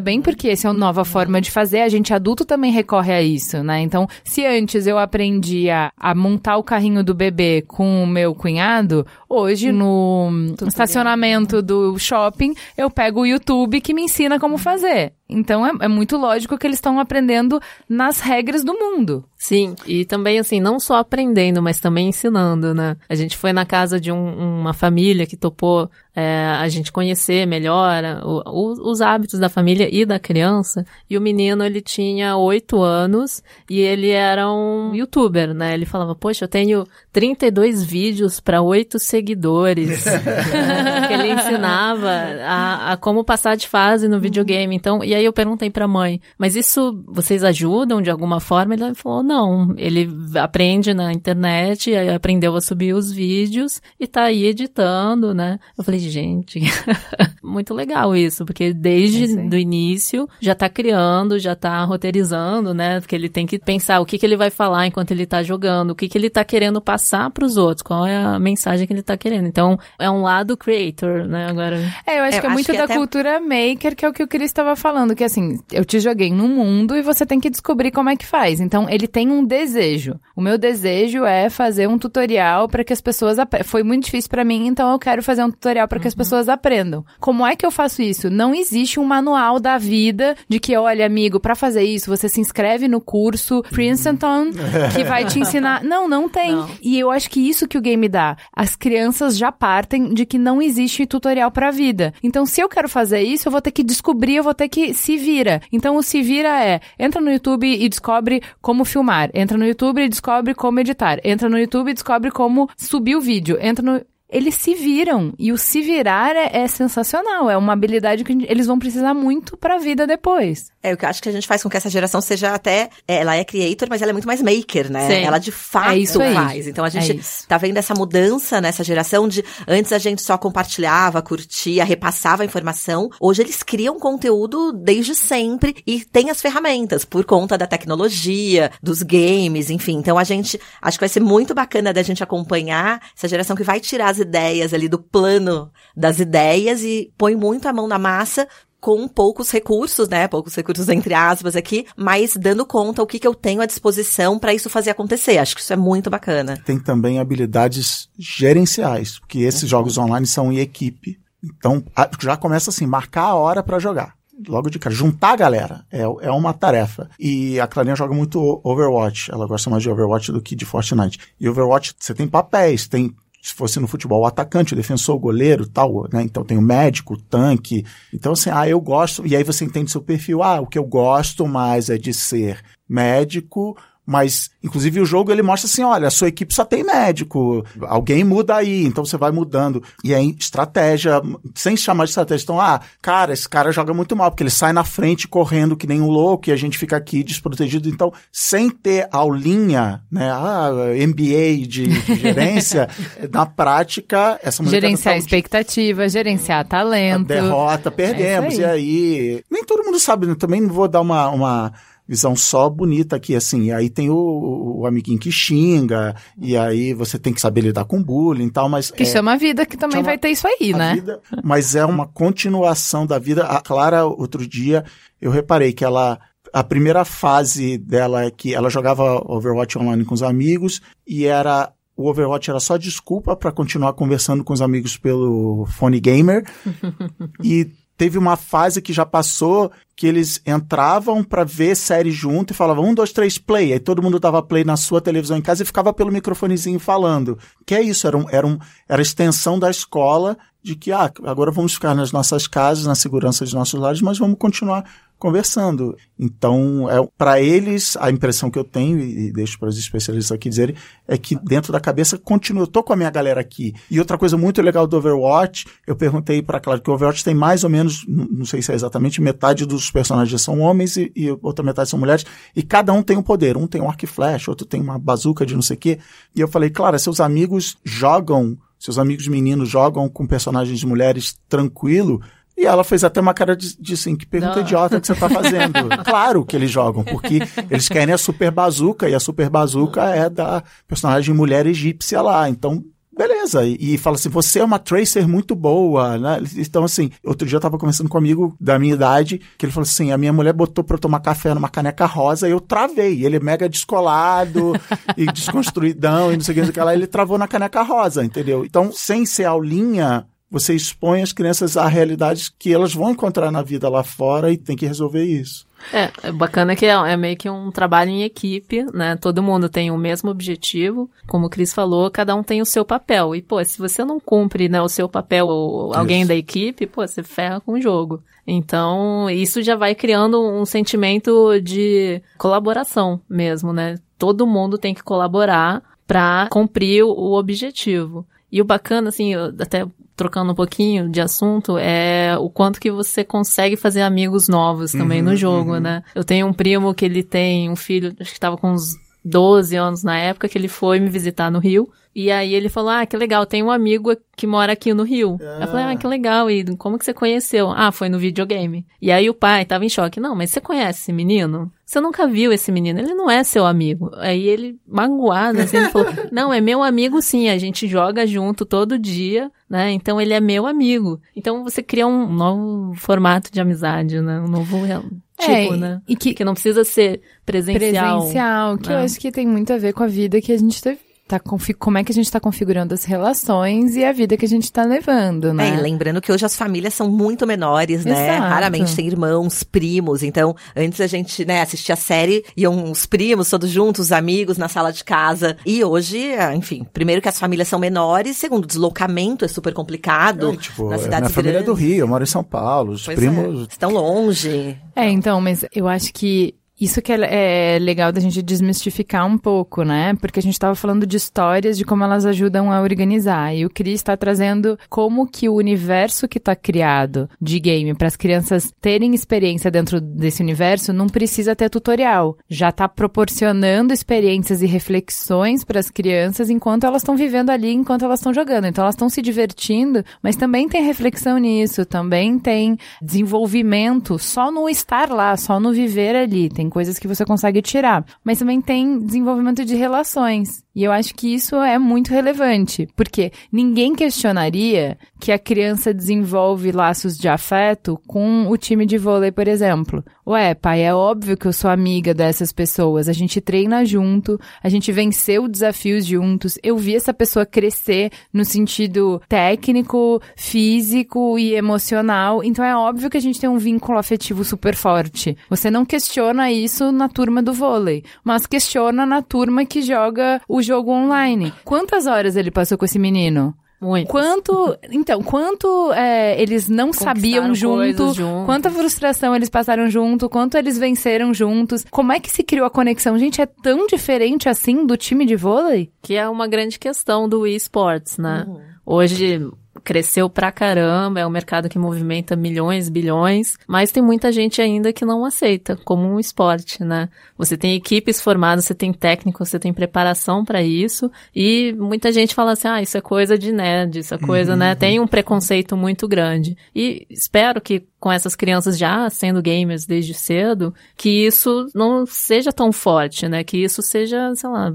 bem, 0.00 0.20
porque 0.20 0.48
essa 0.48 0.66
é 0.66 0.70
uma 0.72 0.76
nova 0.76 1.04
forma 1.04 1.40
de 1.40 1.48
fazer, 1.48 1.82
a 1.82 1.88
gente 1.88 2.12
adulto 2.12 2.44
também 2.44 2.72
recorre 2.72 3.12
a 3.12 3.22
isso, 3.22 3.62
né? 3.62 3.80
Então, 3.82 4.08
se 4.24 4.44
antes 4.44 4.88
eu 4.88 4.98
aprendi 4.98 5.70
a, 5.70 5.92
a 5.96 6.12
montar 6.12 6.56
o 6.56 6.64
carrinho 6.64 7.04
do 7.04 7.14
bebê 7.14 7.62
com 7.68 8.02
o 8.02 8.06
meu 8.06 8.34
cunhado, 8.34 9.06
hoje 9.28 9.70
no 9.70 10.28
estacionamento 10.66 11.62
do 11.62 11.96
shopping 11.98 12.54
eu 12.76 12.90
pego 12.90 13.20
o 13.20 13.26
YouTube 13.26 13.80
que 13.80 13.94
me 13.94 14.02
ensina 14.02 14.40
como 14.40 14.58
fazer. 14.58 15.12
Então 15.28 15.64
é, 15.66 15.72
é 15.82 15.88
muito 15.88 16.16
lógico 16.18 16.58
que 16.58 16.66
eles 16.66 16.76
estão 16.76 17.00
aprendendo 17.00 17.58
nas 17.88 18.20
regras 18.20 18.62
do 18.62 18.74
mundo. 18.74 19.24
Sim, 19.38 19.74
e 19.86 20.04
também 20.04 20.38
assim, 20.38 20.60
não 20.60 20.78
só 20.78 20.96
aprendendo, 20.96 21.62
mas 21.62 21.80
também 21.80 22.08
ensinando, 22.08 22.74
né? 22.74 22.96
A 23.08 23.14
gente 23.14 23.36
foi 23.36 23.52
na 23.52 23.64
casa 23.64 23.98
de 24.00 24.12
um- 24.12 24.60
uma 24.60 24.72
família 24.74 25.26
que 25.26 25.36
topou 25.36 25.90
é, 26.16 26.46
a 26.60 26.68
gente 26.68 26.92
conhecer 26.92 27.46
melhor 27.46 27.83
o- 28.24 28.42
o- 28.46 28.90
os 28.90 29.00
hábitos 29.00 29.38
da 29.38 29.48
família 29.48 29.88
e 29.90 30.04
da 30.04 30.18
criança. 30.18 30.84
E 31.08 31.16
o 31.16 31.20
menino, 31.20 31.64
ele 31.64 31.80
tinha 31.80 32.36
oito 32.36 32.82
anos 32.82 33.42
e 33.68 33.80
ele 33.80 34.10
era 34.10 34.50
um 34.50 34.94
youtuber, 34.94 35.52
né? 35.54 35.74
Ele 35.74 35.86
falava, 35.86 36.14
poxa, 36.14 36.44
eu 36.44 36.48
tenho 36.48 36.84
32 37.12 37.82
vídeos 37.84 38.40
para 38.40 38.62
oito 38.62 38.98
seguidores. 38.98 40.04
ele 41.10 41.32
ensinava 41.32 42.10
a, 42.42 42.92
a 42.92 42.96
como 42.96 43.24
passar 43.24 43.56
de 43.56 43.68
fase 43.68 44.08
no 44.08 44.18
videogame. 44.20 44.74
Então, 44.74 45.02
e 45.04 45.14
aí 45.14 45.24
eu 45.24 45.32
perguntei 45.32 45.70
pra 45.70 45.86
mãe, 45.88 46.20
mas 46.38 46.56
isso 46.56 47.02
vocês 47.08 47.42
ajudam 47.44 48.00
de 48.02 48.10
alguma 48.10 48.40
forma? 48.40 48.74
Ele 48.74 48.94
falou, 48.94 49.22
não. 49.22 49.74
Ele 49.76 50.08
aprende 50.36 50.92
na 50.94 51.12
internet, 51.12 51.94
aí 51.94 52.08
aprendeu 52.10 52.54
a 52.56 52.60
subir 52.60 52.94
os 52.94 53.10
vídeos 53.12 53.80
e 53.98 54.06
tá 54.06 54.24
aí 54.24 54.44
editando, 54.44 55.34
né? 55.34 55.58
Eu 55.76 55.84
falei, 55.84 56.00
gente, 56.00 56.60
muito 57.42 57.73
legal 57.74 58.14
isso, 58.16 58.44
porque 58.44 58.64
É 58.64 58.72
desde 58.72 59.24
aí. 59.38 59.48
do 59.48 59.56
início 59.56 60.28
já 60.40 60.54
tá 60.54 60.68
criando, 60.68 61.38
já 61.38 61.54
tá 61.54 61.82
roteirizando, 61.84 62.72
né? 62.74 63.00
Porque 63.00 63.14
ele 63.14 63.28
tem 63.28 63.46
que 63.46 63.58
pensar 63.58 64.00
o 64.00 64.06
que, 64.06 64.18
que 64.18 64.24
ele 64.26 64.36
vai 64.36 64.50
falar 64.50 64.86
enquanto 64.86 65.10
ele 65.10 65.26
tá 65.26 65.42
jogando, 65.42 65.90
o 65.90 65.94
que, 65.94 66.08
que 66.08 66.16
ele 66.16 66.30
tá 66.30 66.44
querendo 66.44 66.80
passar 66.80 67.30
pros 67.30 67.56
outros, 67.56 67.82
qual 67.82 68.06
é 68.06 68.16
a 68.16 68.38
mensagem 68.38 68.86
que 68.86 68.92
ele 68.92 69.02
tá 69.02 69.16
querendo. 69.16 69.46
Então, 69.46 69.78
é 69.98 70.08
um 70.10 70.22
lado 70.22 70.56
creator, 70.56 71.26
né? 71.26 71.46
Agora. 71.48 71.76
É, 72.06 72.18
eu 72.20 72.24
acho 72.24 72.36
Eu 72.36 72.40
que 72.40 72.46
é 72.46 72.48
acho 72.48 72.50
muito 72.50 72.70
que 72.72 72.78
da 72.78 72.84
até- 72.84 72.94
cultura 72.94 73.40
maker, 73.40 73.96
que 73.96 74.04
é 74.04 74.08
o 74.08 74.12
que 74.12 74.22
o 74.22 74.28
Cris 74.28 74.44
estava 74.50 74.76
falando, 74.76 75.14
que 75.14 75.24
assim, 75.24 75.58
eu 75.72 75.84
te 75.84 75.98
joguei 76.00 76.30
no 76.30 76.48
mundo 76.48 76.96
e 76.96 77.02
você 77.02 77.26
tem 77.26 77.40
que 77.40 77.50
descobrir 77.50 77.90
como 77.90 78.10
é 78.10 78.16
que 78.16 78.26
faz. 78.26 78.60
Então, 78.60 78.88
ele 78.88 79.06
tem 79.08 79.30
um 79.30 79.44
desejo. 79.44 80.18
O 80.36 80.40
meu 80.40 80.56
desejo 80.58 81.24
é 81.24 81.48
fazer 81.50 81.88
um 81.88 81.98
tutorial 81.98 82.68
para 82.68 82.84
que 82.84 82.92
as 82.92 83.00
pessoas 83.00 83.38
aprendam. 83.38 83.66
Foi 83.68 83.82
muito 83.82 84.04
difícil 84.04 84.30
para 84.30 84.44
mim, 84.44 84.66
então 84.66 84.92
eu 84.92 84.98
quero 84.98 85.22
fazer 85.22 85.42
um 85.44 85.50
tutorial 85.50 85.88
para 85.88 85.98
que 85.98 86.08
as 86.08 86.14
pessoas 86.14 86.48
aprendam. 86.48 87.04
Como 87.20 87.46
é 87.46 87.56
que 87.56 87.63
que 87.64 87.66
eu 87.66 87.70
faço 87.70 88.02
isso? 88.02 88.28
Não 88.28 88.54
existe 88.54 89.00
um 89.00 89.04
manual 89.04 89.58
da 89.58 89.78
vida 89.78 90.36
de 90.46 90.60
que, 90.60 90.76
olha, 90.76 91.06
amigo, 91.06 91.40
para 91.40 91.54
fazer 91.54 91.82
isso, 91.82 92.14
você 92.14 92.28
se 92.28 92.38
inscreve 92.38 92.86
no 92.86 93.00
curso 93.00 93.62
Princeton, 93.70 94.50
que 94.94 95.02
vai 95.02 95.24
te 95.24 95.40
ensinar. 95.40 95.82
Não, 95.84 96.06
não 96.06 96.28
tem. 96.28 96.52
Não. 96.52 96.68
E 96.82 96.98
eu 96.98 97.10
acho 97.10 97.30
que 97.30 97.40
isso 97.40 97.66
que 97.66 97.78
o 97.78 97.80
game 97.80 98.08
dá. 98.08 98.36
As 98.54 98.76
crianças 98.76 99.38
já 99.38 99.50
partem 99.50 100.12
de 100.12 100.26
que 100.26 100.38
não 100.38 100.60
existe 100.60 101.06
tutorial 101.06 101.50
pra 101.50 101.70
vida. 101.70 102.12
Então, 102.22 102.44
se 102.44 102.60
eu 102.60 102.68
quero 102.68 102.88
fazer 102.88 103.22
isso, 103.22 103.48
eu 103.48 103.52
vou 103.52 103.62
ter 103.62 103.70
que 103.70 103.82
descobrir, 103.82 104.36
eu 104.36 104.42
vou 104.42 104.54
ter 104.54 104.68
que 104.68 104.92
se 104.92 105.16
vira. 105.16 105.62
Então, 105.72 105.96
o 105.96 106.02
se 106.02 106.20
vira 106.20 106.62
é, 106.62 106.80
entra 106.98 107.20
no 107.20 107.30
YouTube 107.30 107.66
e 107.66 107.88
descobre 107.88 108.42
como 108.60 108.84
filmar. 108.84 109.30
Entra 109.32 109.56
no 109.56 109.66
YouTube 109.66 110.02
e 110.02 110.08
descobre 110.08 110.54
como 110.54 110.80
editar. 110.80 111.18
Entra 111.24 111.48
no 111.48 111.58
YouTube 111.58 111.90
e 111.90 111.94
descobre 111.94 112.30
como 112.30 112.68
subir 112.76 113.16
o 113.16 113.20
vídeo. 113.20 113.56
Entra 113.60 113.84
no 113.84 114.00
eles 114.34 114.56
se 114.56 114.74
viram. 114.74 115.32
E 115.38 115.52
o 115.52 115.56
se 115.56 115.80
virar 115.80 116.34
é, 116.34 116.50
é 116.58 116.66
sensacional. 116.66 117.48
É 117.48 117.56
uma 117.56 117.72
habilidade 117.72 118.24
que 118.24 118.32
a 118.32 118.36
eles 118.50 118.66
vão 118.66 118.80
precisar 118.80 119.14
muito 119.14 119.56
pra 119.56 119.78
vida 119.78 120.08
depois. 120.08 120.73
É, 120.84 120.92
o 120.92 120.96
que 120.98 121.04
eu 121.06 121.08
acho 121.08 121.22
que 121.22 121.30
a 121.30 121.32
gente 121.32 121.46
faz 121.46 121.62
com 121.62 121.70
que 121.70 121.76
essa 121.78 121.88
geração 121.88 122.20
seja 122.20 122.52
até. 122.52 122.90
é, 123.08 123.16
Ela 123.22 123.36
é 123.36 123.42
creator, 123.44 123.88
mas 123.88 124.02
ela 124.02 124.10
é 124.10 124.12
muito 124.12 124.26
mais 124.26 124.42
maker, 124.42 124.92
né? 124.92 125.06
Sim. 125.08 125.24
Ela 125.24 125.38
de 125.38 125.50
fato 125.50 125.92
É 125.92 126.34
faz. 126.34 126.68
Então 126.68 126.84
a 126.84 126.90
gente 126.90 127.12
É 127.18 127.46
tá 127.48 127.56
vendo 127.56 127.78
essa 127.78 127.94
mudança 127.94 128.60
nessa 128.60 128.84
geração 128.84 129.26
de 129.26 129.42
antes 129.66 129.92
a 129.92 129.98
gente 129.98 130.20
só 130.20 130.36
compartilhava, 130.36 131.22
curtia, 131.22 131.84
repassava 131.84 132.42
a 132.42 132.46
informação. 132.46 133.08
Hoje 133.18 133.40
eles 133.40 133.62
criam 133.62 133.98
conteúdo 133.98 134.72
desde 134.72 135.14
sempre 135.14 135.74
e 135.86 136.04
tem 136.04 136.28
as 136.28 136.42
ferramentas 136.42 137.04
por 137.04 137.24
conta 137.24 137.56
da 137.56 137.66
tecnologia, 137.66 138.70
dos 138.82 139.02
games, 139.02 139.70
enfim. 139.70 139.96
Então 139.96 140.18
a 140.18 140.24
gente 140.24 140.60
acho 140.82 140.98
que 140.98 141.02
vai 141.02 141.08
ser 141.08 141.20
muito 141.20 141.54
bacana 141.54 141.94
da 141.94 142.02
gente 142.02 142.22
acompanhar 142.22 143.00
essa 143.16 143.26
geração 143.26 143.56
que 143.56 143.64
vai 143.64 143.80
tirar 143.80 144.10
as 144.10 144.18
ideias 144.18 144.74
ali 144.74 144.88
do 144.88 144.98
plano 144.98 145.70
das 145.96 146.18
ideias 146.18 146.82
e 146.82 147.10
põe 147.16 147.34
muito 147.34 147.66
a 147.66 147.72
mão 147.72 147.88
na 147.88 147.98
massa 147.98 148.46
com 148.84 149.08
poucos 149.08 149.50
recursos, 149.50 150.10
né? 150.10 150.28
Poucos 150.28 150.54
recursos 150.54 150.90
entre 150.90 151.14
aspas 151.14 151.56
aqui, 151.56 151.86
mas 151.96 152.36
dando 152.36 152.66
conta 152.66 153.02
o 153.02 153.06
que, 153.06 153.18
que 153.18 153.26
eu 153.26 153.34
tenho 153.34 153.62
à 153.62 153.66
disposição 153.66 154.38
para 154.38 154.52
isso 154.52 154.68
fazer 154.68 154.90
acontecer. 154.90 155.38
Acho 155.38 155.54
que 155.54 155.62
isso 155.62 155.72
é 155.72 155.76
muito 155.76 156.10
bacana. 156.10 156.58
Tem 156.66 156.78
também 156.78 157.18
habilidades 157.18 158.10
gerenciais, 158.18 159.18
porque 159.18 159.38
esses 159.38 159.66
jogos 159.66 159.96
online 159.96 160.26
são 160.26 160.52
em 160.52 160.58
equipe. 160.58 161.18
Então, 161.42 161.82
já 162.20 162.36
começa 162.36 162.68
assim, 162.68 162.84
marcar 162.84 163.28
a 163.28 163.34
hora 163.34 163.62
pra 163.62 163.78
jogar. 163.78 164.12
Logo 164.46 164.68
de 164.68 164.78
cara, 164.78 164.94
juntar 164.94 165.30
a 165.30 165.36
galera 165.36 165.86
é, 165.90 166.02
é 166.02 166.30
uma 166.30 166.52
tarefa. 166.52 167.08
E 167.18 167.58
a 167.58 167.66
Clarinha 167.66 167.96
joga 167.96 168.14
muito 168.14 168.60
Overwatch. 168.62 169.30
Ela 169.30 169.46
gosta 169.46 169.70
mais 169.70 169.82
de 169.82 169.88
Overwatch 169.88 170.30
do 170.30 170.42
que 170.42 170.54
de 170.54 170.66
Fortnite. 170.66 171.18
E 171.40 171.48
Overwatch, 171.48 171.94
você 171.98 172.12
tem 172.12 172.28
papéis, 172.28 172.86
tem 172.86 173.14
se 173.44 173.52
fosse 173.52 173.78
no 173.78 173.86
futebol, 173.86 174.22
o 174.22 174.26
atacante, 174.26 174.72
o 174.72 174.76
defensor, 174.76 175.16
o 175.16 175.20
goleiro, 175.20 175.68
tal, 175.68 176.08
né? 176.10 176.22
Então 176.22 176.42
tem 176.42 176.56
o 176.56 176.62
médico, 176.62 177.12
o 177.12 177.20
tanque. 177.20 177.84
Então 178.10 178.32
assim, 178.32 178.48
ah, 178.50 178.66
eu 178.66 178.80
gosto, 178.80 179.26
e 179.26 179.36
aí 179.36 179.44
você 179.44 179.66
entende 179.66 179.90
seu 179.90 180.00
perfil. 180.00 180.42
Ah, 180.42 180.62
o 180.62 180.66
que 180.66 180.78
eu 180.78 180.84
gosto 180.84 181.46
mais 181.46 181.90
é 181.90 181.98
de 181.98 182.14
ser 182.14 182.62
médico, 182.88 183.76
mas 184.06 184.50
inclusive 184.62 185.00
o 185.00 185.06
jogo 185.06 185.32
ele 185.32 185.42
mostra 185.42 185.68
assim, 185.68 185.82
olha, 185.82 186.08
a 186.08 186.10
sua 186.10 186.28
equipe 186.28 186.54
só 186.54 186.64
tem 186.64 186.82
médico, 186.82 187.64
alguém 187.82 188.24
muda 188.24 188.56
aí, 188.56 188.84
então 188.84 189.04
você 189.04 189.16
vai 189.16 189.30
mudando. 189.30 189.82
E 190.02 190.14
aí 190.14 190.34
estratégia, 190.38 191.22
sem 191.54 191.76
chamar 191.76 192.04
de 192.04 192.10
estratégia, 192.10 192.44
então, 192.44 192.60
ah, 192.60 192.80
cara, 193.00 193.32
esse 193.32 193.48
cara 193.48 193.72
joga 193.72 193.94
muito 193.94 194.14
mal, 194.16 194.30
porque 194.30 194.42
ele 194.42 194.50
sai 194.50 194.72
na 194.72 194.84
frente 194.84 195.28
correndo 195.28 195.76
que 195.76 195.86
nem 195.86 196.00
um 196.00 196.08
louco 196.08 196.48
e 196.48 196.52
a 196.52 196.56
gente 196.56 196.78
fica 196.78 196.96
aqui 196.96 197.22
desprotegido. 197.22 197.88
Então, 197.88 198.12
sem 198.32 198.70
ter 198.70 199.08
aulinha, 199.10 200.02
né, 200.10 200.30
ah, 200.30 200.70
MBA 201.06 201.66
de, 201.66 201.86
de 201.86 202.14
gerência, 202.16 202.88
na 203.32 203.46
prática, 203.46 204.38
essa 204.42 204.62
mulher 204.62 204.80
Gerenciar 204.80 205.16
expectativa, 205.16 206.08
gerenciar 206.08 206.66
talento. 206.66 207.26
derrota, 207.26 207.90
perdemos. 207.90 208.58
É 208.58 208.62
e 208.62 208.64
aí, 208.64 209.44
nem 209.50 209.64
todo 209.64 209.84
mundo 209.84 209.98
sabe, 209.98 210.26
né? 210.26 210.34
Também 210.34 210.60
não 210.60 210.68
vou 210.68 210.88
dar 210.88 211.00
uma, 211.00 211.28
uma 211.28 211.72
visão 212.06 212.36
só 212.36 212.68
bonita 212.68 213.16
aqui, 213.16 213.34
assim. 213.34 213.64
E 213.64 213.72
aí 213.72 213.88
tem 213.88 214.10
o, 214.10 214.78
o 214.80 214.86
amiguinho 214.86 215.18
que 215.18 215.32
xinga, 215.32 216.14
e 216.38 216.56
aí 216.56 216.92
você 216.92 217.18
tem 217.18 217.32
que 217.32 217.40
saber 217.40 217.62
lidar 217.62 217.84
com 217.84 218.02
bullying 218.02 218.46
e 218.46 218.50
tal, 218.50 218.68
mas. 218.68 218.90
Que 218.90 219.02
é, 219.02 219.06
chama 219.06 219.32
a 219.32 219.36
vida, 219.36 219.66
que 219.66 219.76
também 219.76 220.02
vai 220.02 220.18
ter 220.18 220.28
isso 220.28 220.46
aí, 220.46 220.72
né? 220.72 220.94
vida, 220.94 221.20
mas 221.42 221.74
é 221.74 221.84
uma 221.84 222.06
continuação 222.06 223.06
da 223.06 223.18
vida. 223.18 223.44
A 223.44 223.60
Clara, 223.60 224.04
outro 224.04 224.46
dia, 224.46 224.84
eu 225.20 225.30
reparei 225.30 225.72
que 225.72 225.84
ela. 225.84 226.18
A 226.52 226.62
primeira 226.62 227.04
fase 227.04 227.76
dela 227.78 228.24
é 228.24 228.30
que 228.30 228.54
ela 228.54 228.70
jogava 228.70 229.20
Overwatch 229.26 229.76
online 229.76 230.04
com 230.04 230.14
os 230.14 230.22
amigos 230.22 230.80
e 231.06 231.24
era. 231.24 231.72
O 231.96 232.08
Overwatch 232.08 232.50
era 232.50 232.58
só 232.58 232.76
desculpa 232.76 233.36
para 233.36 233.52
continuar 233.52 233.92
conversando 233.92 234.42
com 234.42 234.52
os 234.52 234.60
amigos 234.60 234.96
pelo 234.96 235.64
fone 235.66 236.00
gamer. 236.00 236.44
e 237.42 237.70
teve 237.96 238.18
uma 238.18 238.36
fase 238.36 238.82
que 238.82 238.92
já 238.92 239.06
passou 239.06 239.70
que 239.96 240.06
eles 240.06 240.40
entravam 240.44 241.22
pra 241.22 241.44
ver 241.44 241.76
série 241.76 242.10
junto 242.10 242.52
e 242.52 242.56
falavam 242.56 242.86
um, 242.86 242.94
dois, 242.94 243.12
três, 243.12 243.38
play. 243.38 243.72
Aí 243.72 243.78
todo 243.78 244.02
mundo 244.02 244.18
dava 244.18 244.42
play 244.42 244.64
na 244.64 244.76
sua 244.76 245.00
televisão 245.00 245.36
em 245.36 245.42
casa 245.42 245.62
e 245.62 245.66
ficava 245.66 245.92
pelo 245.92 246.10
microfonezinho 246.10 246.80
falando. 246.80 247.38
Que 247.64 247.74
é 247.74 247.82
isso, 247.82 248.06
era, 248.06 248.16
um, 248.16 248.26
era, 248.28 248.46
um, 248.46 248.58
era 248.88 249.00
a 249.00 249.02
extensão 249.02 249.58
da 249.58 249.70
escola 249.70 250.36
de 250.62 250.74
que, 250.74 250.90
ah, 250.90 251.12
agora 251.24 251.50
vamos 251.50 251.74
ficar 251.74 251.94
nas 251.94 252.10
nossas 252.10 252.46
casas, 252.48 252.86
na 252.86 252.94
segurança 252.94 253.44
de 253.44 253.54
nossos 253.54 253.78
lares, 253.78 254.00
mas 254.00 254.18
vamos 254.18 254.38
continuar 254.38 254.84
conversando. 255.24 255.96
Então, 256.18 256.86
é, 256.90 257.08
para 257.16 257.40
eles, 257.40 257.96
a 257.98 258.10
impressão 258.10 258.50
que 258.50 258.58
eu 258.58 258.62
tenho, 258.62 259.00
e, 259.00 259.32
deixo 259.32 259.58
para 259.58 259.70
os 259.70 259.78
especialistas 259.78 260.30
aqui 260.30 260.50
dizerem, 260.50 260.76
é 261.08 261.16
que 261.16 261.34
dentro 261.42 261.72
da 261.72 261.80
cabeça 261.80 262.18
continua, 262.18 262.64
eu 262.64 262.66
tô 262.66 262.82
com 262.82 262.92
a 262.92 262.96
minha 262.96 263.08
galera 263.08 263.40
aqui. 263.40 263.72
E 263.90 263.98
outra 263.98 264.18
coisa 264.18 264.36
muito 264.36 264.60
legal 264.60 264.86
do 264.86 264.98
Overwatch, 264.98 265.64
eu 265.86 265.96
perguntei 265.96 266.42
para 266.42 266.60
Clara 266.60 266.78
que 266.78 266.90
o 266.90 266.92
Overwatch 266.92 267.24
tem 267.24 267.34
mais 267.34 267.64
ou 267.64 267.70
menos, 267.70 268.04
não 268.06 268.44
sei 268.44 268.60
se 268.60 268.70
é 268.70 268.74
exatamente, 268.74 269.22
metade 269.22 269.64
dos 269.64 269.90
personagens 269.90 270.42
são 270.42 270.60
homens 270.60 270.98
e, 270.98 271.10
e 271.16 271.30
outra 271.40 271.64
metade 271.64 271.88
são 271.88 271.98
mulheres, 271.98 272.26
e 272.54 272.62
cada 272.62 272.92
um 272.92 273.02
tem 273.02 273.16
um 273.16 273.22
poder. 273.22 273.56
Um 273.56 273.66
tem 273.66 273.80
um 273.80 273.88
arco 273.88 274.04
e 274.04 274.06
flecha, 274.06 274.50
outro 274.50 274.66
tem 274.66 274.82
uma 274.82 274.98
bazuca 274.98 275.46
de 275.46 275.54
não 275.54 275.62
sei 275.62 275.76
o 275.76 275.80
quê. 275.80 275.98
E 276.36 276.40
eu 276.40 276.48
falei, 276.48 276.68
Clara, 276.68 276.98
seus 276.98 277.18
amigos 277.18 277.78
jogam, 277.82 278.58
seus 278.78 278.98
amigos 278.98 279.26
meninos 279.26 279.70
jogam 279.70 280.06
com 280.06 280.26
personagens 280.26 280.78
de 280.78 280.86
mulheres 280.86 281.38
tranquilo, 281.48 282.20
e 282.56 282.66
ela 282.66 282.84
fez 282.84 283.02
até 283.02 283.20
uma 283.20 283.34
cara 283.34 283.56
de, 283.56 283.76
de 283.76 283.94
assim, 283.94 284.14
que 284.16 284.26
pergunta 284.26 284.56
Não. 284.56 284.62
idiota 284.62 285.00
que 285.00 285.06
você 285.06 285.14
tá 285.14 285.28
fazendo. 285.28 285.72
claro 286.04 286.44
que 286.44 286.54
eles 286.54 286.70
jogam, 286.70 287.02
porque 287.02 287.40
eles 287.68 287.88
querem 287.88 288.14
a 288.14 288.18
super 288.18 288.50
bazuca, 288.50 289.08
e 289.08 289.14
a 289.14 289.20
super 289.20 289.50
bazuca 289.50 290.02
é 290.04 290.30
da 290.30 290.62
personagem 290.86 291.34
mulher 291.34 291.66
egípcia 291.66 292.22
lá. 292.22 292.48
Então, 292.48 292.84
beleza. 293.16 293.64
E, 293.64 293.94
e 293.94 293.98
fala 293.98 294.16
assim, 294.16 294.28
você 294.28 294.60
é 294.60 294.64
uma 294.64 294.78
tracer 294.78 295.26
muito 295.26 295.54
boa, 295.54 296.16
né? 296.18 296.38
Então, 296.56 296.84
assim, 296.84 297.10
outro 297.24 297.46
dia 297.46 297.56
eu 297.56 297.60
tava 297.60 297.78
conversando 297.78 298.08
com 298.08 298.18
um 298.18 298.20
amigo 298.20 298.56
da 298.60 298.78
minha 298.78 298.94
idade, 298.94 299.40
que 299.58 299.66
ele 299.66 299.72
falou 299.72 299.88
assim, 299.88 300.12
a 300.12 300.18
minha 300.18 300.32
mulher 300.32 300.52
botou 300.52 300.84
pra 300.84 300.94
eu 300.94 301.00
tomar 301.00 301.20
café 301.20 301.54
numa 301.54 301.68
caneca 301.68 302.06
rosa 302.06 302.48
e 302.48 302.52
eu 302.52 302.60
travei. 302.60 303.24
Ele 303.24 303.36
é 303.36 303.40
mega 303.40 303.68
descolado 303.68 304.74
e 305.16 305.26
desconstruidão 305.26 306.32
e 306.32 306.36
não 306.36 306.44
sei 306.44 306.52
o 306.52 306.54
que, 306.54 306.60
não 306.60 306.66
sei 306.66 306.70
o 306.70 306.74
que 306.74 306.80
lá, 306.80 306.94
ele 306.94 307.06
travou 307.06 307.38
na 307.38 307.48
caneca 307.48 307.82
rosa, 307.82 308.24
entendeu? 308.24 308.64
Então, 308.64 308.92
sem 308.92 309.24
ser 309.26 309.44
aulinha, 309.44 310.26
você 310.50 310.74
expõe 310.74 311.22
as 311.22 311.32
crianças 311.32 311.76
a 311.76 311.86
realidades 311.88 312.48
que 312.48 312.72
elas 312.72 312.94
vão 312.94 313.10
encontrar 313.10 313.50
na 313.50 313.62
vida 313.62 313.88
lá 313.88 314.04
fora 314.04 314.52
e 314.52 314.56
tem 314.56 314.76
que 314.76 314.86
resolver 314.86 315.24
isso. 315.24 315.66
É, 315.92 316.10
é 316.22 316.32
bacana 316.32 316.74
que 316.74 316.86
é, 316.86 316.90
é 316.92 317.16
meio 317.16 317.36
que 317.36 317.50
um 317.50 317.70
trabalho 317.70 318.10
em 318.10 318.22
equipe, 318.22 318.84
né? 318.94 319.16
Todo 319.16 319.42
mundo 319.42 319.68
tem 319.68 319.90
o 319.90 319.98
mesmo 319.98 320.30
objetivo. 320.30 321.10
Como 321.26 321.46
o 321.46 321.50
Cris 321.50 321.74
falou, 321.74 322.10
cada 322.10 322.34
um 322.34 322.42
tem 322.42 322.62
o 322.62 322.66
seu 322.66 322.84
papel. 322.84 323.34
E, 323.34 323.42
pô, 323.42 323.62
se 323.64 323.78
você 323.78 324.02
não 324.04 324.18
cumpre 324.18 324.68
né, 324.68 324.80
o 324.80 324.88
seu 324.88 325.08
papel 325.08 325.46
ou 325.48 325.92
alguém 325.94 326.20
Isso. 326.20 326.28
da 326.28 326.34
equipe, 326.34 326.86
pô, 326.86 327.06
você 327.06 327.22
ferra 327.22 327.60
com 327.60 327.72
o 327.72 327.80
jogo. 327.82 328.22
Então, 328.46 329.28
isso 329.28 329.62
já 329.62 329.74
vai 329.76 329.94
criando 329.94 330.40
um 330.40 330.64
sentimento 330.64 331.60
de 331.60 332.22
colaboração 332.38 333.20
mesmo, 333.28 333.72
né? 333.72 333.96
Todo 334.18 334.46
mundo 334.46 334.78
tem 334.78 334.94
que 334.94 335.02
colaborar 335.02 335.82
pra 336.06 336.46
cumprir 336.50 337.02
o- 337.04 337.10
o 337.10 337.38
objetivo. 337.38 338.26
E 338.52 338.60
o 338.60 338.64
bacana, 338.64 339.08
assim, 339.08 339.34
eu- 339.34 339.52
até 339.58 339.84
trocando 340.16 340.52
um 340.52 340.54
pouquinho 340.54 341.08
de 341.08 341.20
assunto, 341.20 341.76
é 341.78 342.36
o 342.38 342.48
quanto 342.48 342.80
que 342.80 342.90
você 342.90 343.24
consegue 343.24 343.76
fazer 343.76 344.02
amigos 344.02 344.48
novos 344.48 344.92
também 344.92 345.20
Uhum, 345.20 345.30
no 345.30 345.36
jogo, 345.36 345.74
uhum. 345.74 345.80
né? 345.80 346.02
Eu 346.14 346.24
tenho 346.24 346.46
um 346.46 346.52
primo 346.52 346.94
que 346.94 347.04
ele 347.04 347.22
tem 347.22 347.70
um 347.70 347.76
filho, 347.76 348.14
acho 348.20 348.32
que 348.32 348.40
tava 348.40 348.56
com 348.56 348.72
uns 348.72 348.94
12 349.24 349.74
anos 349.76 350.02
na 350.02 350.18
época, 350.18 350.48
que 350.48 350.58
ele 350.58 350.68
foi 350.68 351.00
me 351.00 351.08
visitar 351.08 351.50
no 351.50 351.58
Rio. 351.58 351.88
E 352.14 352.30
aí 352.30 352.54
ele 352.54 352.68
falou, 352.68 352.90
ah, 352.90 353.04
que 353.04 353.16
legal, 353.16 353.44
tem 353.44 353.62
um 353.62 353.72
amigo 353.72 354.16
que 354.36 354.46
mora 354.46 354.72
aqui 354.72 354.94
no 354.94 355.02
Rio. 355.02 355.36
Eu 355.40 355.66
falei, 355.66 355.86
ah, 355.86 355.96
que 355.96 356.06
legal, 356.06 356.48
e 356.48 356.64
como 356.76 356.96
que 356.96 357.04
você 357.04 357.12
conheceu? 357.12 357.70
Ah, 357.70 357.90
foi 357.90 358.08
no 358.08 358.20
videogame. 358.20 358.86
E 359.02 359.10
aí 359.10 359.28
o 359.28 359.34
pai 359.34 359.64
tava 359.64 359.84
em 359.84 359.88
choque, 359.88 360.20
não, 360.20 360.36
mas 360.36 360.50
você 360.50 360.60
conhece 360.60 361.00
esse 361.00 361.12
menino? 361.12 361.72
Você 361.86 362.00
nunca 362.00 362.26
viu 362.26 362.52
esse 362.52 362.72
menino, 362.72 362.98
ele 362.98 363.14
não 363.14 363.30
é 363.30 363.44
seu 363.44 363.66
amigo. 363.66 364.10
Aí 364.14 364.48
ele, 364.48 364.78
magoado, 364.86 365.60
assim, 365.60 365.76
ele 365.76 365.90
falou, 365.90 366.08
não, 366.32 366.52
é 366.52 366.60
meu 366.60 366.82
amigo 366.82 367.20
sim, 367.20 367.48
a 367.48 367.58
gente 367.58 367.86
joga 367.86 368.26
junto 368.26 368.64
todo 368.64 368.98
dia, 368.98 369.50
né? 369.68 369.90
Então 369.92 370.20
ele 370.20 370.32
é 370.32 370.40
meu 370.40 370.66
amigo. 370.66 371.20
Então 371.36 371.62
você 371.62 371.82
cria 371.82 372.06
um 372.06 372.32
novo 372.32 372.94
formato 372.94 373.52
de 373.52 373.60
amizade, 373.60 374.20
né? 374.20 374.40
Um 374.40 374.48
novo 374.48 374.82
real- 374.82 375.04
tipo, 375.38 375.74
É, 375.74 375.76
né? 375.76 376.00
E 376.08 376.16
que 376.16 376.32
Que 376.32 376.44
não 376.44 376.54
precisa 376.54 376.84
ser 376.84 377.20
presencial. 377.44 378.18
presencial, 378.20 378.78
que 378.78 378.88
eu 378.90 378.96
né? 378.96 379.04
acho 379.04 379.20
que 379.20 379.30
tem 379.30 379.46
muito 379.46 379.72
a 379.72 379.76
ver 379.78 379.92
com 379.92 380.02
a 380.04 380.06
vida 380.06 380.40
que 380.40 380.52
a 380.52 380.58
gente 380.58 380.80
teve. 380.82 381.00
Tá 381.26 381.40
como 381.78 381.98
é 381.98 382.04
que 382.04 382.12
a 382.12 382.14
gente 382.14 382.30
tá 382.30 382.38
configurando 382.38 382.92
as 382.92 383.04
relações 383.04 383.96
e 383.96 384.04
a 384.04 384.12
vida 384.12 384.36
que 384.36 384.44
a 384.44 384.48
gente 384.48 384.70
tá 384.70 384.84
levando, 384.84 385.54
né? 385.54 385.70
É, 385.70 385.74
e 385.74 385.80
lembrando 385.80 386.20
que 386.20 386.30
hoje 386.30 386.44
as 386.44 386.54
famílias 386.54 386.92
são 386.92 387.10
muito 387.10 387.46
menores, 387.46 388.04
né? 388.04 388.36
Exato. 388.36 388.48
Raramente 388.48 388.94
tem 388.94 389.06
irmãos, 389.06 389.62
primos. 389.62 390.22
Então, 390.22 390.54
antes 390.76 391.00
a 391.00 391.06
gente, 391.06 391.44
né, 391.44 391.62
assistia 391.62 391.94
a 391.94 391.96
série, 391.96 392.44
iam 392.56 392.90
os 392.90 393.06
primos 393.06 393.48
todos 393.48 393.70
juntos, 393.70 394.06
os 394.06 394.12
amigos 394.12 394.58
na 394.58 394.68
sala 394.68 394.92
de 394.92 395.02
casa. 395.02 395.56
E 395.64 395.82
hoje, 395.82 396.18
é, 396.18 396.54
enfim, 396.54 396.86
primeiro 396.92 397.22
que 397.22 397.28
as 397.28 397.38
famílias 397.38 397.68
são 397.68 397.78
menores, 397.78 398.36
segundo, 398.36 398.64
o 398.64 398.68
deslocamento 398.68 399.44
é 399.44 399.48
super 399.48 399.72
complicado. 399.72 400.52
É, 400.52 400.56
tipo, 400.56 400.90
nas 400.90 401.00
é, 401.00 401.04
cidades 401.04 401.30
minha 401.30 401.34
família 401.34 401.58
é 401.60 401.62
do 401.62 401.72
Rio, 401.72 401.96
eu 402.00 402.08
moro 402.08 402.22
em 402.22 402.26
São 402.26 402.44
Paulo, 402.44 402.92
os 402.92 403.04
Pois 403.04 403.18
primos... 403.18 403.62
é, 403.62 403.66
estão 403.70 403.90
longe. 403.90 404.76
É, 404.94 405.08
então, 405.08 405.40
mas 405.40 405.64
eu 405.74 405.88
acho 405.88 406.12
que 406.12 406.54
isso 406.80 407.00
que 407.00 407.12
é, 407.12 407.76
é 407.76 407.78
legal 407.78 408.10
da 408.10 408.20
gente 408.20 408.42
desmistificar 408.42 409.26
um 409.26 409.38
pouco, 409.38 409.84
né? 409.84 410.14
Porque 410.20 410.40
a 410.40 410.42
gente 410.42 410.54
estava 410.54 410.74
falando 410.74 411.06
de 411.06 411.16
histórias, 411.16 411.78
de 411.78 411.84
como 411.84 412.02
elas 412.02 412.26
ajudam 412.26 412.72
a 412.72 412.80
organizar. 412.80 413.54
E 413.54 413.64
o 413.64 413.70
Cris 413.70 413.94
está 413.94 414.16
trazendo 414.16 414.78
como 414.88 415.26
que 415.26 415.48
o 415.48 415.54
universo 415.54 416.26
que 416.26 416.38
está 416.38 416.56
criado 416.56 417.28
de 417.40 417.60
game 417.60 417.94
para 417.94 418.08
as 418.08 418.16
crianças 418.16 418.72
terem 418.80 419.14
experiência 419.14 419.70
dentro 419.70 420.00
desse 420.00 420.42
universo 420.42 420.92
não 420.92 421.06
precisa 421.06 421.54
ter 421.54 421.70
tutorial. 421.70 422.36
Já 422.48 422.70
está 422.70 422.88
proporcionando 422.88 423.92
experiências 423.92 424.60
e 424.60 424.66
reflexões 424.66 425.64
para 425.64 425.78
as 425.78 425.90
crianças 425.90 426.50
enquanto 426.50 426.84
elas 426.84 427.02
estão 427.02 427.16
vivendo 427.16 427.50
ali, 427.50 427.72
enquanto 427.72 428.04
elas 428.04 428.18
estão 428.18 428.34
jogando. 428.34 428.66
Então 428.66 428.82
elas 428.82 428.94
estão 428.94 429.08
se 429.08 429.22
divertindo, 429.22 430.04
mas 430.22 430.36
também 430.36 430.68
tem 430.68 430.82
reflexão 430.82 431.38
nisso, 431.38 431.86
também 431.86 432.38
tem 432.38 432.76
desenvolvimento 433.00 434.18
só 434.18 434.50
no 434.50 434.68
estar 434.68 435.08
lá, 435.08 435.36
só 435.36 435.60
no 435.60 435.72
viver 435.72 436.16
ali. 436.16 436.48
Tem 436.48 436.63
coisas 436.68 436.98
que 436.98 437.08
você 437.08 437.24
consegue 437.24 437.62
tirar. 437.62 438.04
Mas 438.22 438.38
também 438.38 438.60
tem 438.60 438.98
desenvolvimento 438.98 439.64
de 439.64 439.74
relações. 439.74 440.64
E 440.74 440.82
eu 440.82 440.90
acho 440.90 441.14
que 441.14 441.32
isso 441.32 441.56
é 441.56 441.78
muito 441.78 442.10
relevante, 442.10 442.88
porque 442.96 443.30
ninguém 443.52 443.94
questionaria 443.94 444.98
que 445.20 445.30
a 445.30 445.38
criança 445.38 445.94
desenvolve 445.94 446.72
laços 446.72 447.16
de 447.16 447.28
afeto 447.28 447.98
com 448.06 448.48
o 448.48 448.56
time 448.56 448.84
de 448.84 448.98
vôlei, 448.98 449.30
por 449.30 449.46
exemplo. 449.46 450.04
Ué, 450.26 450.54
pai, 450.54 450.82
é 450.82 450.94
óbvio 450.94 451.36
que 451.36 451.46
eu 451.46 451.52
sou 451.52 451.70
amiga 451.70 452.14
dessas 452.14 452.50
pessoas. 452.50 453.10
A 453.10 453.12
gente 453.12 453.42
treina 453.42 453.84
junto, 453.84 454.40
a 454.62 454.70
gente 454.70 454.90
venceu 454.90 455.46
desafios 455.46 456.06
juntos. 456.06 456.58
Eu 456.62 456.78
vi 456.78 456.96
essa 456.96 457.12
pessoa 457.12 457.44
crescer 457.44 458.10
no 458.32 458.42
sentido 458.42 459.20
técnico, 459.28 460.22
físico 460.34 461.38
e 461.38 461.52
emocional. 461.54 462.42
Então 462.42 462.64
é 462.64 462.74
óbvio 462.74 463.10
que 463.10 463.18
a 463.18 463.20
gente 463.20 463.38
tem 463.38 463.50
um 463.50 463.58
vínculo 463.58 463.98
afetivo 463.98 464.44
super 464.44 464.74
forte. 464.74 465.36
Você 465.50 465.70
não 465.70 465.84
questiona 465.84 466.50
isso 466.50 466.90
na 466.90 467.06
turma 467.06 467.42
do 467.42 467.52
vôlei, 467.52 468.02
mas 468.24 468.46
questiona 468.46 469.04
na 469.04 469.20
turma 469.20 469.66
que 469.66 469.82
joga 469.82 470.40
o 470.48 470.62
jogo 470.62 470.90
online. 470.90 471.52
Quantas 471.64 472.06
horas 472.06 472.34
ele 472.34 472.50
passou 472.50 472.78
com 472.78 472.86
esse 472.86 472.98
menino? 472.98 473.54
Muito. 473.80 474.08
Quanto. 474.08 474.78
Então, 474.90 475.22
quanto 475.22 475.92
é, 475.92 476.40
eles 476.40 476.68
não 476.68 476.92
sabiam 476.92 477.54
junto, 477.54 478.14
juntos. 478.14 478.46
quanta 478.46 478.70
frustração 478.70 479.34
eles 479.34 479.50
passaram 479.50 479.90
junto, 479.90 480.28
quanto 480.28 480.56
eles 480.56 480.78
venceram 480.78 481.34
juntos. 481.34 481.84
Como 481.90 482.12
é 482.12 482.18
que 482.18 482.30
se 482.30 482.42
criou 482.42 482.66
a 482.66 482.70
conexão? 482.70 483.18
Gente, 483.18 483.40
é 483.40 483.46
tão 483.46 483.86
diferente 483.86 484.48
assim 484.48 484.86
do 484.86 484.96
time 484.96 485.26
de 485.26 485.36
vôlei? 485.36 485.90
Que 486.00 486.14
é 486.14 486.28
uma 486.28 486.46
grande 486.46 486.78
questão 486.78 487.28
do 487.28 487.46
esportes, 487.46 488.16
né? 488.16 488.46
Hoje 488.86 489.50
cresceu 489.84 490.30
pra 490.30 490.50
caramba, 490.50 491.20
é 491.20 491.26
um 491.26 491.30
mercado 491.30 491.68
que 491.68 491.78
movimenta 491.78 492.34
milhões, 492.34 492.88
bilhões, 492.88 493.58
mas 493.68 493.92
tem 493.92 494.02
muita 494.02 494.32
gente 494.32 494.62
ainda 494.62 494.92
que 494.92 495.04
não 495.04 495.24
aceita 495.24 495.78
como 495.84 496.08
um 496.08 496.18
esporte, 496.18 496.82
né? 496.82 497.08
Você 497.36 497.56
tem 497.56 497.74
equipes 497.74 498.20
formadas, 498.20 498.64
você 498.64 498.74
tem 498.74 498.92
técnico, 498.92 499.44
você 499.44 499.58
tem 499.58 499.72
preparação 499.72 500.44
pra 500.44 500.62
isso, 500.62 501.10
e 501.34 501.74
muita 501.78 502.10
gente 502.10 502.34
fala 502.34 502.52
assim: 502.52 502.68
"Ah, 502.68 502.80
isso 502.80 502.96
é 502.96 503.00
coisa 503.00 503.36
de 503.36 503.52
nerd, 503.52 503.98
isso 503.98 504.14
é 504.14 504.18
coisa, 504.18 504.56
né?" 504.56 504.74
Tem 504.74 504.98
um 504.98 505.06
preconceito 505.06 505.76
muito 505.76 506.08
grande. 506.08 506.56
E 506.74 507.06
espero 507.10 507.60
que 507.60 507.86
com 508.04 508.12
essas 508.12 508.36
crianças 508.36 508.76
já 508.76 509.08
sendo 509.08 509.40
gamers 509.40 509.86
desde 509.86 510.12
cedo, 510.12 510.74
que 510.94 511.08
isso 511.26 511.66
não 511.74 512.04
seja 512.04 512.52
tão 512.52 512.70
forte, 512.70 513.26
né? 513.26 513.42
Que 513.42 513.56
isso 513.56 513.80
seja, 513.80 514.34
sei 514.34 514.50
lá, 514.50 514.70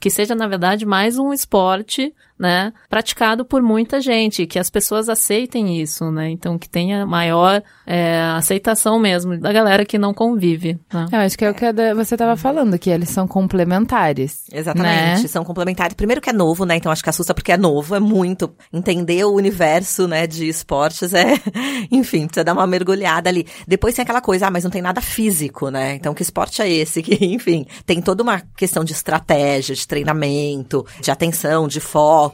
que 0.00 0.08
seja 0.08 0.34
na 0.34 0.48
verdade 0.48 0.86
mais 0.86 1.18
um 1.18 1.30
esporte, 1.30 2.14
né? 2.40 2.72
Praticado 2.88 3.44
por 3.44 3.62
muita 3.62 4.00
gente, 4.00 4.46
que 4.46 4.58
as 4.58 4.70
pessoas 4.70 5.10
aceitem 5.10 5.78
isso, 5.78 6.10
né? 6.10 6.30
Então 6.30 6.58
que 6.58 6.68
tenha 6.68 7.04
maior 7.04 7.62
é, 7.86 8.18
aceitação 8.34 8.98
mesmo 8.98 9.38
da 9.38 9.52
galera 9.52 9.84
que 9.84 9.98
não 9.98 10.14
convive. 10.14 10.78
Né? 10.92 11.06
Eu 11.12 11.18
acho 11.20 11.36
que 11.36 11.44
é 11.44 11.50
o 11.50 11.54
que 11.54 11.70
você 11.94 12.14
estava 12.14 12.36
falando, 12.36 12.78
que 12.78 12.88
eles 12.88 13.10
são 13.10 13.28
complementares. 13.28 14.44
Exatamente, 14.50 15.22
Né? 15.22 15.28
são 15.28 15.44
complementares. 15.44 15.94
Primeiro 15.94 16.20
que 16.20 16.30
é 16.30 16.32
novo, 16.32 16.64
né? 16.64 16.76
Então 16.76 16.90
acho 16.90 17.02
que 17.02 17.10
assusta 17.10 17.34
porque 17.34 17.52
é 17.52 17.58
novo, 17.58 17.94
é 17.94 18.00
muito. 18.00 18.50
Entender 18.72 19.22
o 19.24 19.34
universo, 19.34 20.08
né, 20.08 20.26
de 20.26 20.48
esportes 20.48 21.12
é, 21.12 21.34
enfim, 21.92 22.26
precisa 22.26 22.42
dar 22.42 22.54
uma 22.54 22.66
mergulhada 22.66 23.28
ali. 23.28 23.46
Depois 23.68 23.94
tem 23.94 24.02
aquela 24.02 24.22
coisa, 24.22 24.46
ah, 24.46 24.50
mas 24.50 24.64
não 24.64 24.70
tem 24.70 24.80
nada 24.80 25.02
físico, 25.02 25.68
né? 25.68 25.94
Então 25.96 26.14
que 26.14 26.22
esporte 26.22 26.62
é 26.62 26.70
esse? 26.70 27.02
Que, 27.02 27.18
enfim, 27.26 27.66
tem 27.84 28.00
toda 28.00 28.22
uma 28.22 28.40
questão 28.56 28.82
de 28.82 28.92
estratégia, 28.92 29.74
de 29.74 29.86
treinamento, 29.86 30.86
de 31.02 31.10
atenção, 31.10 31.68
de 31.68 31.80
foco, 31.80 32.29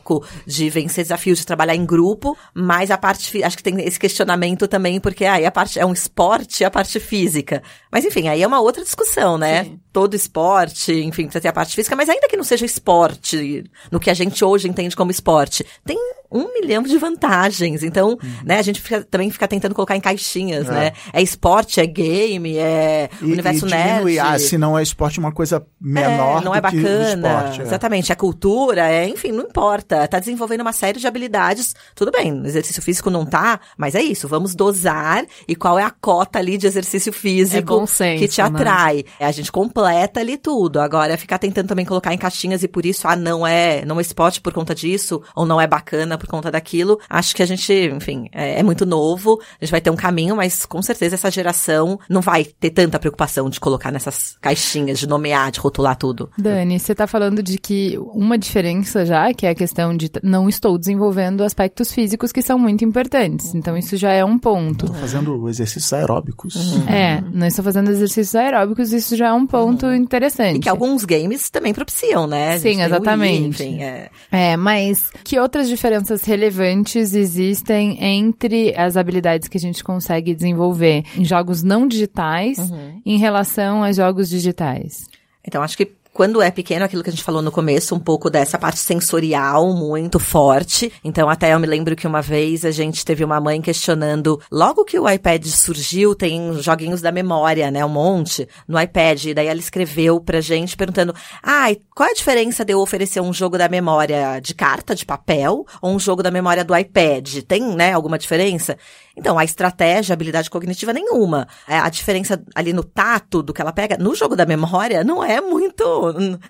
de 0.47 0.69
vencer 0.71 1.05
desafios, 1.05 1.39
de 1.39 1.47
trabalhar 1.47 1.75
em 1.75 1.85
grupo, 1.87 2.37
mas 2.55 2.91
a 2.91 2.99
parte, 2.99 3.43
acho 3.43 3.57
que 3.57 3.63
tem 3.63 3.81
esse 3.87 3.99
questionamento 3.99 4.67
também, 4.69 5.01
porque 5.01 5.25
aí 5.25 5.45
a 5.47 5.51
parte, 5.51 5.79
é 5.79 5.87
um 5.87 5.93
esporte 5.93 6.63
e 6.63 6.65
a 6.65 6.71
parte 6.71 6.99
física. 7.01 7.63
Mas 7.91 8.05
enfim, 8.05 8.29
aí 8.29 8.43
é 8.43 8.47
uma 8.47 8.61
outra 8.61 8.83
discussão, 8.83 9.37
né? 9.39 9.65
Sim. 9.65 9.81
todo 9.93 10.13
esporte, 10.15 10.93
enfim, 10.93 11.23
precisa 11.25 11.41
ter 11.41 11.49
a 11.49 11.53
parte 11.55 11.75
física, 11.75 11.97
mas 11.97 12.11
ainda 12.11 12.29
que 12.29 12.37
não 12.37 12.45
seja 12.45 12.67
esporte, 12.67 13.65
no 13.91 13.99
que 14.01 14.11
a 14.11 14.15
gente 14.15 14.45
hoje 14.45 14.69
entende 14.69 14.95
como 14.95 15.11
esporte, 15.11 15.65
tem 15.87 15.97
um 16.31 16.53
milhão 16.53 16.83
de 16.83 16.99
vantagens. 16.99 17.83
Então, 17.83 18.19
né, 18.45 18.59
a 18.59 18.63
gente 18.63 18.81
fica- 18.83 19.03
também 19.11 19.31
fica 19.31 19.47
tentando 19.49 19.75
colocar 19.75 19.97
em 19.97 20.01
caixinhas, 20.01 20.69
É. 20.69 20.71
né? 20.71 20.93
É 21.15 21.23
esporte, 21.23 21.81
é 21.81 21.87
game, 21.87 22.59
é 22.59 23.09
E, 23.23 23.25
universo 23.25 23.67
e 23.67 23.71
nerd. 23.71 24.19
ah, 24.19 24.39
se 24.39 24.59
não 24.59 24.79
é 24.79 24.83
esporte, 24.83 25.19
uma 25.19 25.33
coisa 25.33 25.65
menor 25.81 26.43
É, 26.43 26.45
não 26.45 26.55
é 26.55 26.61
bacana. 26.61 27.29
esporte. 27.29 27.61
é. 27.61 27.65
Exatamente. 27.65 28.13
É 28.13 28.15
cultura, 28.15 28.91
é, 28.91 29.09
enfim, 29.09 29.33
não 29.33 29.45
importa. 29.45 29.86
Tá 29.87 30.19
desenvolvendo 30.19 30.61
uma 30.61 30.73
série 30.73 30.99
de 30.99 31.07
habilidades. 31.07 31.75
Tudo 31.95 32.11
bem, 32.11 32.43
exercício 32.45 32.83
físico 32.83 33.11
não 33.11 33.25
tá, 33.25 33.61
mas 33.77 33.95
é 33.95 34.03
isso. 34.03 34.29
Vamos 34.29 34.55
dosar 34.55 35.25
e 35.47 35.55
qual 35.55 35.79
é 35.79 35.85
a 35.85 35.91
cota 35.91 36.39
ali 36.39 36.59
de 36.59 36.67
exercício 36.67 37.13
físico 37.13 37.83
É 37.83 37.87
senso, 37.87 38.21
que 38.21 38.29
te 38.29 38.41
né? 38.41 38.49
atrai. 38.49 39.05
A 39.21 39.33
gente 39.33 39.53
completa 39.53 40.21
ali 40.21 40.37
tudo. 40.37 40.81
Agora, 40.81 41.13
é 41.13 41.17
ficar 41.17 41.39
tentando 41.39 41.69
também 41.69 41.85
colocar 41.85 42.13
em 42.13 42.19
caixinhas 42.19 42.63
e 42.63 42.69
por 42.69 42.85
isso, 42.85 43.07
ah, 43.07 43.17
não 43.17 43.47
é, 43.47 43.85
não 43.85 43.99
é 43.99 44.03
esporte 44.03 44.41
por 44.41 44.53
conta 44.53 44.75
disso, 44.75 45.23
ou 45.35 45.47
não 45.47 45.61
é 45.61 45.67
bacana 45.67 46.19
por 46.19 46.27
conta 46.27 46.51
daquilo. 46.51 46.99
Acho 47.09 47.35
que 47.35 47.43
a 47.43 47.47
gente, 47.47 47.73
enfim, 47.73 48.29
é, 48.33 48.61
é 48.61 48.63
muito 48.63 48.85
novo. 48.87 49.41
A 49.61 49.65
gente 49.65 49.71
vai 49.71 49.81
ter 49.81 49.91
um 49.91 49.97
caminho, 49.97 50.37
mas 50.37 50.65
com 50.67 50.81
certeza 50.83 51.15
essa 51.15 51.31
geração 51.31 51.99
não 52.09 52.21
vai 52.21 52.45
ter 52.45 52.71
tanta 52.71 52.99
preocupação 52.99 53.49
de 53.49 53.61
colocar 53.61 53.91
nessas 53.91 54.37
caixinhas, 54.41 54.99
de 54.99 55.07
nomear, 55.07 55.51
de 55.51 55.61
rotular 55.61 55.97
tudo. 55.97 56.31
Dani, 56.39 56.79
você 56.79 56.95
tá 56.95 57.07
falando 57.07 57.43
de 57.43 57.59
que 57.59 57.99
uma 58.13 58.39
diferença 58.39 59.05
já, 59.05 59.33
que 59.33 59.47
é 59.47 59.51
a 59.51 59.55
questão 59.55 59.76
de 59.97 60.09
t- 60.09 60.21
não 60.23 60.49
estou 60.49 60.79
desenvolvendo 60.79 61.43
aspectos 61.43 61.93
físicos 61.93 62.33
que 62.33 62.41
são 62.43 62.59
muito 62.59 62.85
importantes. 62.85 63.55
Então 63.55 63.77
isso 63.77 63.97
já 63.97 64.13
é 64.13 64.25
um 64.25 64.39
ponto. 64.39 64.87
Tô 64.87 64.95
fazendo 64.95 65.49
exercícios 65.49 65.93
aeróbicos. 65.93 66.55
Uhum. 66.55 66.89
É, 66.89 67.23
não 67.33 67.47
estou 67.47 67.65
fazendo 67.65 67.91
exercícios 67.91 68.35
aeróbicos, 68.35 68.93
isso 68.93 69.17
já 69.17 69.29
é 69.29 69.33
um 69.33 69.47
ponto 69.47 69.93
interessante. 69.93 70.53
Uhum. 70.53 70.57
E 70.57 70.61
que 70.61 70.69
alguns 70.69 71.05
games 71.05 71.51
também 71.51 71.75
propiciam, 71.75 72.27
né? 72.27 72.59
Sim, 72.59 72.69
o 72.69 72.77
Wii, 72.77 72.85
exatamente. 72.87 73.47
enfim, 73.49 73.83
é. 73.83 74.09
É, 74.31 74.57
mas 74.57 75.11
que 75.25 75.39
outras 75.39 75.69
diferenças 75.69 76.23
relevantes 76.25 77.15
existem 77.15 78.03
entre 78.03 78.75
as 78.77 78.97
habilidades 78.97 79.49
que 79.49 79.57
a 79.59 79.61
gente 79.61 79.83
consegue 79.85 80.35
desenvolver 80.35 81.05
em 81.17 81.25
jogos 81.25 81.63
não 81.63 81.87
digitais 81.87 82.59
Uhum. 82.59 83.01
em 83.05 83.19
relação 83.19 83.83
a 83.83 83.93
jogos 83.93 84.29
digitais? 84.29 85.05
Então, 85.47 85.63
acho 85.63 85.77
que 85.77 85.87
quando 86.17 86.41
é 86.41 86.51
pequeno, 86.51 86.83
aquilo 86.83 87.03
que 87.03 87.11
a 87.11 87.13
gente 87.13 87.23
falou 87.23 87.43
no 87.43 87.53
começo, 87.53 87.95
um 87.95 87.99
pouco 87.99 88.31
dessa 88.31 88.59
parte 88.59 88.81
sensorial 88.81 89.75
muito 89.75 90.19
forte. 90.19 90.91
Então, 91.05 91.29
até 91.29 91.53
eu 91.53 91.61
me 91.61 91.67
lembro 91.67 91.95
que 91.95 92.07
uma 92.07 92.23
vez 92.23 92.65
a 92.65 92.71
gente 92.71 93.05
teve 93.05 93.23
uma 93.23 93.39
mãe 93.39 93.61
questionando, 93.61 94.41
logo 94.51 94.83
que 94.87 94.99
o 94.99 95.07
iPad 95.07 95.45
surgiu, 95.45 96.15
tem 96.15 96.55
joguinhos 96.63 97.03
da 97.03 97.13
memória, 97.13 97.71
né? 97.71 97.85
Um 97.85 97.91
monte 97.91 98.49
no 98.67 98.81
iPad. 98.81 99.27
E 99.27 99.35
daí 99.35 99.47
ela 99.47 99.61
escreveu 99.61 100.19
pra 100.19 100.41
gente 100.41 100.75
perguntando: 100.75 101.15
ai, 101.43 101.77
qual 101.95 102.09
é 102.09 102.13
a 102.13 102.15
diferença 102.15 102.65
de 102.65 102.73
eu 102.73 102.81
oferecer 102.81 103.21
um 103.21 103.31
jogo 103.31 103.59
da 103.59 103.69
memória 103.69 104.41
de 104.41 104.55
carta, 104.55 104.95
de 104.95 105.05
papel, 105.05 105.67
ou 105.83 105.95
um 105.95 105.99
jogo 105.99 106.23
da 106.23 106.31
memória 106.31 106.65
do 106.65 106.75
iPad? 106.75 107.43
Tem, 107.47 107.63
né, 107.63 107.93
alguma 107.93 108.17
diferença? 108.17 108.79
Então, 109.17 109.39
a 109.39 109.45
estratégia, 109.45 110.13
a 110.13 110.15
habilidade 110.15 110.51
cognitiva 110.51 110.93
nenhuma. 110.93 111.49
É, 111.67 111.79
a 111.79 111.89
diferença 111.89 112.43
ali 112.55 112.73
no 112.73 112.85
tato 112.85 113.43
do 113.43 113.53
que 113.55 113.63
ela 113.63 113.73
pega, 113.73 113.97
no 113.97 114.15
jogo 114.15 114.37
da 114.37 114.45
memória, 114.45 115.03
não 115.03 115.25
é 115.25 115.41
muito 115.41 115.85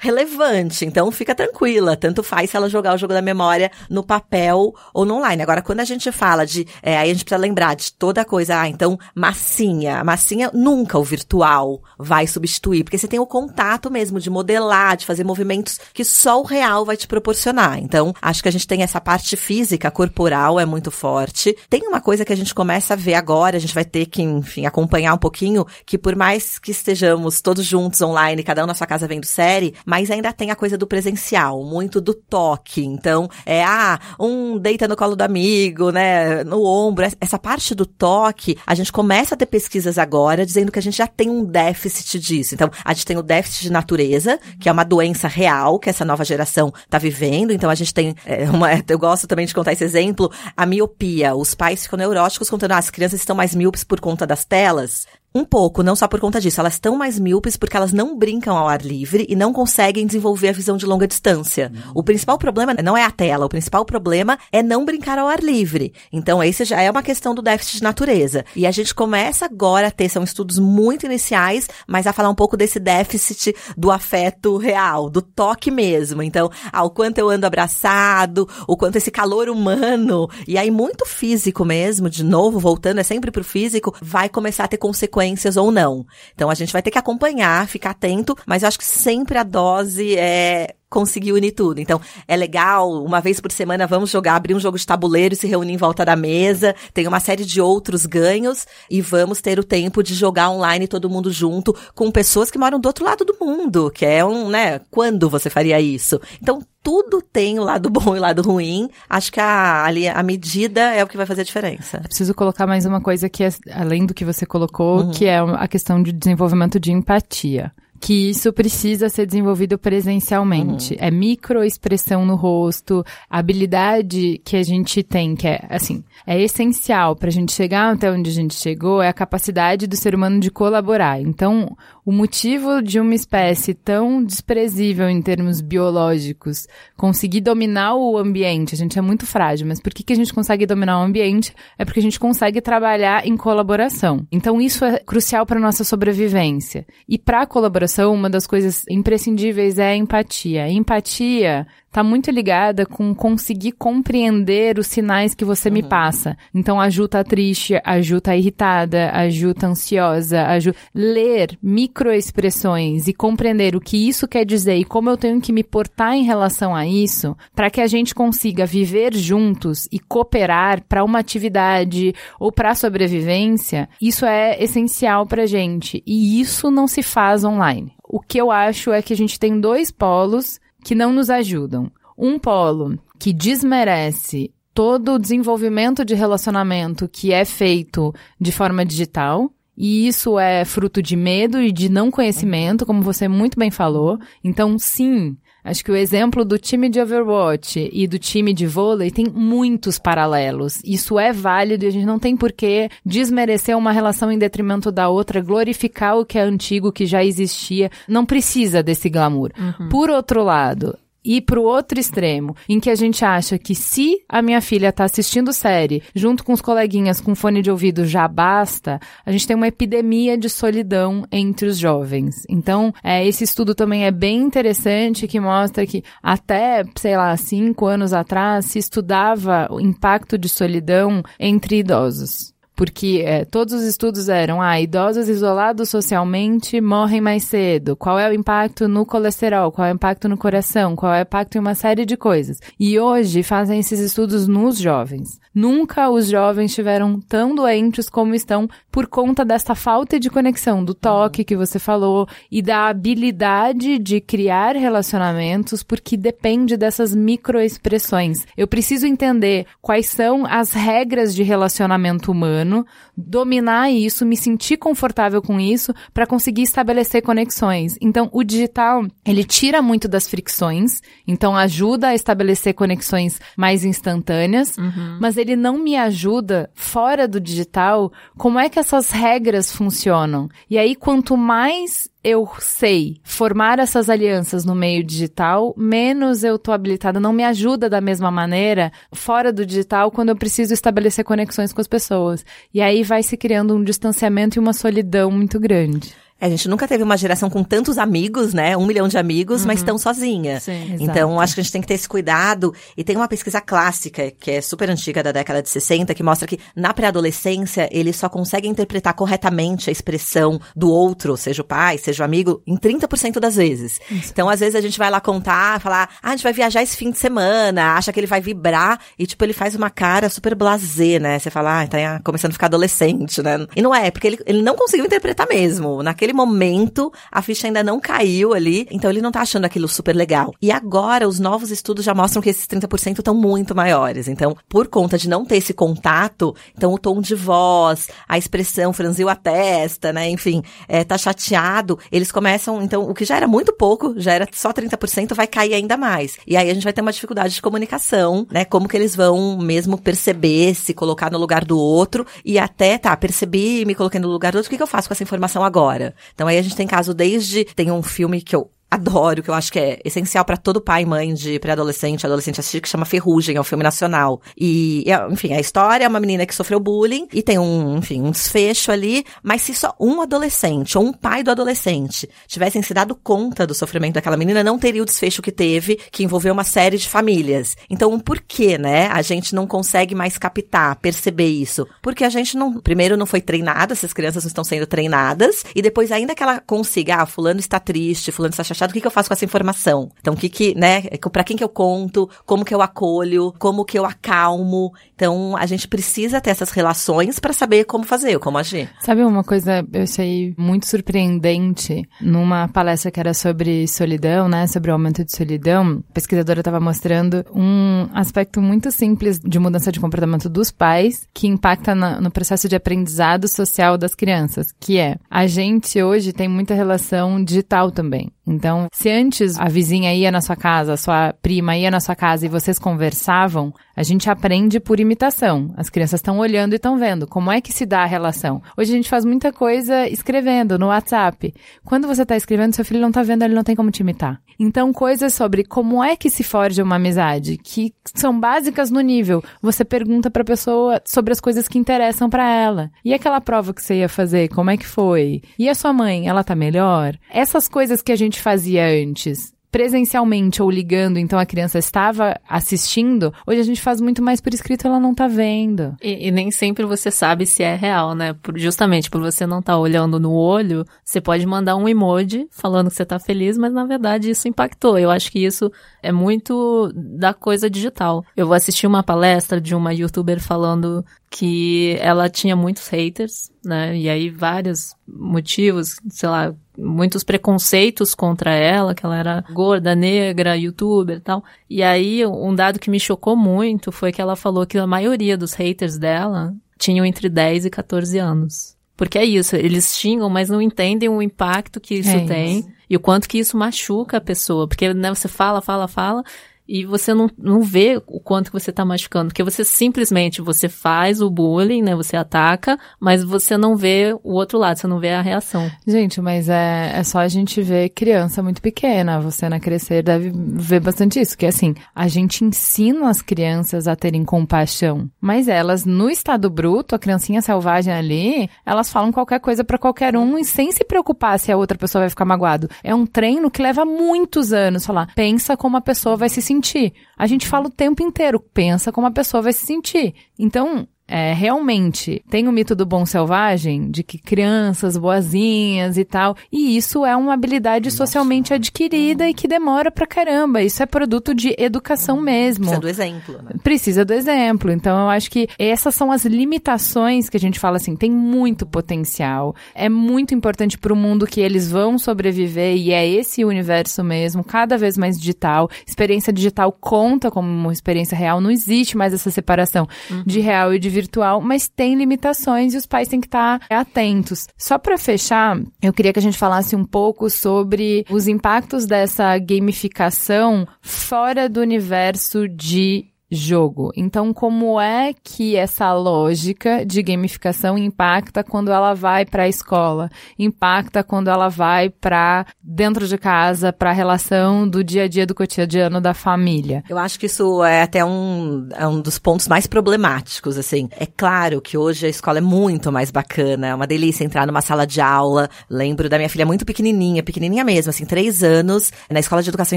relevante. 0.01 0.85
Então, 0.85 1.11
fica 1.11 1.35
tranquila. 1.35 1.97
Tanto 1.97 2.23
faz 2.23 2.51
se 2.51 2.57
ela 2.57 2.69
jogar 2.69 2.95
o 2.95 2.99
jogo 2.99 3.15
da 3.15 3.23
memória 3.23 3.71
no 3.89 4.03
papel 4.03 4.75
ou 4.93 5.05
no 5.05 5.17
online. 5.17 5.43
Agora, 5.43 5.63
quando 5.63 5.81
a 5.81 5.85
gente 5.85 6.11
fala 6.11 6.45
de, 6.45 6.67
é, 6.83 6.99
aí 6.99 7.11
a 7.11 7.13
gente 7.15 7.25
precisa 7.25 7.41
lembrar 7.41 7.77
de 7.77 7.93
toda 7.93 8.25
coisa, 8.25 8.61
ah, 8.61 8.69
então, 8.69 8.99
massinha. 9.15 10.03
Massinha 10.03 10.51
nunca 10.53 10.99
o 10.99 11.05
virtual 11.05 11.83
vai 11.99 12.27
substituir, 12.27 12.83
porque 12.83 12.99
você 12.99 13.07
tem 13.07 13.21
o 13.21 13.27
contato 13.27 13.91
mesmo 13.91 14.19
de 14.19 14.29
modelar, 14.29 14.97
de 14.97 15.07
fazer 15.07 15.25
movimentos 15.25 15.79
que 15.95 16.05
só 16.05 16.41
o 16.41 16.45
real 16.45 16.85
vai 16.85 16.97
te 16.97 17.07
proporcionar. 17.07 17.79
Então, 17.79 18.13
acho 18.21 18.43
que 18.43 18.49
a 18.49 18.53
gente 18.53 18.67
tem 18.67 18.83
essa 18.83 19.01
parte 19.01 19.37
física, 19.37 19.91
corporal 19.91 20.59
é 20.59 20.67
muito 20.67 20.91
forte. 20.91 21.57
Tem 21.71 21.87
uma 21.87 22.01
coisa 22.01 22.25
que 22.25 22.33
a 22.33 22.37
gente 22.37 22.55
começa 22.57 22.95
a 22.95 22.97
ver 22.97 23.13
agora, 23.13 23.59
a 23.59 23.61
gente 23.61 23.75
vai 23.75 23.85
ter 23.85 24.07
que, 24.07 24.23
enfim, 24.23 24.65
acompanhar 24.65 25.13
um 25.13 25.19
pouquinho, 25.19 25.67
que 25.85 25.99
por 25.99 26.17
mais 26.17 26.59
que 26.59 26.71
estejamos 26.71 27.43
todos 27.43 27.67
juntos 27.67 28.01
online, 28.01 28.43
cada 28.43 28.65
um 28.65 28.67
na 28.67 28.73
sua 28.73 28.87
casa 28.87 29.07
vendo 29.07 29.27
série, 29.27 29.75
mas 29.85 30.11
ainda 30.11 30.33
tem 30.33 30.51
a 30.51 30.57
coisa 30.57 30.79
do 30.79 30.87
presencial, 30.87 31.63
muito 31.63 32.01
do 32.01 32.15
toque. 32.15 32.83
Então, 32.83 33.29
é, 33.45 33.63
ah, 33.63 34.01
um 34.19 34.59
deita 34.59 34.89
no 34.89 34.97
colo 34.97 35.15
do 35.15 35.21
amigo, 35.21 35.91
né, 35.91 36.43
no 36.45 36.65
ombro. 36.65 37.07
Essa 37.21 37.39
parte 37.39 37.75
do 37.75 37.85
toque, 37.85 38.57
a 38.67 38.75
gente 38.75 38.91
começa 38.91 39.35
a 39.35 39.39
ter 39.39 39.47
pesquisas 39.47 39.99
agora 39.99 40.47
dizendo 40.47 40.73
que 40.73 40.79
a 40.79 40.83
gente 40.83 40.97
já 40.97 41.07
tem 41.07 41.29
um 41.29 41.45
déficit 41.45 42.19
disso. 42.19 42.55
Então, 42.55 42.71
a 42.83 42.95
gente 42.95 43.05
tem 43.05 43.19
o 43.19 43.23
déficit 43.23 43.65
de 43.65 43.73
natureza, 43.73 44.41
que 44.59 44.71
é 44.71 44.73
uma 44.73 44.85
doença 44.85 45.29
real 45.29 45.79
que 45.79 45.91
essa 45.91 46.07
nova 46.07 46.25
geração 46.25 46.73
está 46.79 46.97
vivendo. 46.97 47.53
Então, 47.53 47.69
a 47.69 47.75
gente 47.75 47.93
tem 47.93 48.17
é, 48.25 48.49
uma, 48.49 48.71
eu 48.89 48.99
gosto 48.99 49.27
também 49.27 49.45
de 49.45 49.53
contar 49.53 49.75
esse 49.75 49.85
exemplo, 49.85 50.33
a 50.57 50.65
miopia. 50.65 51.35
Os 51.35 51.55
pais 51.55 51.83
ficam 51.83 51.99
neuróticos 51.99 52.46
contando, 52.51 52.73
ah, 52.73 52.79
as 52.79 52.91
crianças 52.91 53.21
estão 53.21 53.37
mais 53.37 53.55
míopes 53.55 53.85
por 53.85 54.01
conta 54.01 54.27
das 54.27 54.45
telas. 54.45 55.07
Um 55.37 55.45
pouco, 55.45 55.83
não 55.83 55.95
só 55.95 56.09
por 56.09 56.19
conta 56.19 56.41
disso. 56.41 56.61
Elas 56.61 56.73
estão 56.73 56.97
mais 56.97 57.19
míopes 57.19 57.59
porque 57.59 57.77
elas 57.77 57.93
não 57.93 58.17
brincam 58.17 58.57
ao 58.57 58.67
ar 58.67 58.81
livre 58.81 59.27
e 59.29 59.37
não 59.37 59.53
conseguem 59.53 60.07
desenvolver 60.07 60.49
a 60.49 60.53
visão 60.53 60.79
de 60.79 60.87
longa 60.87 61.07
distância. 61.07 61.71
O 61.95 62.03
principal 62.03 62.39
problema 62.39 62.73
não 62.83 62.97
é 62.97 63.05
a 63.05 63.11
tela, 63.11 63.45
o 63.45 63.49
principal 63.51 63.85
problema 63.85 64.39
é 64.51 64.63
não 64.63 64.87
brincar 64.87 65.19
ao 65.19 65.29
ar 65.29 65.41
livre. 65.41 65.93
Então, 66.11 66.43
esse 66.43 66.65
já 66.65 66.81
é 66.81 66.91
uma 66.91 67.03
questão 67.03 67.35
do 67.35 67.43
déficit 67.43 67.77
de 67.77 67.83
natureza. 67.83 68.47
E 68.57 68.67
a 68.67 68.71
gente 68.71 68.95
começa 68.95 69.45
agora 69.45 69.89
a 69.89 69.91
ter, 69.91 70.09
são 70.09 70.23
estudos 70.25 70.59
muito 70.59 71.05
iniciais, 71.05 71.69
mas 71.87 72.07
a 72.07 72.15
falar 72.15 72.31
um 72.31 72.35
pouco 72.35 72.57
desse 72.57 72.81
déficit 72.81 73.55
do 73.77 73.91
afeto 73.91 74.57
real, 74.57 75.11
do 75.11 75.21
toque 75.21 75.71
mesmo. 75.71 76.23
Então, 76.23 76.51
ah, 76.73 76.83
o 76.83 76.89
quanto 76.89 77.19
eu 77.19 77.29
ando 77.29 77.47
abraçado, 77.47 78.49
o 78.67 78.75
quanto 78.75 78.97
esse 78.97 79.11
calor 79.11 79.51
humano, 79.51 80.31
e 80.49 80.57
aí 80.57 80.71
muito 80.71 81.05
físico 81.05 81.63
mesmo, 81.63 82.09
de 82.09 82.25
novo, 82.25 82.59
voltando, 82.59 83.01
é 83.01 83.05
sempre 83.05 83.31
pro 83.31 83.45
físico, 83.45 83.95
vai 84.01 84.31
começar 84.31 84.65
a 84.65 84.69
ter 84.69 84.79
consequências 84.79 85.26
consequências 85.27 85.57
ou 85.57 85.73
não. 85.73 86.07
Então 86.35 86.49
a 86.49 86.55
gente 86.55 86.73
vai 86.73 86.83
ter 86.83 86.91
que 86.91 86.99
acompanhar, 86.99 87.67
ficar 87.67 87.91
atento, 87.91 88.37
mas 88.47 88.63
eu 88.63 88.69
acho 88.69 88.79
que 88.79 88.85
sempre 88.85 89.39
a 89.39 89.43
dose 89.43 90.17
é 90.17 90.75
conseguir 90.89 91.33
unir 91.33 91.53
tudo. 91.53 91.81
Então, 91.81 92.01
é 92.27 92.37
legal, 92.37 93.05
uma 93.05 93.21
vez 93.21 93.41
por 93.41 93.51
semana 93.51 93.87
vamos 93.87 94.11
jogar, 94.11 94.37
abrir 94.37 94.55
um 94.55 94.61
jogo 94.61 94.79
de 94.79 94.87
tabuleiro 94.87 95.35
e 95.35 95.37
se 95.37 95.47
reunir 95.47 95.73
em 95.73 95.77
volta 95.77 96.05
da 96.05 96.17
mesa. 96.17 96.75
Tem 96.95 97.07
uma 97.07 97.21
série 97.21 97.45
de 97.45 97.61
outros 97.61 98.07
ganhos 98.07 98.67
e 98.91 99.01
vamos 99.01 99.41
ter 99.41 99.59
o 99.59 99.65
tempo 99.65 100.03
de 100.03 100.15
jogar 100.15 100.51
online 100.51 100.87
todo 100.87 101.11
mundo 101.11 101.31
junto 101.31 101.75
com 101.95 102.11
pessoas 102.11 102.51
que 102.51 102.59
moram 102.59 102.79
do 102.79 102.87
outro 102.87 103.05
lado 103.05 103.25
do 103.25 103.37
mundo, 103.41 103.91
que 103.91 104.05
é 104.05 104.25
um, 104.25 104.49
né, 104.49 104.81
quando 104.91 105.29
você 105.29 105.51
faria 105.51 105.81
isso? 105.81 106.21
Então, 106.41 106.63
tudo 106.83 107.21
tem 107.21 107.59
o 107.59 107.65
lado 107.65 107.91
bom 107.91 108.15
e 108.15 108.19
o 108.19 108.23
lado 108.23 108.43
ruim. 108.43 108.89
Acho 109.11 109.33
que 109.33 109.41
a, 109.41 109.85
ali, 109.85 110.07
a 110.07 110.23
medida 110.23 110.81
é 110.95 111.03
o 111.03 111.09
que 111.09 111.17
vai 111.17 111.27
fazer 111.27 111.41
a 111.41 111.45
diferença. 111.45 111.99
preciso 112.01 112.33
colocar 112.33 112.67
mais 112.67 112.87
uma 112.87 113.01
coisa 113.01 113.29
que 113.29 113.43
é, 113.43 113.49
além 113.73 114.07
do 114.07 114.15
que 114.15 114.25
você 114.25 114.47
colocou, 114.47 115.01
uhum. 115.01 115.11
que 115.11 115.25
é 115.25 115.39
a 115.39 115.67
questão 115.67 116.01
de 116.01 116.13
desenvolvimento 116.13 116.79
de 116.79 116.93
empatia 116.93 117.73
que 118.01 118.31
isso 118.31 118.53
precisa 118.53 119.09
ser 119.09 119.27
desenvolvido 119.27 119.79
presencialmente. 119.79 120.95
Uhum. 120.95 120.99
É 121.01 121.11
microexpressão 121.11 122.25
no 122.25 122.35
rosto, 122.35 123.05
habilidade 123.29 124.41
que 124.45 124.57
a 124.57 124.63
gente 124.63 125.03
tem, 125.03 125.35
que 125.35 125.47
é, 125.47 125.65
assim, 125.71 126.05
é 126.27 126.41
essencial 126.41 127.17
para 127.17 127.29
a 127.29 127.33
gente 127.33 127.53
chegar 127.53 127.93
até 127.93 128.11
onde 128.11 128.31
a 128.31 128.33
gente 128.33 128.55
chegou, 128.55 129.03
é 129.03 129.09
a 129.09 129.13
capacidade 129.13 129.87
do 129.87 129.97
ser 129.97 130.15
humano 130.15 130.41
de 130.41 130.51
colaborar. 130.51 131.21
Então, 131.21 131.77
o 132.05 132.13
motivo 132.13 132.81
de 132.83 133.01
uma 133.01 133.15
espécie 133.15 133.75
tão 133.75 134.23
desprezível 134.23 135.09
em 135.09 135.21
termos 135.21 135.61
biológicos 135.61 136.67
conseguir 136.97 137.41
dominar 137.41 137.97
o 137.97 138.17
ambiente, 138.17 138.75
a 138.75 138.79
gente 138.79 138.99
é 138.99 139.03
muito 139.03 139.27
frágil, 139.27 139.67
mas 139.67 139.81
por 139.81 139.93
que, 139.93 140.03
que 140.03 140.13
a 140.13 140.17
gente 140.17 140.33
consegue 140.33 140.67
dominar 140.67 141.01
o 141.01 141.03
ambiente? 141.03 141.55
É 141.79 141.85
porque 141.85 142.01
a 142.01 142.03
gente 142.03 142.21
consegue 142.21 142.61
trabalhar 142.61 143.27
em 143.27 143.37
colaboração. 143.37 144.27
Então, 144.31 144.61
isso 144.61 144.85
é 144.85 144.99
crucial 144.99 145.45
para 145.45 145.59
nossa 145.59 145.83
sobrevivência. 145.83 146.87
E 147.09 147.19
para 147.19 147.43
a 147.43 147.47
colaboração, 147.47 147.86
comunicação, 147.87 148.13
uma 148.13 148.29
das 148.29 148.47
coisas 148.47 148.85
imprescindíveis 148.91 149.79
é 149.79 149.91
a 149.91 149.97
empatia. 149.97 150.69
Empatia 150.69 151.67
está 151.97 152.05
muito 152.05 152.31
ligada 152.31 152.85
com 152.85 153.15
conseguir 153.15 153.73
compreender 153.73 154.79
os 154.79 154.87
sinais 154.87 155.35
que 155.35 155.47
você 155.47 155.71
uhum. 155.71 155.77
me 155.77 155.83
passa. 155.83 156.37
Então, 156.55 156.79
a 156.79 156.91
Ju 156.91 157.09
tá 157.09 157.25
triste, 157.25 157.81
a 157.83 158.03
Ju 158.03 158.21
tá 158.21 158.37
irritada, 158.37 159.11
a 159.15 159.31
Ju 159.31 159.55
tá 159.55 159.69
ansiosa, 159.69 160.47
a 160.47 160.61
Ju... 160.61 160.75
Ler 160.95 161.59
microexpressões 161.63 163.09
e 163.09 163.15
compreender 163.15 163.75
o 163.75 163.81
que 163.81 163.97
isso 163.97 164.29
quer 164.29 164.45
dizer 164.45 164.77
e 164.77 164.85
como 164.85 165.09
eu 165.09 165.17
tenho 165.17 165.41
que 165.41 165.55
me 165.55 165.65
portar 165.65 166.13
em 166.13 166.25
relação 166.25 166.75
a 166.75 166.87
isso, 166.87 167.35
para 167.55 167.71
que 167.71 167.81
a 167.81 167.87
gente 167.87 168.15
consiga 168.15 168.67
viver 168.67 169.15
juntos 169.15 169.89
e 169.91 169.99
cooperar 169.99 170.85
para 170.87 171.03
uma 171.03 171.21
atividade 171.21 172.15
ou 172.39 172.53
para 172.53 172.75
sobrevivência, 172.75 173.89
isso 174.03 174.27
é 174.27 174.63
essencial 174.63 175.27
pra 175.27 175.47
gente. 175.47 176.03
E 176.07 176.39
isso 176.43 176.71
não 176.71 176.87
se 176.87 177.03
faz 177.03 177.43
online. 177.43 177.95
O 178.07 178.21
que 178.21 178.39
eu 178.39 178.51
acho 178.51 178.93
é 178.93 179.01
que 179.01 179.15
a 179.15 179.17
gente 179.17 179.39
tem 179.41 179.59
dois 179.59 179.91
polos 179.91 180.61
que 180.87 180.95
não 180.95 181.13
nos 181.13 181.31
ajudam. 181.31 181.91
Um 182.17 182.39
polo 182.39 182.97
que 183.19 183.33
desmerece 183.33 184.55
todo 184.73 185.15
o 185.15 185.19
desenvolvimento 185.19 186.05
de 186.05 186.15
relacionamento 186.15 187.09
que 187.09 187.33
é 187.33 187.45
feito 187.45 188.15
de 188.41 188.53
forma 188.53 188.87
digital. 188.87 189.51
E 189.77 190.07
isso 190.07 190.39
é 190.39 190.65
fruto 190.65 191.03
de 191.03 191.17
medo 191.17 191.61
e 191.61 191.73
de 191.73 191.89
não 191.89 192.09
conhecimento, 192.09 192.87
como 192.87 193.03
você 193.03 193.27
muito 193.27 193.59
bem 193.59 193.69
falou. 193.69 194.17
Então, 194.45 194.79
sim, 194.79 195.37
Acho 195.67 195.85
que 195.85 195.91
o 195.91 195.97
exemplo 195.97 196.45
do 196.45 196.59
time 196.59 196.89
de 196.89 197.01
Overwatch 197.01 197.91
e 197.93 198.07
do 198.07 198.21
time 198.21 198.55
de 198.55 198.69
vôlei 198.69 199.11
tem 199.11 199.27
muitos 199.27 199.99
paralelos. 199.99 200.81
Isso 200.85 201.19
é 201.19 201.33
válido 201.33 201.85
e 201.85 201.89
a 201.89 201.91
gente 201.91 202.07
não 202.07 202.21
tem 202.21 202.37
por 202.37 202.53
que 202.53 202.89
desmerecer 203.05 203.77
uma 203.77 203.91
relação 203.91 204.31
em 204.31 204.39
detrimento 204.39 204.93
da 204.93 205.09
outra, 205.09 205.41
glorificar 205.41 206.17
o 206.17 206.25
que 206.25 206.39
é 206.39 206.43
antigo, 206.43 206.93
que 206.93 207.05
já 207.05 207.25
existia. 207.25 207.91
Não 208.07 208.25
precisa 208.25 208.81
desse 208.81 209.11
glamour. 209.11 209.51
Uhum. 209.59 209.89
Por 209.89 210.09
outro 210.09 210.45
lado, 210.45 210.97
ir 211.27 211.41
pro 211.43 211.63
outro 211.63 211.99
extremo, 211.99 212.55
em 212.69 212.79
que 212.79 212.89
a 212.89 212.95
gente 212.95 213.25
acha 213.25 213.59
que 213.59 213.75
se 213.75 214.23
a 214.29 214.41
minha 214.41 214.61
filha 214.61 214.93
tá 214.93 215.05
assistindo 215.05 215.53
série 215.53 216.03
junto 216.15 216.45
com 216.45 216.53
os 216.53 216.61
coleguinhas 216.61 217.21
com 217.21 217.35
fone 217.35 217.61
de 217.61 217.71
ouvido 217.71 218.07
já 218.07 218.29
basta, 218.29 219.01
a 219.25 219.33
gente 219.33 219.47
tem 219.47 219.57
uma 219.57 219.67
epidemia 219.67 220.39
de 220.39 220.49
solidão 220.49 221.27
entre 221.33 221.67
os 221.67 221.79
jovens. 221.79 222.37
Então, 222.49 222.93
é, 223.03 223.27
esse 223.27 223.45
estudo 223.45 223.75
também 223.75 224.05
é 224.05 224.11
bem 224.11 224.39
interessante 224.43 225.27
que 225.27 225.41
mostra 225.41 225.87
que 225.87 226.05
até, 226.23 226.85
sei 226.97 227.17
lá, 227.17 227.37
cinco 227.37 227.87
anos 227.87 228.13
atrás 228.13 228.67
se 228.67 228.79
estudava 228.79 229.67
o 229.71 229.81
impacto 229.81 230.39
de 230.39 230.49
solidão 230.49 231.23
entre 231.39 231.79
idosos 231.79 232.56
porque 232.77 233.23
é, 233.25 233.47
todos 233.47 233.73
os 233.73 233.83
estudos 233.83 234.29
eram, 234.29 234.61
ah, 234.61 234.79
idosos 234.79 235.29
isolados 235.31 235.89
socialmente 235.89 236.79
morrem 236.81 237.23
mais 237.23 237.45
cedo. 237.45 237.97
Qual 237.97 238.19
é 238.19 238.29
o 238.29 238.35
impacto 238.35 238.87
no 238.87 239.07
colesterol? 239.07 239.73
Qual 239.73 239.87
é 239.87 239.93
o 239.93 239.95
impacto 239.95 240.29
no 240.29 240.37
coração? 240.37 240.95
Qual 240.95 241.13
é 241.13 241.21
o 241.21 241.23
impacto 241.23 241.57
em 241.57 241.61
uma 241.61 241.75
série 241.75 242.05
de 242.05 242.17
coisas? 242.17 242.61
E 242.79 243.01
hoje 243.01 243.43
fazem 243.43 243.81
esses 243.81 243.99
estudos 243.99 244.47
nos 244.47 244.79
jovens. 244.79 245.41
Nunca 245.57 246.11
os 246.11 246.29
jovens 246.29 246.71
estiveram 246.71 247.19
tão 247.19 247.55
doentes 247.55 248.11
como 248.11 248.35
estão 248.35 248.69
por 248.93 249.07
conta 249.07 249.43
dessa 249.43 249.75
falta 249.75 250.21
de 250.21 250.29
conexão, 250.29 250.85
do 250.85 250.93
toque 250.93 251.45
que 251.45 251.57
você 251.57 251.79
falou 251.79 252.29
e 252.51 252.61
da 252.61 252.89
habilidade 252.89 253.99
de 253.99 254.21
criar 254.21 254.77
relacionamentos, 254.77 255.83
porque 255.83 256.15
depende 256.15 256.77
dessas 256.77 257.15
microexpressões. 257.15 258.45
Eu 258.55 258.67
preciso 258.67 259.07
entender 259.07 259.67
quais 259.81 260.09
são 260.09 260.45
as 260.45 260.73
regras 260.73 261.35
de 261.35 261.43
relacionamento 261.43 262.31
humano, 262.31 262.85
dominar 263.17 263.91
isso, 263.91 264.27
me 264.27 264.37
sentir 264.37 264.77
confortável 264.77 265.41
com 265.41 265.59
isso 265.59 265.95
para 266.13 266.27
conseguir 266.27 266.65
estabelecer 266.65 267.23
conexões. 267.23 267.97
Então, 268.03 268.29
o 268.31 268.45
digital, 268.45 269.07
ele 269.25 269.43
tira 269.43 269.81
muito 269.81 270.07
das 270.07 270.29
fricções, 270.29 271.01
então 271.27 271.57
ajuda 271.57 272.09
a 272.09 272.15
estabelecer 272.15 272.75
conexões 272.75 273.41
mais 273.57 273.85
instantâneas, 273.85 274.77
uhum. 274.77 275.19
mas 275.19 275.37
ele 275.37 275.46
ele 275.47 275.57
não 275.57 275.79
me 275.79 275.97
ajuda 275.97 276.69
fora 276.75 277.29
do 277.29 277.41
digital, 277.41 278.13
como 278.37 278.59
é 278.59 278.69
que 278.69 278.79
essas 278.79 279.11
regras 279.11 279.71
funcionam? 279.71 280.49
E 280.69 280.77
aí, 280.77 280.97
quanto 280.97 281.37
mais 281.37 282.11
eu 282.25 282.49
sei 282.59 283.21
formar 283.23 283.79
essas 283.79 284.11
alianças 284.11 284.65
no 284.65 284.75
meio 284.75 285.05
digital, 285.05 285.73
menos 285.77 286.43
eu 286.43 286.59
tô 286.59 286.73
habilitada, 286.73 287.21
não 287.21 287.33
me 287.33 287.45
ajuda 287.45 287.89
da 287.89 288.01
mesma 288.01 288.33
maneira 288.33 288.91
fora 289.13 289.53
do 289.53 289.65
digital 289.65 290.11
quando 290.11 290.31
eu 290.31 290.37
preciso 290.37 290.75
estabelecer 290.75 291.25
conexões 291.25 291.73
com 291.73 291.81
as 291.81 291.87
pessoas. 291.87 292.45
E 292.75 292.83
aí 292.83 293.05
vai 293.05 293.23
se 293.23 293.37
criando 293.37 293.77
um 293.77 293.85
distanciamento 293.85 294.59
e 294.59 294.61
uma 294.61 294.73
solidão 294.73 295.31
muito 295.31 295.61
grande. 295.61 296.26
É, 296.39 296.47
a 296.47 296.49
gente 296.51 296.69
nunca 296.69 296.87
teve 296.87 297.03
uma 297.03 297.17
geração 297.17 297.49
com 297.49 297.65
tantos 297.65 297.97
amigos, 297.97 298.53
né? 298.53 298.77
Um 298.77 298.85
milhão 298.85 299.09
de 299.09 299.17
amigos, 299.17 299.63
uhum. 299.63 299.69
mas 299.69 299.83
tão 299.83 299.97
sozinha. 299.97 300.61
Sim, 300.61 300.97
então, 301.01 301.41
acho 301.41 301.55
que 301.55 301.61
a 301.61 301.63
gente 301.63 301.73
tem 301.73 301.81
que 301.81 301.87
ter 301.89 301.95
esse 301.95 302.09
cuidado. 302.09 302.75
E 302.97 303.03
tem 303.03 303.17
uma 303.17 303.27
pesquisa 303.27 303.61
clássica, 303.61 304.31
que 304.31 304.51
é 304.51 304.61
super 304.61 304.91
antiga, 304.91 305.23
da 305.23 305.33
década 305.33 305.63
de 305.63 305.71
60, 305.71 306.15
que 306.15 306.23
mostra 306.23 306.47
que 306.47 306.59
na 306.75 306.93
pré-adolescência, 306.93 307.89
ele 307.91 308.13
só 308.13 308.29
consegue 308.29 308.69
interpretar 308.69 309.15
corretamente 309.15 309.89
a 309.89 309.93
expressão 309.93 310.61
do 310.75 310.91
outro, 310.91 311.37
seja 311.39 311.63
o 311.63 311.65
pai, 311.65 311.97
seja 311.97 312.23
o 312.23 312.27
amigo, 312.27 312.63
em 312.67 312.77
30% 312.77 313.41
das 313.41 313.57
vezes. 313.57 313.99
Isso. 314.11 314.31
Então, 314.31 314.49
às 314.49 314.61
vezes, 314.61 314.75
a 314.75 314.81
gente 314.83 314.99
vai 314.99 315.11
lá 315.11 315.21
contar, 315.21 315.81
falar, 315.81 316.11
ah, 316.23 316.29
a 316.29 316.31
gente 316.33 316.43
vai 316.43 316.53
viajar 316.53 316.83
esse 316.83 316.97
fim 316.97 317.11
de 317.11 317.19
semana, 317.19 317.95
acha 317.95 318.13
que 318.13 318.21
ele 318.21 318.27
vai 318.27 318.43
vibrar, 318.43 319.01
e, 319.19 319.27
tipo, 319.27 319.43
ele 319.43 319.55
faz 319.55 319.75
uma 319.75 319.89
cara 319.89 320.29
super 320.29 320.55
blasé, 320.55 321.19
né? 321.19 321.39
Você 321.39 321.51
fala, 321.51 321.83
ah, 321.83 321.87
tá 321.87 322.21
começando 322.23 322.51
a 322.51 322.53
ficar 322.53 322.67
adolescente, 322.67 323.41
né? 323.43 323.67
E 323.75 323.81
não 323.81 323.95
é, 323.95 324.11
porque 324.11 324.27
ele, 324.27 324.39
ele 324.45 324.63
não 324.63 324.77
conseguiu 324.77 325.07
interpretar 325.07 325.49
mesmo. 325.49 326.03
Naquele 326.03 326.26
naquele 326.27 326.33
momento 326.33 327.13
a 327.31 327.41
ficha 327.41 327.67
ainda 327.69 327.85
não 327.85 328.01
caiu 328.01 328.53
ali, 328.53 328.87
então 328.91 329.11
ele 329.11 329.21
não 329.21 329.31
tá 329.31 329.43
achando 329.43 329.65
aquilo 329.65 329.87
super 329.87 330.15
legal. 330.15 330.53
E 330.61 330.73
agora 330.73 331.29
os 331.29 331.39
novos 331.39 331.71
estudos 331.71 332.05
já 332.05 332.15
mostram 332.15 332.43
que 332.43 332.51
esses 332.51 332.67
30% 332.67 333.19
estão 333.19 333.35
muito 333.35 333.75
maiores. 333.75 334.27
Então, 334.27 334.57
por 334.69 334.89
conta 334.89 335.17
de 335.17 335.29
não 335.29 335.45
ter 335.45 335.57
esse 335.57 335.73
contato, 335.73 336.55
então 336.77 336.93
o 336.93 336.99
tom 336.99 337.21
de 337.21 337.35
voz, 337.35 338.09
a 338.29 338.37
expressão 338.37 338.93
franziu 338.93 339.29
a 339.29 339.37
testa, 339.37 340.13
né? 340.13 340.29
Enfim, 340.29 340.63
é, 340.89 341.05
tá 341.05 341.17
chateado, 341.17 341.99
eles 342.11 342.33
começam, 342.33 342.83
então, 342.83 343.09
o 343.09 343.15
que 343.15 343.25
já 343.25 343.37
era 343.37 343.47
muito 343.47 343.73
pouco, 343.73 344.15
já 344.17 344.33
era 344.33 344.49
só 344.53 344.73
30%, 344.73 345.35
vai 345.35 345.47
cair 345.47 345.75
ainda 345.75 345.97
mais. 345.97 346.39
E 346.47 346.57
aí 346.57 346.71
a 346.71 346.75
gente 346.75 346.85
vai 346.85 346.93
ter 346.93 347.03
uma 347.03 347.13
dificuldade 347.13 347.55
de 347.55 347.63
comunicação, 347.63 348.47
né? 348.51 348.65
Como 348.65 348.89
que 348.89 348.97
eles 348.97 349.15
vão 349.15 349.59
mesmo 349.59 349.99
perceber, 349.99 350.75
se 350.75 350.93
colocar 350.93 351.31
no 351.31 351.39
lugar 351.39 351.65
do 351.65 351.79
outro 351.79 352.27
e 352.45 352.59
até, 352.59 352.99
tá, 352.99 353.17
percebi, 353.17 353.85
me 353.85 353.95
coloquei 353.95 354.21
no 354.21 354.29
lugar 354.29 354.53
do 354.53 354.57
outro, 354.57 354.69
o 354.69 354.71
que, 354.71 354.77
que 354.77 354.83
eu 354.83 354.87
faço 354.87 355.09
com 355.09 355.15
essa 355.15 355.23
informação 355.23 355.63
agora? 355.63 356.16
Então 356.35 356.47
aí 356.47 356.59
a 356.59 356.63
gente 356.63 356.77
tem 356.77 356.87
caso 356.87 357.15
desde. 357.15 357.65
Tem 357.65 357.91
um 357.91 358.03
filme 358.03 358.41
que 358.41 358.55
eu 358.55 358.71
adoro, 358.91 359.43
que 359.43 359.51
eu 359.51 359.55
acho 359.55 359.73
que 359.73 359.79
é 359.79 360.01
essencial 360.05 360.45
para 360.45 360.57
todo 360.57 360.81
pai 360.81 361.03
e 361.03 361.07
mãe 361.07 361.35
de 361.35 361.59
pré-adolescente, 361.59 362.25
adolescente 362.25 362.61
assistir, 362.61 362.81
que 362.81 362.89
chama 362.89 363.05
Ferrugem, 363.05 363.57
é 363.57 363.61
um 363.61 363.65
filme 363.65 363.83
nacional. 363.83 364.41
E, 364.57 365.05
enfim, 365.31 365.53
a 365.53 365.61
história 365.61 366.05
é 366.05 366.09
uma 366.09 366.21
menina 366.21 366.47
que 366.47 366.55
sofreu 366.55 366.79
bullying 366.79 367.27
e 367.33 367.43
tem 367.43 367.59
um, 367.59 367.99
enfim, 367.99 368.23
um 368.23 368.31
desfecho 368.31 368.93
ali, 368.93 369.25
mas 369.43 369.63
se 369.63 369.75
só 369.75 369.95
um 370.01 370.21
adolescente 370.21 370.97
ou 370.97 371.05
um 371.05 371.13
pai 371.13 371.43
do 371.43 371.51
adolescente 371.51 372.29
tivessem 372.47 372.81
se 372.83 372.95
dado 372.95 373.15
conta 373.15 373.67
do 373.67 373.75
sofrimento 373.75 374.15
daquela 374.15 374.37
menina, 374.37 374.63
não 374.63 374.79
teria 374.79 375.03
o 375.03 375.07
desfecho 375.07 375.43
que 375.43 375.53
teve, 375.53 375.97
que 376.11 376.23
envolveu 376.23 376.53
uma 376.53 376.65
série 376.65 376.97
de 376.97 377.09
famílias. 377.09 377.77
Então, 377.91 378.19
por 378.21 378.41
que, 378.41 378.79
né, 378.79 379.09
a 379.09 379.21
gente 379.21 379.55
não 379.55 379.67
consegue 379.67 380.15
mais 380.15 380.39
captar, 380.39 380.97
perceber 380.97 381.49
isso? 381.49 381.87
Porque 382.01 382.25
a 382.25 382.31
gente 382.31 382.57
não, 382.57 382.81
primeiro 382.81 383.17
não 383.17 383.27
foi 383.27 383.41
treinada, 383.41 383.93
essas 383.93 384.13
crianças 384.13 384.45
não 384.45 384.49
estão 384.49 384.65
sendo 384.65 384.87
treinadas, 384.87 385.65
e 385.75 385.83
depois 385.83 386.13
ainda 386.13 386.35
que 386.35 386.43
ela 386.43 386.61
consiga, 386.61 387.17
ah, 387.17 387.27
fulano 387.27 387.61
está 387.61 387.81
triste, 387.81 388.31
fulano 388.31 388.53
está 388.53 388.63
chateado, 388.63 388.76
o 388.85 388.95
que, 388.95 389.01
que 389.01 389.07
eu 389.07 389.11
faço 389.11 389.29
com 389.29 389.35
essa 389.35 389.45
informação? 389.45 390.11
Então, 390.21 390.35
o 390.35 390.37
que 390.37 390.49
que, 390.49 390.75
né, 390.75 391.03
para 391.33 391.45
quem 391.45 391.57
que 391.57 391.65
eu 391.65 391.69
conto, 391.69 392.29
como 392.45 392.65
que 392.65 392.75
eu 392.75 392.83
acolho, 392.83 393.53
como 393.59 393.85
que 393.85 393.99
eu 393.99 394.05
acalmo. 394.05 394.93
Então, 395.15 395.57
a 395.57 395.67
gente 395.67 395.89
precisa 395.89 396.41
ter 396.41 396.51
essas 396.51 396.71
relações 396.71 397.39
para 397.39 397.53
saber 397.53 397.85
como 397.85 398.05
fazer, 398.05 398.39
como 398.39 398.59
agir. 398.59 398.89
Sabe 399.01 399.23
uma 399.23 399.43
coisa 399.43 399.87
eu 399.93 400.03
achei 400.03 400.55
muito 400.57 400.87
surpreendente 400.87 402.09
numa 402.21 402.69
palestra 402.69 403.11
que 403.11 403.21
era 403.21 403.35
sobre 403.35 403.87
solidão, 403.89 404.49
né, 404.49 404.67
sobre 404.67 404.91
o 404.91 404.95
aumento 404.95 405.25
de 405.25 405.35
solidão, 405.35 406.03
a 406.11 406.13
pesquisadora 406.13 406.61
estava 406.61 406.81
mostrando 406.81 407.45
um 407.55 408.09
aspecto 408.13 408.61
muito 408.61 408.91
simples 408.91 409.39
de 409.39 409.59
mudança 409.59 409.91
de 409.91 410.01
comportamento 410.01 410.49
dos 410.49 410.71
pais 410.71 411.27
que 411.33 411.47
impacta 411.47 411.95
na, 411.95 412.21
no 412.21 412.31
processo 412.31 412.69
de 412.69 412.77
aprendizado 412.77 413.49
social 413.49 413.97
das 413.97 414.15
crianças, 414.15 414.69
que 414.79 414.99
é 414.99 415.17
a 415.31 415.47
gente 415.47 416.03
hoje 416.03 416.33
tem 416.33 416.49
muita 416.49 416.75
relação 416.75 417.43
digital 417.43 417.91
também. 417.91 418.31
Então, 418.47 418.66
se 418.93 419.11
antes 419.11 419.59
a 419.59 419.69
vizinha 419.69 420.15
ia 420.15 420.31
na 420.31 420.41
sua 420.41 420.57
casa, 420.57 420.95
a 420.95 420.97
sua 420.97 421.35
prima 421.41 421.77
ia 421.77 421.91
na 421.91 422.01
sua 422.01 422.15
casa 422.15 422.47
e 422.47 422.49
vocês 422.49 422.79
conversavam, 422.79 423.73
a 423.97 424.03
gente 424.03 424.29
aprende 424.29 424.79
por 424.79 425.01
imitação. 425.01 425.73
As 425.77 425.89
crianças 425.89 426.19
estão 426.19 426.39
olhando 426.39 426.75
e 426.75 426.77
estão 426.77 426.99
vendo 426.99 427.27
como 427.27 427.51
é 427.51 427.61
que 427.61 427.73
se 427.73 427.87
dá 427.87 428.03
a 428.03 428.07
relação. 428.07 428.63
Hoje 428.77 428.93
a 428.93 428.97
gente 428.97 429.09
faz 429.09 429.25
muita 429.25 429.53
coisa 429.53 430.07
escrevendo 430.09 430.79
no 430.79 430.89
WhatsApp. 430.89 431.55
Quando 431.85 432.07
você 432.07 432.23
está 432.23 432.37
escrevendo, 432.37 432.75
seu 432.75 432.85
filho 432.85 433.01
não 433.01 433.09
está 433.09 433.23
vendo, 433.23 433.43
ele 433.43 433.55
não 433.55 433.65
tem 433.65 433.75
como 433.75 433.91
te 433.91 434.01
imitar. 434.01 434.41
Então, 434.59 434.93
coisas 434.93 435.35
sobre 435.35 435.65
como 435.65 436.03
é 436.03 436.17
que 436.17 436.31
se 436.31 436.43
forja 436.43 436.83
uma 436.83 436.97
amizade, 436.97 437.59
que 437.59 437.93
são 438.15 438.39
básicas 438.39 438.91
no 438.91 439.01
nível. 439.01 439.45
Você 439.61 439.85
pergunta 439.85 440.31
para 440.31 440.43
a 440.43 440.47
pessoa 440.47 441.01
sobre 441.05 441.33
as 441.33 441.41
coisas 441.41 441.69
que 441.69 441.79
interessam 441.79 442.29
para 442.31 442.51
ela. 442.51 442.91
E 443.05 443.13
aquela 443.13 443.41
prova 443.41 443.75
que 443.75 443.83
você 443.83 443.97
ia 443.97 444.09
fazer, 444.09 444.49
como 444.49 444.71
é 444.71 444.77
que 444.77 444.87
foi? 444.87 445.43
E 445.59 445.69
a 445.69 445.75
sua 445.75 445.93
mãe, 445.93 446.27
ela 446.27 446.43
tá 446.43 446.55
melhor? 446.55 447.17
Essas 447.31 447.69
coisas 447.69 448.01
que 448.01 448.13
a 448.13 448.17
gente 448.17 448.41
fazia 448.57 448.87
antes, 448.87 449.53
presencialmente 449.71 450.63
ou 450.63 450.71
ligando, 450.71 451.19
então 451.19 451.39
a 451.39 451.45
criança 451.45 451.79
estava 451.79 452.41
assistindo, 452.49 453.35
hoje 453.47 453.61
a 453.61 453.63
gente 453.63 453.83
faz 453.83 454.01
muito 454.01 454.23
mais 454.23 454.41
por 454.41 454.55
escrito, 454.55 454.87
ela 454.87 454.99
não 454.99 455.15
tá 455.15 455.29
vendo. 455.29 455.95
E, 456.03 456.29
e 456.29 456.31
nem 456.31 456.51
sempre 456.51 456.87
você 456.87 457.11
sabe 457.11 457.45
se 457.45 457.63
é 457.63 457.75
real, 457.75 458.15
né? 458.15 458.33
Por, 458.33 458.59
justamente 458.59 459.11
por 459.11 459.21
você 459.21 459.47
não 459.47 459.59
estar 459.59 459.75
tá 459.75 459.79
olhando 459.79 460.19
no 460.19 460.33
olho, 460.33 460.87
você 461.05 461.21
pode 461.21 461.45
mandar 461.45 461.77
um 461.77 461.87
emoji 461.87 462.49
falando 462.51 462.89
que 462.89 462.97
você 462.97 463.05
tá 463.05 463.19
feliz, 463.19 463.59
mas 463.59 463.75
na 463.75 463.85
verdade 463.85 464.31
isso 464.31 464.49
impactou. 464.49 464.99
Eu 464.99 465.11
acho 465.11 465.31
que 465.31 465.45
isso 465.45 465.71
é 466.03 466.11
muito 466.11 466.91
da 466.95 467.35
coisa 467.35 467.69
digital. 467.69 468.25
Eu 468.35 468.47
vou 468.47 468.55
assistir 468.55 468.87
uma 468.87 469.03
palestra 469.03 469.61
de 469.61 469.75
uma 469.75 469.93
youtuber 469.93 470.41
falando 470.41 471.05
que 471.31 471.97
ela 472.01 472.29
tinha 472.29 472.55
muitos 472.55 472.89
haters, 472.89 473.51
né? 473.65 473.97
E 473.97 474.09
aí 474.09 474.31
vários 474.31 474.95
motivos, 475.07 476.01
sei 476.09 476.29
lá, 476.29 476.55
muitos 476.79 477.25
preconceitos 477.25 478.15
contra 478.15 478.53
ela, 478.55 478.95
que 478.95 479.05
ela 479.05 479.17
era 479.17 479.45
gorda, 479.53 479.95
negra, 479.95 480.57
youtuber 480.57 481.17
e 481.17 481.21
tal. 481.21 481.45
E 481.69 481.83
aí, 481.83 482.25
um 482.25 482.55
dado 482.55 482.79
que 482.79 482.91
me 482.91 483.01
chocou 483.01 483.37
muito 483.37 483.91
foi 483.91 484.13
que 484.13 484.21
ela 484.21 484.37
falou 484.37 484.67
que 484.67 484.79
a 484.79 484.87
maioria 484.87 485.37
dos 485.37 485.53
haters 485.53 485.99
dela 485.99 486.55
tinham 486.79 487.05
entre 487.05 487.29
10 487.29 487.67
e 487.67 487.71
14 487.71 488.19
anos. 488.19 488.77
Porque 488.97 489.19
é 489.19 489.25
isso, 489.25 489.55
eles 489.57 489.95
xingam, 489.95 490.31
mas 490.31 490.49
não 490.49 490.63
entendem 490.63 491.09
o 491.09 491.21
impacto 491.21 491.79
que 491.79 491.97
isso 491.97 492.17
é 492.17 492.25
tem 492.25 492.61
isso. 492.61 492.69
e 492.89 492.97
o 492.97 493.01
quanto 493.01 493.29
que 493.29 493.39
isso 493.39 493.57
machuca 493.57 494.17
a 494.17 494.21
pessoa. 494.23 494.67
Porque 494.67 494.95
né, 494.95 495.15
você 495.15 495.29
fala, 495.29 495.61
fala, 495.61 495.87
fala, 495.87 496.25
e 496.69 496.85
você 496.85 497.15
não, 497.15 497.31
não 497.39 497.63
vê 497.63 498.01
o 498.07 498.21
quanto 498.21 498.51
que 498.51 498.59
você 498.59 498.71
está 498.71 498.85
machucando, 498.85 499.29
porque 499.29 499.43
você 499.43 499.65
simplesmente 499.65 500.43
você 500.43 500.69
faz 500.69 501.21
o 501.21 501.31
bullying, 501.31 501.83
né? 501.83 501.95
Você 501.95 502.17
ataca, 502.17 502.79
mas 503.01 503.23
você 503.23 503.57
não 503.57 503.77
vê 503.77 504.17
o 504.23 504.33
outro 504.33 504.59
lado, 504.59 504.79
você 504.79 504.87
não 504.87 504.99
vê 504.99 505.13
a 505.13 505.23
reação. 505.23 505.71
Gente, 505.87 506.21
mas 506.21 506.49
é, 506.49 506.93
é 506.95 507.05
só 507.05 507.21
a 507.21 507.29
gente 507.29 507.63
ver 507.63 507.91
criança 507.91 508.43
muito 508.43 508.61
pequena. 508.61 509.21
Você 509.21 509.49
na 509.49 509.61
crescer 509.61 510.03
deve 510.03 510.33
ver 510.35 510.81
bastante 510.81 511.21
isso, 511.21 511.39
que 511.39 511.47
assim, 511.47 511.75
a 511.95 512.09
gente 512.09 512.45
ensina 512.45 513.09
as 513.09 513.23
crianças 513.23 513.87
a 513.87 513.95
terem 513.95 514.25
compaixão, 514.25 515.09
mas 515.21 515.49
elas 515.49 515.85
no 515.85 516.11
estado 516.11 516.51
bruto, 516.51 516.95
a 516.95 516.99
criancinha 516.99 517.41
selvagem 517.41 517.93
ali, 517.93 518.51
elas 518.65 518.91
falam 518.91 519.13
qualquer 519.13 519.41
coisa 519.41 519.63
para 519.65 519.79
qualquer 519.79 520.17
um 520.17 520.39
e 520.39 520.45
sem 520.45 520.73
se 520.73 520.85
preocupar 520.85 521.39
se 521.39 521.53
a 521.53 521.57
outra 521.57 521.79
pessoa 521.79 522.03
vai 522.03 522.11
ficar 522.11 522.25
magoado. 522.25 522.69
É 522.83 522.95
um 522.95 523.07
treino 523.07 523.51
que 523.51 523.63
leva 523.63 523.85
muitos 523.85 524.53
anos 524.53 524.85
falar. 524.85 525.13
Pensa 525.15 525.57
como 525.57 525.77
a 525.77 525.81
pessoa 525.81 526.17
vai 526.17 526.29
se 526.29 526.43
sentir 526.43 526.56
sentir. 526.57 526.93
A 527.17 527.27
gente 527.27 527.47
fala 527.47 527.67
o 527.67 527.71
tempo 527.71 528.03
inteiro, 528.03 528.41
pensa 528.41 528.91
como 528.91 529.07
a 529.07 529.11
pessoa 529.11 529.43
vai 529.43 529.53
se 529.53 529.65
sentir. 529.67 530.15
Então, 530.39 530.89
é, 531.09 531.33
realmente 531.33 532.23
tem 532.29 532.49
o 532.49 532.53
mito 532.53 532.75
do 532.75 532.85
bom 532.85 533.07
selvagem, 533.07 533.91
de 533.91 534.03
que 534.03 534.19
crianças 534.19 534.97
boazinhas 534.97 535.97
e 535.97 536.05
tal, 536.05 536.37
e 536.51 536.77
isso 536.77 537.05
é 537.05 537.17
uma 537.17 537.35
habilidade 537.35 537.87
Nossa. 537.87 537.99
socialmente 537.99 538.53
adquirida 538.53 539.29
e 539.29 539.35
que 539.35 539.47
demora 539.47 539.91
pra 539.91 540.07
caramba. 540.07 540.63
Isso 540.63 540.83
é 540.83 540.87
produto 540.87 541.35
de 541.35 541.55
educação 541.59 542.21
mesmo. 542.21 542.65
Precisa 542.65 542.81
do 542.81 542.89
exemplo, 542.89 543.43
né? 543.43 543.51
Precisa 543.63 544.05
do 544.05 544.13
exemplo. 544.13 544.71
Então 544.73 544.99
eu 544.99 545.09
acho 545.09 545.31
que 545.31 545.49
essas 545.59 545.95
são 545.95 546.11
as 546.11 546.25
limitações 546.25 547.29
que 547.29 547.37
a 547.37 547.41
gente 547.41 547.59
fala 547.59 547.77
assim, 547.77 547.95
tem 547.95 548.11
muito 548.11 548.67
potencial. 548.67 549.55
É 549.75 549.89
muito 549.89 550.35
importante 550.35 550.77
para 550.79 550.93
o 550.93 550.97
mundo 550.97 551.27
que 551.27 551.41
eles 551.41 551.71
vão 551.71 551.99
sobreviver 551.99 552.77
e 552.77 552.93
é 552.93 553.07
esse 553.07 553.45
universo 553.45 554.03
mesmo, 554.03 554.43
cada 554.43 554.77
vez 554.77 554.97
mais 554.97 555.19
digital. 555.19 555.71
Experiência 555.87 556.33
digital 556.33 556.73
conta 556.73 557.31
como 557.31 557.49
uma 557.49 557.73
experiência 557.73 558.17
real, 558.17 558.41
não 558.41 558.51
existe 558.51 558.97
mais 558.97 559.13
essa 559.15 559.31
separação 559.31 559.87
uhum. 560.11 560.23
de 560.27 560.41
real 560.41 560.75
e 560.75 560.79
de 560.79 560.96
virtual, 560.97 561.41
mas 561.41 561.69
tem 561.69 561.95
limitações 561.95 562.73
e 562.73 562.77
os 562.77 562.87
pais 562.87 563.09
têm 563.09 563.21
que 563.21 563.27
estar 563.27 563.61
atentos. 563.69 564.47
Só 564.57 564.79
para 564.79 564.97
fechar, 564.97 565.61
eu 565.83 565.93
queria 565.93 566.13
que 566.13 566.19
a 566.19 566.23
gente 566.23 566.39
falasse 566.39 566.75
um 566.75 566.85
pouco 566.85 567.29
sobre 567.29 568.05
os 568.11 568.27
impactos 568.27 568.87
dessa 568.87 569.37
gamificação 569.39 570.67
fora 570.81 571.49
do 571.49 571.61
universo 571.61 572.49
de 572.49 573.07
jogo. 573.31 573.91
Então, 573.97 574.33
como 574.33 574.81
é 574.81 575.13
que 575.13 575.57
essa 575.57 575.93
lógica 575.93 576.85
de 576.85 577.03
gamificação 577.03 577.77
impacta 577.77 578.45
quando 578.45 578.71
ela 578.71 578.95
vai 578.95 579.25
para 579.25 579.45
a 579.45 579.49
escola? 579.49 580.09
Impacta 580.39 581.03
quando 581.03 581.29
ela 581.29 581.49
vai 581.49 581.91
para 581.91 582.47
dentro 582.63 583.07
de 583.07 583.19
casa, 583.19 583.73
para 583.73 583.91
a 583.91 583.93
relação 583.93 584.69
do 584.69 584.85
dia 584.85 585.05
a 585.05 585.09
dia 585.09 585.27
do 585.27 585.35
cotidiano 585.35 586.01
da 586.01 586.15
família? 586.15 586.85
Eu 586.89 586.99
acho 586.99 587.19
que 587.19 587.27
isso 587.27 587.65
é 587.65 587.83
até 587.83 588.05
um, 588.05 588.69
é 588.75 588.87
um 588.87 589.01
dos 589.01 589.19
pontos 589.19 589.49
mais 589.49 589.67
problemáticos, 589.67 590.57
assim. 590.57 590.89
É 590.99 591.07
claro 591.07 591.61
que 591.61 591.77
hoje 591.77 592.07
a 592.07 592.09
escola 592.09 592.39
é 592.39 592.41
muito 592.41 592.93
mais 592.93 593.11
bacana, 593.11 593.69
é 593.69 593.75
uma 593.75 593.87
delícia 593.87 594.25
entrar 594.25 594.47
numa 594.47 594.63
sala 594.63 594.87
de 594.87 595.01
aula. 595.01 595.49
Lembro 595.69 596.09
da 596.09 596.17
minha 596.17 596.29
filha 596.29 596.47
muito 596.47 596.65
pequenininha, 596.65 597.23
pequenininha 597.23 597.65
mesmo, 597.65 597.91
assim, 597.91 598.05
três 598.05 598.43
anos. 598.43 598.93
Na 599.11 599.21
escola 599.21 599.43
de 599.43 599.49
educação 599.49 599.77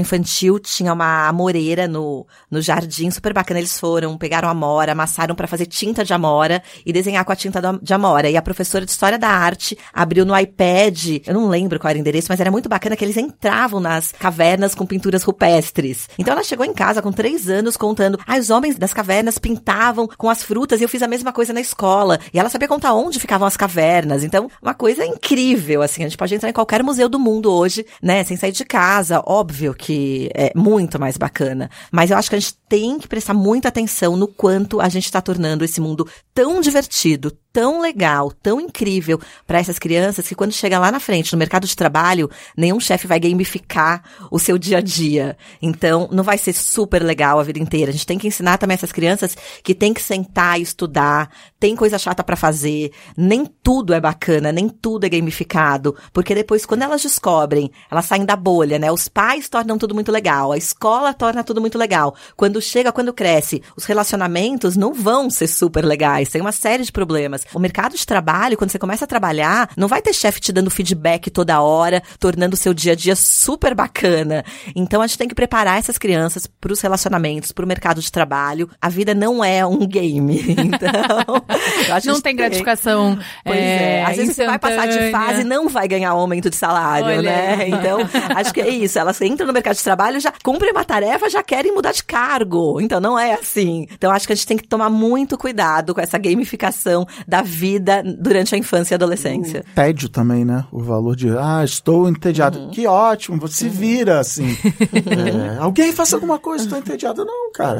infantil 0.00 0.58
tinha 0.58 0.92
uma 0.92 1.28
amoreira 1.28 1.88
no, 1.88 2.26
no 2.50 2.62
jardim 2.62 3.10
super 3.10 3.32
bacana. 3.40 3.60
Eles 3.60 3.78
foram, 3.78 4.16
pegaram 4.16 4.48
amora, 4.48 4.92
amassaram 4.92 5.34
para 5.34 5.46
fazer 5.46 5.66
tinta 5.66 6.04
de 6.04 6.12
amora 6.12 6.62
e 6.84 6.92
desenhar 6.92 7.24
com 7.24 7.32
a 7.32 7.36
tinta 7.36 7.60
de 7.80 7.94
amora. 7.94 8.30
E 8.30 8.36
a 8.36 8.42
professora 8.42 8.84
de 8.84 8.90
História 8.90 9.18
da 9.18 9.28
Arte 9.28 9.76
abriu 9.92 10.24
no 10.24 10.38
iPad, 10.38 11.20
eu 11.26 11.34
não 11.34 11.48
lembro 11.48 11.78
qual 11.78 11.90
era 11.90 11.98
o 11.98 12.00
endereço, 12.00 12.28
mas 12.30 12.40
era 12.40 12.50
muito 12.50 12.68
bacana 12.68 12.96
que 12.96 13.04
eles 13.04 13.16
entravam 13.16 13.80
nas 13.80 14.12
cavernas 14.12 14.74
com 14.74 14.86
pinturas 14.86 15.22
rupestres. 15.22 16.08
Então 16.18 16.32
ela 16.32 16.44
chegou 16.44 16.64
em 16.64 16.72
casa 16.72 17.02
com 17.02 17.12
três 17.12 17.48
anos 17.48 17.76
contando, 17.76 18.18
ah, 18.26 18.38
os 18.38 18.50
homens 18.50 18.76
das 18.76 18.92
cavernas 18.92 19.38
pintavam 19.38 20.08
com 20.18 20.28
as 20.28 20.42
frutas 20.42 20.80
e 20.80 20.84
eu 20.84 20.88
fiz 20.88 21.02
a 21.02 21.08
mesma 21.08 21.32
coisa 21.32 21.52
na 21.52 21.60
escola. 21.60 22.18
E 22.32 22.38
ela 22.38 22.48
sabia 22.48 22.68
contar 22.68 22.94
onde 22.94 23.18
ficavam 23.18 23.46
as 23.46 23.56
cavernas. 23.56 24.22
Então, 24.22 24.50
uma 24.62 24.74
coisa 24.74 25.04
incrível, 25.04 25.82
assim, 25.82 26.02
a 26.02 26.08
gente 26.08 26.16
pode 26.16 26.34
entrar 26.34 26.48
em 26.48 26.52
qualquer 26.52 26.82
museu 26.82 27.08
do 27.08 27.18
mundo 27.18 27.52
hoje, 27.52 27.84
né, 28.02 28.22
sem 28.24 28.36
sair 28.36 28.52
de 28.52 28.64
casa. 28.64 29.22
Óbvio 29.26 29.74
que 29.74 30.30
é 30.34 30.52
muito 30.54 30.98
mais 30.98 31.16
bacana. 31.16 31.70
Mas 31.90 32.10
eu 32.10 32.16
acho 32.16 32.28
que 32.28 32.36
a 32.36 32.38
gente 32.38 32.54
tem 32.70 33.00
que 33.00 33.08
prestar 33.08 33.34
muita 33.34 33.66
atenção 33.66 34.16
no 34.16 34.28
quanto 34.28 34.80
a 34.80 34.88
gente 34.88 35.04
está 35.04 35.20
tornando 35.20 35.64
esse 35.64 35.80
mundo 35.80 36.08
tão 36.32 36.60
divertido, 36.60 37.36
tão 37.52 37.80
legal, 37.80 38.30
tão 38.42 38.60
incrível 38.60 39.20
para 39.46 39.58
essas 39.58 39.78
crianças 39.78 40.26
que 40.26 40.34
quando 40.34 40.52
chega 40.52 40.78
lá 40.78 40.90
na 40.90 41.00
frente, 41.00 41.32
no 41.32 41.38
mercado 41.38 41.66
de 41.66 41.76
trabalho, 41.76 42.30
nenhum 42.56 42.80
chefe 42.80 43.06
vai 43.06 43.18
gamificar 43.18 44.02
o 44.30 44.38
seu 44.38 44.56
dia 44.58 44.78
a 44.78 44.80
dia. 44.80 45.36
Então, 45.60 46.08
não 46.12 46.22
vai 46.22 46.38
ser 46.38 46.52
super 46.52 47.02
legal 47.02 47.38
a 47.38 47.42
vida 47.42 47.58
inteira. 47.58 47.90
A 47.90 47.92
gente 47.92 48.06
tem 48.06 48.18
que 48.18 48.28
ensinar 48.28 48.58
também 48.58 48.74
essas 48.74 48.92
crianças 48.92 49.36
que 49.62 49.74
tem 49.74 49.92
que 49.92 50.02
sentar 50.02 50.58
e 50.58 50.62
estudar, 50.62 51.30
tem 51.58 51.76
coisa 51.76 51.98
chata 51.98 52.24
para 52.24 52.36
fazer, 52.36 52.92
nem 53.16 53.44
tudo 53.44 53.92
é 53.92 54.00
bacana, 54.00 54.52
nem 54.52 54.68
tudo 54.68 55.04
é 55.04 55.08
gamificado, 55.08 55.94
porque 56.12 56.34
depois 56.34 56.64
quando 56.64 56.82
elas 56.82 57.02
descobrem, 57.02 57.70
elas 57.90 58.06
saem 58.06 58.24
da 58.24 58.36
bolha, 58.36 58.78
né? 58.78 58.90
Os 58.90 59.08
pais 59.08 59.48
tornam 59.48 59.76
tudo 59.76 59.94
muito 59.94 60.10
legal, 60.10 60.52
a 60.52 60.58
escola 60.58 61.12
torna 61.12 61.44
tudo 61.44 61.60
muito 61.60 61.76
legal. 61.76 62.14
Quando 62.36 62.60
chega, 62.62 62.92
quando 62.92 63.12
cresce, 63.12 63.62
os 63.76 63.84
relacionamentos 63.84 64.76
não 64.76 64.94
vão 64.94 65.28
ser 65.28 65.48
super 65.48 65.84
legais, 65.84 66.30
tem 66.30 66.40
uma 66.40 66.52
série 66.52 66.84
de 66.84 66.92
problemas. 66.92 67.39
O 67.54 67.58
mercado 67.58 67.96
de 67.96 68.06
trabalho, 68.06 68.56
quando 68.56 68.70
você 68.70 68.78
começa 68.78 69.04
a 69.04 69.08
trabalhar, 69.08 69.70
não 69.76 69.88
vai 69.88 70.02
ter 70.02 70.12
chefe 70.12 70.40
te 70.40 70.52
dando 70.52 70.70
feedback 70.70 71.30
toda 71.30 71.60
hora, 71.60 72.02
tornando 72.18 72.54
o 72.54 72.56
seu 72.56 72.72
dia 72.74 72.92
a 72.92 72.94
dia 72.94 73.16
super 73.16 73.74
bacana. 73.74 74.44
Então 74.74 75.02
a 75.02 75.06
gente 75.06 75.18
tem 75.18 75.28
que 75.28 75.34
preparar 75.34 75.78
essas 75.78 75.98
crianças 75.98 76.46
para 76.46 76.72
os 76.72 76.80
relacionamentos, 76.80 77.52
para 77.52 77.64
o 77.64 77.68
mercado 77.68 78.00
de 78.00 78.10
trabalho. 78.10 78.68
A 78.80 78.88
vida 78.88 79.14
não 79.14 79.44
é 79.44 79.64
um 79.64 79.86
game. 79.86 80.40
Então, 80.70 82.12
não 82.12 82.20
tem 82.20 82.36
gratificação. 82.36 83.18
Pois 83.44 83.58
é. 83.58 84.00
é. 84.00 84.04
Às 84.04 84.16
vezes 84.16 84.36
você 84.36 84.46
vai 84.46 84.58
passar 84.58 84.86
de 84.86 85.10
fase 85.10 85.40
e 85.40 85.44
não 85.44 85.68
vai 85.68 85.88
ganhar 85.88 86.14
um 86.14 86.18
aumento 86.18 86.48
de 86.48 86.56
salário, 86.56 87.06
Olha. 87.06 87.22
né? 87.22 87.68
Então, 87.68 87.98
acho 88.36 88.52
que 88.52 88.60
é 88.60 88.68
isso. 88.68 88.98
Elas 88.98 89.20
entram 89.20 89.46
no 89.46 89.52
mercado 89.52 89.76
de 89.76 89.82
trabalho, 89.82 90.20
já 90.20 90.32
cumprem 90.42 90.70
uma 90.72 90.84
tarefa, 90.84 91.28
já 91.28 91.42
querem 91.42 91.72
mudar 91.72 91.92
de 91.92 92.04
cargo. 92.04 92.80
Então 92.80 93.00
não 93.00 93.18
é 93.18 93.32
assim. 93.34 93.86
Então 93.92 94.10
acho 94.10 94.26
que 94.26 94.32
a 94.32 94.36
gente 94.36 94.46
tem 94.46 94.56
que 94.56 94.68
tomar 94.68 94.90
muito 94.90 95.36
cuidado 95.36 95.94
com 95.94 96.00
essa 96.00 96.18
gamificação 96.18 97.06
da 97.30 97.42
vida 97.42 98.02
durante 98.02 98.54
a 98.56 98.58
infância 98.58 98.94
e 98.94 98.96
adolescência. 98.96 99.64
O 99.70 99.74
tédio 99.74 100.08
também, 100.08 100.44
né? 100.44 100.66
O 100.72 100.80
valor 100.80 101.14
de, 101.14 101.28
ah, 101.30 101.62
estou 101.64 102.08
entediado. 102.08 102.58
Uhum. 102.58 102.70
Que 102.70 102.86
ótimo, 102.88 103.38
você 103.38 103.66
uhum. 103.66 103.70
vira, 103.70 104.18
assim. 104.18 104.48
é, 104.92 105.58
alguém 105.58 105.92
faça 105.92 106.16
alguma 106.16 106.40
coisa, 106.40 106.64
estou 106.64 106.78
entediado. 106.78 107.24
Não, 107.24 107.52
cara, 107.52 107.78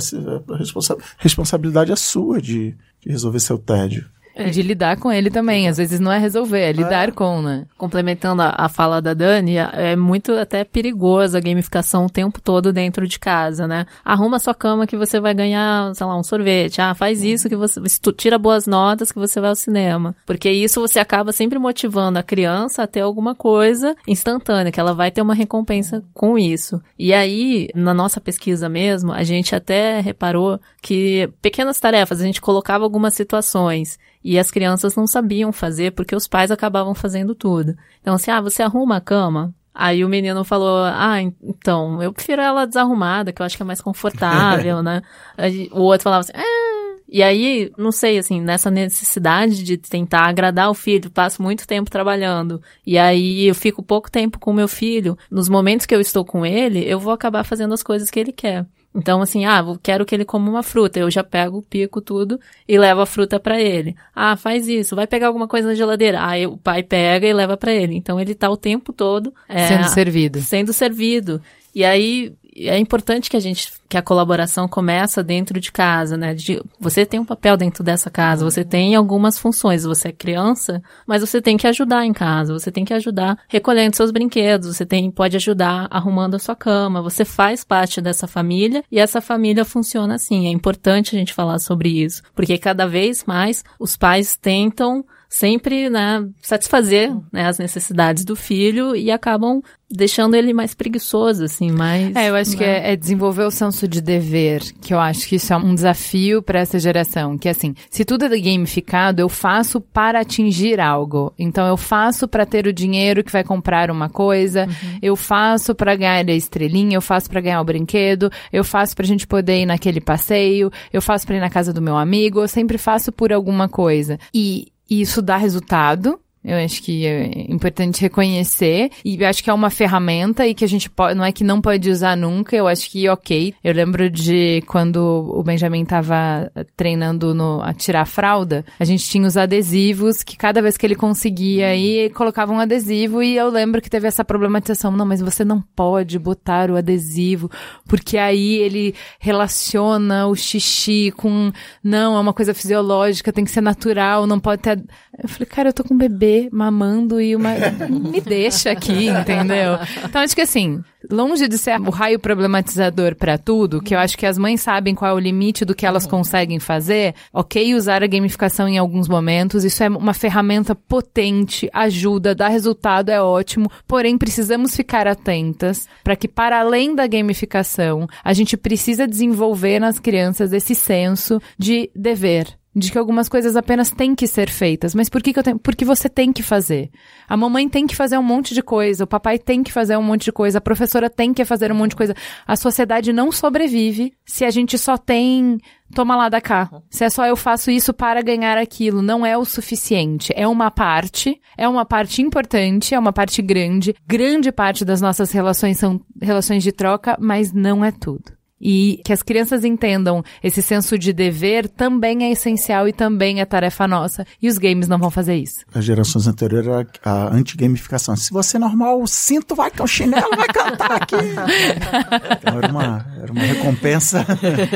a 0.48 0.56
responsa 0.56 0.96
responsabilidade 1.18 1.90
é 1.90 1.96
sua 1.96 2.40
de, 2.40 2.76
de 3.00 3.10
resolver 3.10 3.40
seu 3.40 3.58
tédio. 3.58 4.06
É. 4.40 4.50
De 4.50 4.62
lidar 4.62 4.96
com 4.96 5.12
ele 5.12 5.30
também. 5.30 5.68
Às 5.68 5.76
vezes 5.76 6.00
não 6.00 6.10
é 6.10 6.18
resolver, 6.18 6.60
é 6.60 6.72
lidar 6.72 7.08
é. 7.08 7.12
com, 7.12 7.42
né? 7.42 7.66
Complementando 7.76 8.42
a, 8.42 8.54
a, 8.56 8.68
fala 8.68 9.00
da 9.00 9.14
Dani, 9.14 9.56
é 9.56 9.94
muito 9.96 10.32
até 10.32 10.64
perigoso 10.64 11.36
a 11.36 11.40
gamificação 11.40 12.06
o 12.06 12.10
tempo 12.10 12.40
todo 12.40 12.72
dentro 12.72 13.06
de 13.06 13.18
casa, 13.18 13.66
né? 13.66 13.86
Arruma 14.04 14.38
sua 14.38 14.54
cama 14.54 14.86
que 14.86 14.96
você 14.96 15.20
vai 15.20 15.34
ganhar, 15.34 15.94
sei 15.94 16.06
lá, 16.06 16.16
um 16.16 16.22
sorvete. 16.22 16.80
Ah, 16.80 16.94
faz 16.94 17.22
isso 17.22 17.48
que 17.48 17.56
você. 17.56 17.80
Tira 18.16 18.38
boas 18.38 18.66
notas 18.66 19.12
que 19.12 19.18
você 19.18 19.40
vai 19.40 19.50
ao 19.50 19.56
cinema. 19.56 20.14
Porque 20.26 20.50
isso 20.50 20.80
você 20.80 20.98
acaba 20.98 21.32
sempre 21.32 21.58
motivando 21.58 22.18
a 22.18 22.22
criança 22.22 22.82
a 22.82 22.86
ter 22.86 23.00
alguma 23.00 23.34
coisa 23.34 23.94
instantânea, 24.06 24.72
que 24.72 24.80
ela 24.80 24.94
vai 24.94 25.10
ter 25.10 25.22
uma 25.22 25.34
recompensa 25.34 26.02
com 26.14 26.38
isso. 26.38 26.80
E 26.98 27.12
aí, 27.12 27.68
na 27.74 27.92
nossa 27.94 28.20
pesquisa 28.20 28.68
mesmo, 28.68 29.12
a 29.12 29.22
gente 29.22 29.54
até 29.54 30.00
reparou 30.00 30.60
que 30.82 31.28
pequenas 31.42 31.78
tarefas, 31.78 32.20
a 32.20 32.24
gente 32.24 32.40
colocava 32.40 32.84
algumas 32.84 33.14
situações 33.14 33.98
e 34.22 34.38
as 34.38 34.50
crianças 34.50 34.94
não 34.94 35.06
sabiam 35.06 35.52
fazer 35.52 35.92
porque 35.92 36.14
os 36.14 36.28
pais 36.28 36.50
acabavam 36.50 36.94
fazendo 36.94 37.34
tudo. 37.34 37.74
Então, 38.00 38.14
assim, 38.14 38.30
ah, 38.30 38.40
você 38.40 38.62
arruma 38.62 38.96
a 38.96 39.00
cama? 39.00 39.54
Aí 39.74 40.04
o 40.04 40.08
menino 40.08 40.44
falou, 40.44 40.84
ah, 40.84 41.22
então, 41.22 42.02
eu 42.02 42.12
prefiro 42.12 42.42
ela 42.42 42.66
desarrumada, 42.66 43.32
que 43.32 43.40
eu 43.40 43.46
acho 43.46 43.56
que 43.56 43.62
é 43.62 43.66
mais 43.66 43.80
confortável, 43.80 44.82
né? 44.82 45.00
Aí, 45.38 45.68
o 45.72 45.80
outro 45.80 46.04
falava 46.04 46.20
assim, 46.20 46.32
ah, 46.34 46.80
e 47.12 47.24
aí, 47.24 47.72
não 47.76 47.90
sei, 47.90 48.18
assim, 48.18 48.40
nessa 48.40 48.70
necessidade 48.70 49.64
de 49.64 49.76
tentar 49.76 50.28
agradar 50.28 50.70
o 50.70 50.74
filho, 50.74 51.10
passo 51.10 51.42
muito 51.42 51.66
tempo 51.66 51.90
trabalhando. 51.90 52.62
E 52.86 52.96
aí 52.96 53.48
eu 53.48 53.54
fico 53.54 53.82
pouco 53.82 54.08
tempo 54.08 54.38
com 54.38 54.52
meu 54.52 54.68
filho. 54.68 55.18
Nos 55.28 55.48
momentos 55.48 55.86
que 55.86 55.94
eu 55.94 56.00
estou 56.00 56.24
com 56.24 56.46
ele, 56.46 56.88
eu 56.88 57.00
vou 57.00 57.12
acabar 57.12 57.42
fazendo 57.42 57.74
as 57.74 57.82
coisas 57.82 58.10
que 58.10 58.20
ele 58.20 58.30
quer. 58.30 58.64
Então, 58.94 59.22
assim, 59.22 59.44
ah, 59.44 59.62
quero 59.82 60.04
que 60.04 60.14
ele 60.14 60.24
coma 60.24 60.50
uma 60.50 60.62
fruta. 60.62 60.98
Eu 60.98 61.10
já 61.10 61.22
pego, 61.22 61.62
pico 61.62 62.00
tudo 62.00 62.40
e 62.66 62.76
levo 62.76 63.00
a 63.00 63.06
fruta 63.06 63.38
para 63.38 63.60
ele. 63.60 63.94
Ah, 64.14 64.36
faz 64.36 64.66
isso. 64.66 64.96
Vai 64.96 65.06
pegar 65.06 65.28
alguma 65.28 65.46
coisa 65.46 65.68
na 65.68 65.74
geladeira. 65.74 66.20
Ah, 66.20 66.48
o 66.48 66.56
pai 66.56 66.82
pega 66.82 67.26
e 67.26 67.32
leva 67.32 67.56
para 67.56 67.72
ele. 67.72 67.94
Então, 67.94 68.18
ele 68.18 68.34
tá 68.34 68.50
o 68.50 68.56
tempo 68.56 68.92
todo 68.92 69.32
é, 69.48 69.68
sendo 69.68 69.88
servido. 69.88 70.40
Sendo 70.40 70.72
servido. 70.72 71.40
E 71.74 71.84
aí, 71.84 72.34
é 72.56 72.78
importante 72.78 73.30
que 73.30 73.36
a 73.36 73.40
gente 73.40 73.72
que 73.88 73.96
a 73.96 74.02
colaboração 74.02 74.68
começa 74.68 75.22
dentro 75.22 75.58
de 75.58 75.72
casa, 75.72 76.16
né? 76.16 76.32
De, 76.32 76.62
você 76.78 77.04
tem 77.04 77.18
um 77.18 77.24
papel 77.24 77.56
dentro 77.56 77.82
dessa 77.82 78.08
casa, 78.08 78.44
você 78.44 78.64
tem 78.64 78.94
algumas 78.94 79.38
funções, 79.38 79.82
você 79.82 80.08
é 80.08 80.12
criança, 80.12 80.80
mas 81.06 81.22
você 81.22 81.42
tem 81.42 81.56
que 81.56 81.66
ajudar 81.66 82.04
em 82.06 82.12
casa, 82.12 82.52
você 82.52 82.70
tem 82.70 82.84
que 82.84 82.94
ajudar 82.94 83.38
recolhendo 83.48 83.96
seus 83.96 84.12
brinquedos, 84.12 84.76
você 84.76 84.86
tem 84.86 85.10
pode 85.10 85.36
ajudar 85.36 85.88
arrumando 85.90 86.36
a 86.36 86.38
sua 86.38 86.54
cama, 86.54 87.02
você 87.02 87.24
faz 87.24 87.64
parte 87.64 88.00
dessa 88.00 88.28
família 88.28 88.84
e 88.90 89.00
essa 89.00 89.20
família 89.20 89.64
funciona 89.64 90.14
assim. 90.14 90.46
É 90.46 90.50
importante 90.50 91.16
a 91.16 91.18
gente 91.18 91.34
falar 91.34 91.58
sobre 91.58 91.88
isso, 91.88 92.22
porque 92.34 92.58
cada 92.58 92.86
vez 92.86 93.24
mais 93.24 93.64
os 93.78 93.96
pais 93.96 94.36
tentam 94.36 95.04
sempre, 95.30 95.88
né, 95.88 96.26
satisfazer 96.42 97.14
né, 97.32 97.46
as 97.46 97.56
necessidades 97.56 98.24
do 98.24 98.34
filho 98.34 98.96
e 98.96 99.12
acabam 99.12 99.62
deixando 99.88 100.36
ele 100.36 100.52
mais 100.52 100.72
preguiçoso, 100.74 101.44
assim, 101.44 101.70
mais... 101.70 102.14
É, 102.14 102.28
eu 102.28 102.36
acho 102.36 102.52
né? 102.52 102.56
que 102.56 102.64
é, 102.64 102.92
é, 102.92 102.96
desenvolver 102.96 103.44
o 103.44 103.50
senso 103.50 103.88
de 103.88 104.00
dever, 104.00 104.60
que 104.80 104.94
eu 104.94 105.00
acho 105.00 105.26
que 105.26 105.36
isso 105.36 105.52
é 105.52 105.56
um 105.56 105.74
desafio 105.74 106.42
para 106.42 106.60
essa 106.60 106.78
geração, 106.78 107.36
que 107.36 107.48
assim, 107.48 107.74
se 107.90 108.04
tudo 108.04 108.24
é 108.24 108.38
gamificado, 108.38 109.20
eu 109.20 109.28
faço 109.28 109.80
para 109.80 110.20
atingir 110.20 110.80
algo. 110.80 111.32
Então 111.38 111.66
eu 111.66 111.76
faço 111.76 112.28
para 112.28 112.46
ter 112.46 112.66
o 112.66 112.72
dinheiro 112.72 113.24
que 113.24 113.32
vai 113.32 113.42
comprar 113.42 113.90
uma 113.90 114.08
coisa, 114.08 114.66
uhum. 114.66 114.98
eu 115.02 115.16
faço 115.16 115.74
para 115.74 115.96
ganhar 115.96 116.28
a 116.28 116.32
estrelinha, 116.32 116.96
eu 116.96 117.02
faço 117.02 117.28
para 117.28 117.40
ganhar 117.40 117.60
o 117.60 117.64
brinquedo, 117.64 118.30
eu 118.52 118.62
faço 118.62 118.94
pra 118.94 119.06
gente 119.06 119.26
poder 119.26 119.60
ir 119.60 119.66
naquele 119.66 120.00
passeio, 120.00 120.70
eu 120.92 121.02
faço 121.02 121.26
para 121.26 121.36
ir 121.36 121.40
na 121.40 121.50
casa 121.50 121.72
do 121.72 121.82
meu 121.82 121.96
amigo, 121.96 122.40
eu 122.40 122.48
sempre 122.48 122.78
faço 122.78 123.10
por 123.10 123.32
alguma 123.32 123.68
coisa. 123.68 124.18
E 124.32 124.68
e 124.90 125.00
isso 125.00 125.22
dá 125.22 125.36
resultado. 125.36 126.20
Eu 126.42 126.56
acho 126.56 126.82
que 126.82 127.06
é 127.06 127.46
importante 127.52 128.00
reconhecer. 128.00 128.90
E 129.04 129.22
acho 129.24 129.44
que 129.44 129.50
é 129.50 129.52
uma 129.52 129.68
ferramenta 129.68 130.46
e 130.46 130.54
que 130.54 130.64
a 130.64 130.68
gente 130.68 130.88
pode, 130.88 131.14
não 131.14 131.24
é 131.24 131.32
que 131.32 131.44
não 131.44 131.60
pode 131.60 131.90
usar 131.90 132.16
nunca, 132.16 132.56
eu 132.56 132.66
acho 132.66 132.90
que 132.90 133.08
ok. 133.08 133.54
Eu 133.62 133.74
lembro 133.74 134.08
de 134.08 134.62
quando 134.66 134.98
o 134.98 135.42
Benjamin 135.42 135.84
tava 135.84 136.50
treinando 136.76 137.34
no, 137.34 137.60
a 137.62 137.74
tirar 137.74 138.02
a 138.02 138.06
fralda, 138.06 138.64
a 138.78 138.84
gente 138.84 139.04
tinha 139.04 139.26
os 139.26 139.36
adesivos 139.36 140.22
que 140.22 140.36
cada 140.36 140.62
vez 140.62 140.78
que 140.78 140.86
ele 140.86 140.94
conseguia 140.94 141.68
aí 141.68 142.08
colocava 142.10 142.52
um 142.52 142.58
adesivo. 142.58 143.22
E 143.22 143.36
eu 143.36 143.50
lembro 143.50 143.82
que 143.82 143.90
teve 143.90 144.08
essa 144.08 144.24
problematização, 144.24 144.90
não, 144.92 145.04
mas 145.04 145.20
você 145.20 145.44
não 145.44 145.60
pode 145.60 146.18
botar 146.18 146.70
o 146.70 146.76
adesivo 146.76 147.50
porque 147.86 148.16
aí 148.16 148.54
ele 148.56 148.94
relaciona 149.18 150.26
o 150.26 150.34
xixi 150.34 151.12
com, 151.16 151.52
não, 151.84 152.16
é 152.16 152.20
uma 152.20 152.32
coisa 152.32 152.54
fisiológica, 152.54 153.32
tem 153.32 153.44
que 153.44 153.50
ser 153.50 153.60
natural, 153.60 154.26
não 154.26 154.40
pode 154.40 154.62
ter... 154.62 154.82
Eu 155.22 155.28
falei, 155.28 155.46
cara, 155.46 155.68
eu 155.68 155.72
tô 155.72 155.84
com 155.84 155.92
um 155.92 155.98
bebê 155.98 156.29
bebê 156.30 156.48
mamando 156.52 157.20
e 157.20 157.34
uma. 157.34 157.50
Me 157.88 158.20
deixa 158.20 158.70
aqui, 158.70 159.08
entendeu? 159.08 159.78
Então, 160.04 160.22
acho 160.22 160.34
que 160.34 160.40
assim, 160.40 160.82
longe 161.10 161.48
de 161.48 161.58
ser 161.58 161.80
o 161.80 161.90
raio 161.90 162.18
problematizador 162.18 163.16
para 163.16 163.36
tudo, 163.36 163.82
que 163.82 163.94
eu 163.94 163.98
acho 163.98 164.16
que 164.16 164.26
as 164.26 164.38
mães 164.38 164.60
sabem 164.60 164.94
qual 164.94 165.10
é 165.10 165.14
o 165.14 165.18
limite 165.18 165.64
do 165.64 165.74
que 165.74 165.86
elas 165.86 166.06
conseguem 166.06 166.60
fazer, 166.60 167.14
ok 167.32 167.74
usar 167.74 168.02
a 168.02 168.06
gamificação 168.06 168.68
em 168.68 168.78
alguns 168.78 169.08
momentos, 169.08 169.64
isso 169.64 169.82
é 169.82 169.88
uma 169.88 170.14
ferramenta 170.14 170.74
potente, 170.74 171.68
ajuda, 171.72 172.34
dá 172.34 172.48
resultado, 172.48 173.10
é 173.10 173.20
ótimo, 173.20 173.70
porém 173.86 174.16
precisamos 174.16 174.76
ficar 174.76 175.06
atentas 175.06 175.88
para 176.04 176.16
que, 176.16 176.28
para 176.28 176.60
além 176.60 176.94
da 176.94 177.06
gamificação, 177.06 178.06
a 178.22 178.32
gente 178.32 178.56
precisa 178.56 179.06
desenvolver 179.06 179.78
nas 179.78 179.98
crianças 179.98 180.52
esse 180.52 180.74
senso 180.74 181.40
de 181.58 181.90
dever 181.94 182.59
de 182.74 182.92
que 182.92 182.98
algumas 182.98 183.28
coisas 183.28 183.56
apenas 183.56 183.90
têm 183.90 184.14
que 184.14 184.26
ser 184.26 184.48
feitas. 184.48 184.94
Mas 184.94 185.08
por 185.08 185.22
que, 185.22 185.32
que 185.32 185.38
eu 185.38 185.42
tenho? 185.42 185.58
Porque 185.58 185.84
você 185.84 186.08
tem 186.08 186.32
que 186.32 186.42
fazer. 186.42 186.90
A 187.28 187.36
mamãe 187.36 187.68
tem 187.68 187.86
que 187.86 187.96
fazer 187.96 188.16
um 188.16 188.22
monte 188.22 188.54
de 188.54 188.62
coisa, 188.62 189.04
o 189.04 189.06
papai 189.06 189.38
tem 189.38 189.62
que 189.62 189.72
fazer 189.72 189.96
um 189.96 190.02
monte 190.02 190.24
de 190.24 190.32
coisa, 190.32 190.58
a 190.58 190.60
professora 190.60 191.10
tem 191.10 191.34
que 191.34 191.44
fazer 191.44 191.72
um 191.72 191.74
monte 191.74 191.90
de 191.90 191.96
coisa. 191.96 192.14
A 192.46 192.56
sociedade 192.56 193.12
não 193.12 193.32
sobrevive 193.32 194.12
se 194.24 194.44
a 194.44 194.50
gente 194.50 194.78
só 194.78 194.96
tem 194.96 195.58
toma 195.92 196.16
lá 196.16 196.28
da 196.28 196.40
cá. 196.40 196.70
Se 196.88 197.04
é 197.04 197.10
só 197.10 197.26
eu 197.26 197.36
faço 197.36 197.70
isso 197.70 197.92
para 197.92 198.22
ganhar 198.22 198.56
aquilo, 198.56 199.02
não 199.02 199.26
é 199.26 199.36
o 199.36 199.44
suficiente. 199.44 200.32
É 200.36 200.46
uma 200.46 200.70
parte, 200.70 201.40
é 201.56 201.68
uma 201.68 201.84
parte 201.84 202.22
importante, 202.22 202.94
é 202.94 202.98
uma 202.98 203.12
parte 203.12 203.42
grande. 203.42 203.94
Grande 204.06 204.52
parte 204.52 204.84
das 204.84 205.00
nossas 205.00 205.32
relações 205.32 205.78
são 205.78 206.00
relações 206.20 206.62
de 206.62 206.70
troca, 206.70 207.16
mas 207.20 207.52
não 207.52 207.84
é 207.84 207.90
tudo. 207.90 208.39
E 208.60 209.00
que 209.04 209.12
as 209.12 209.22
crianças 209.22 209.64
entendam 209.64 210.22
esse 210.42 210.60
senso 210.60 210.98
de 210.98 211.12
dever 211.12 211.66
também 211.68 212.24
é 212.24 212.30
essencial 212.30 212.86
e 212.86 212.92
também 212.92 213.40
é 213.40 213.44
tarefa 213.44 213.88
nossa. 213.88 214.26
E 214.40 214.48
os 214.48 214.58
games 214.58 214.86
não 214.86 214.98
vão 214.98 215.10
fazer 215.10 215.36
isso. 215.36 215.64
As 215.74 215.84
gerações 215.84 216.26
anteriores 216.26 216.68
era 216.68 216.86
a 217.04 217.34
anti-gamificação. 217.34 218.14
Se 218.16 218.30
você 218.30 218.58
é 218.58 218.60
normal, 218.60 219.00
o 219.00 219.06
cinto 219.06 219.54
vai, 219.54 219.70
o 219.78 219.86
chinelo 219.86 220.36
vai 220.36 220.48
cantar 220.48 220.92
aqui. 220.92 221.14
então 222.38 222.58
era 222.58 222.68
uma, 222.68 223.06
era 223.22 223.32
uma 223.32 223.42
recompensa. 223.42 224.26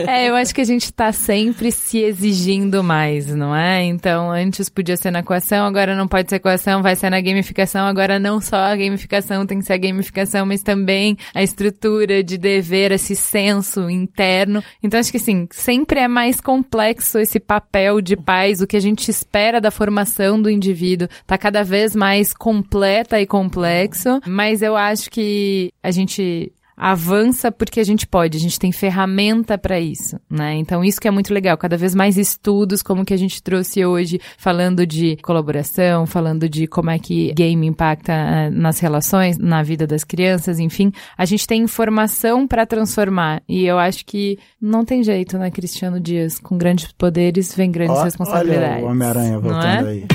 É, 0.09 0.28
eu 0.28 0.35
acho 0.35 0.55
que 0.55 0.61
a 0.61 0.64
gente 0.64 0.85
está 0.85 1.12
sempre 1.12 1.70
se 1.70 1.99
exigindo 1.99 2.82
mais, 2.82 3.26
não 3.26 3.55
é? 3.55 3.85
Então, 3.85 4.30
antes 4.30 4.68
podia 4.68 4.97
ser 4.97 5.11
na 5.11 5.22
coação, 5.22 5.66
agora 5.66 5.95
não 5.97 6.09
pode 6.09 6.30
ser 6.30 6.39
coação, 6.39 6.82
vai 6.82 6.97
ser 6.97 7.11
na 7.11 7.20
gamificação. 7.20 7.87
Agora 7.87 8.18
não 8.18 8.41
só 8.41 8.57
a 8.57 8.76
gamificação 8.76 9.45
tem 9.47 9.59
que 9.59 9.64
ser 9.64 9.74
a 9.74 9.78
gamificação, 9.78 10.47
mas 10.47 10.62
também 10.62 11.16
a 11.35 11.43
estrutura 11.43 12.22
de 12.22 12.39
dever, 12.39 12.93
esse 12.93 13.14
senso 13.14 13.74
interno. 13.91 14.62
Então 14.83 14.99
acho 14.99 15.11
que 15.11 15.16
assim, 15.16 15.47
sempre 15.51 16.01
é 16.01 16.09
mais 16.09 16.41
complexo 16.41 17.18
esse 17.18 17.39
papel 17.39 18.01
de 18.01 18.16
pais, 18.16 18.61
o 18.61 18.66
que 18.66 18.77
a 18.77 18.81
gente 18.81 19.11
espera 19.11 19.61
da 19.61 19.70
formação 19.70 20.41
do 20.41 20.51
indivíduo 20.51 21.09
tá 21.27 21.37
cada 21.39 21.62
vez 21.62 21.95
mais 21.95 22.33
completa 22.33 23.20
e 23.20 23.27
complexo, 23.27 24.20
mas 24.27 24.62
eu 24.62 24.77
acho 24.77 25.11
que 25.11 25.72
a 25.83 25.91
gente 25.91 26.53
avança 26.77 27.53
porque 27.53 27.81
a 27.81 27.85
gente 27.85 28.07
pode, 28.07 28.37
a 28.37 28.41
gente 28.41 28.59
tem 28.59 28.72
ferramenta 28.72 29.57
para 29.57 29.79
isso, 29.79 30.18
né? 30.29 30.55
Então 30.57 30.85
isso 30.85 31.01
que 31.01 31.09
é 31.09 31.11
muito 31.11 31.33
legal, 31.33 31.57
cada 31.57 31.77
vez 31.77 31.95
mais 31.95 32.18
estudos 32.18 32.83
como 32.83 33.05
que 33.05 33.14
a 33.14 33.16
gente 33.16 33.43
trouxe 33.43 33.85
hoje, 33.85 34.20
falando 34.37 34.87
de 34.87 35.16
colaboração, 35.22 36.07
falando 36.07 36.49
de 36.49 36.66
como 36.66 36.91
é 36.91 36.99
que 36.99 37.33
game 37.33 37.66
impacta 37.66 38.12
uh, 38.12 38.51
nas 38.51 38.81
relações, 38.81 39.39
na 39.39 39.62
vida 39.62 39.87
das 39.87 40.05
crianças, 40.05 40.59
enfim, 40.59 40.93
a 41.16 41.25
gente 41.25 41.47
tem 41.47 41.62
informação 41.62 42.47
para 42.47 42.66
transformar 42.66 43.43
e 43.49 43.64
eu 43.64 43.79
acho 43.79 44.05
que 44.05 44.39
não 44.61 44.85
tem 44.85 45.03
jeito, 45.03 45.39
né, 45.39 45.51
Cristiano 45.51 46.01
Dias, 46.01 46.39
com 46.39 46.59
grandes 46.59 46.91
poderes 46.93 47.55
vem 47.55 47.70
grandes 47.70 47.97
Ó, 47.97 48.05
responsabilidades. 48.05 48.79
Olha 48.79 48.87
o 48.87 48.91
Homem-Aranha 48.91 49.39
voltando 49.39 49.87
é? 49.87 49.91
aí. 49.91 50.07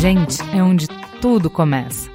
Gente, 0.00 0.42
é 0.54 0.62
onde 0.62 0.86
tudo 1.20 1.48
começa 1.48 2.14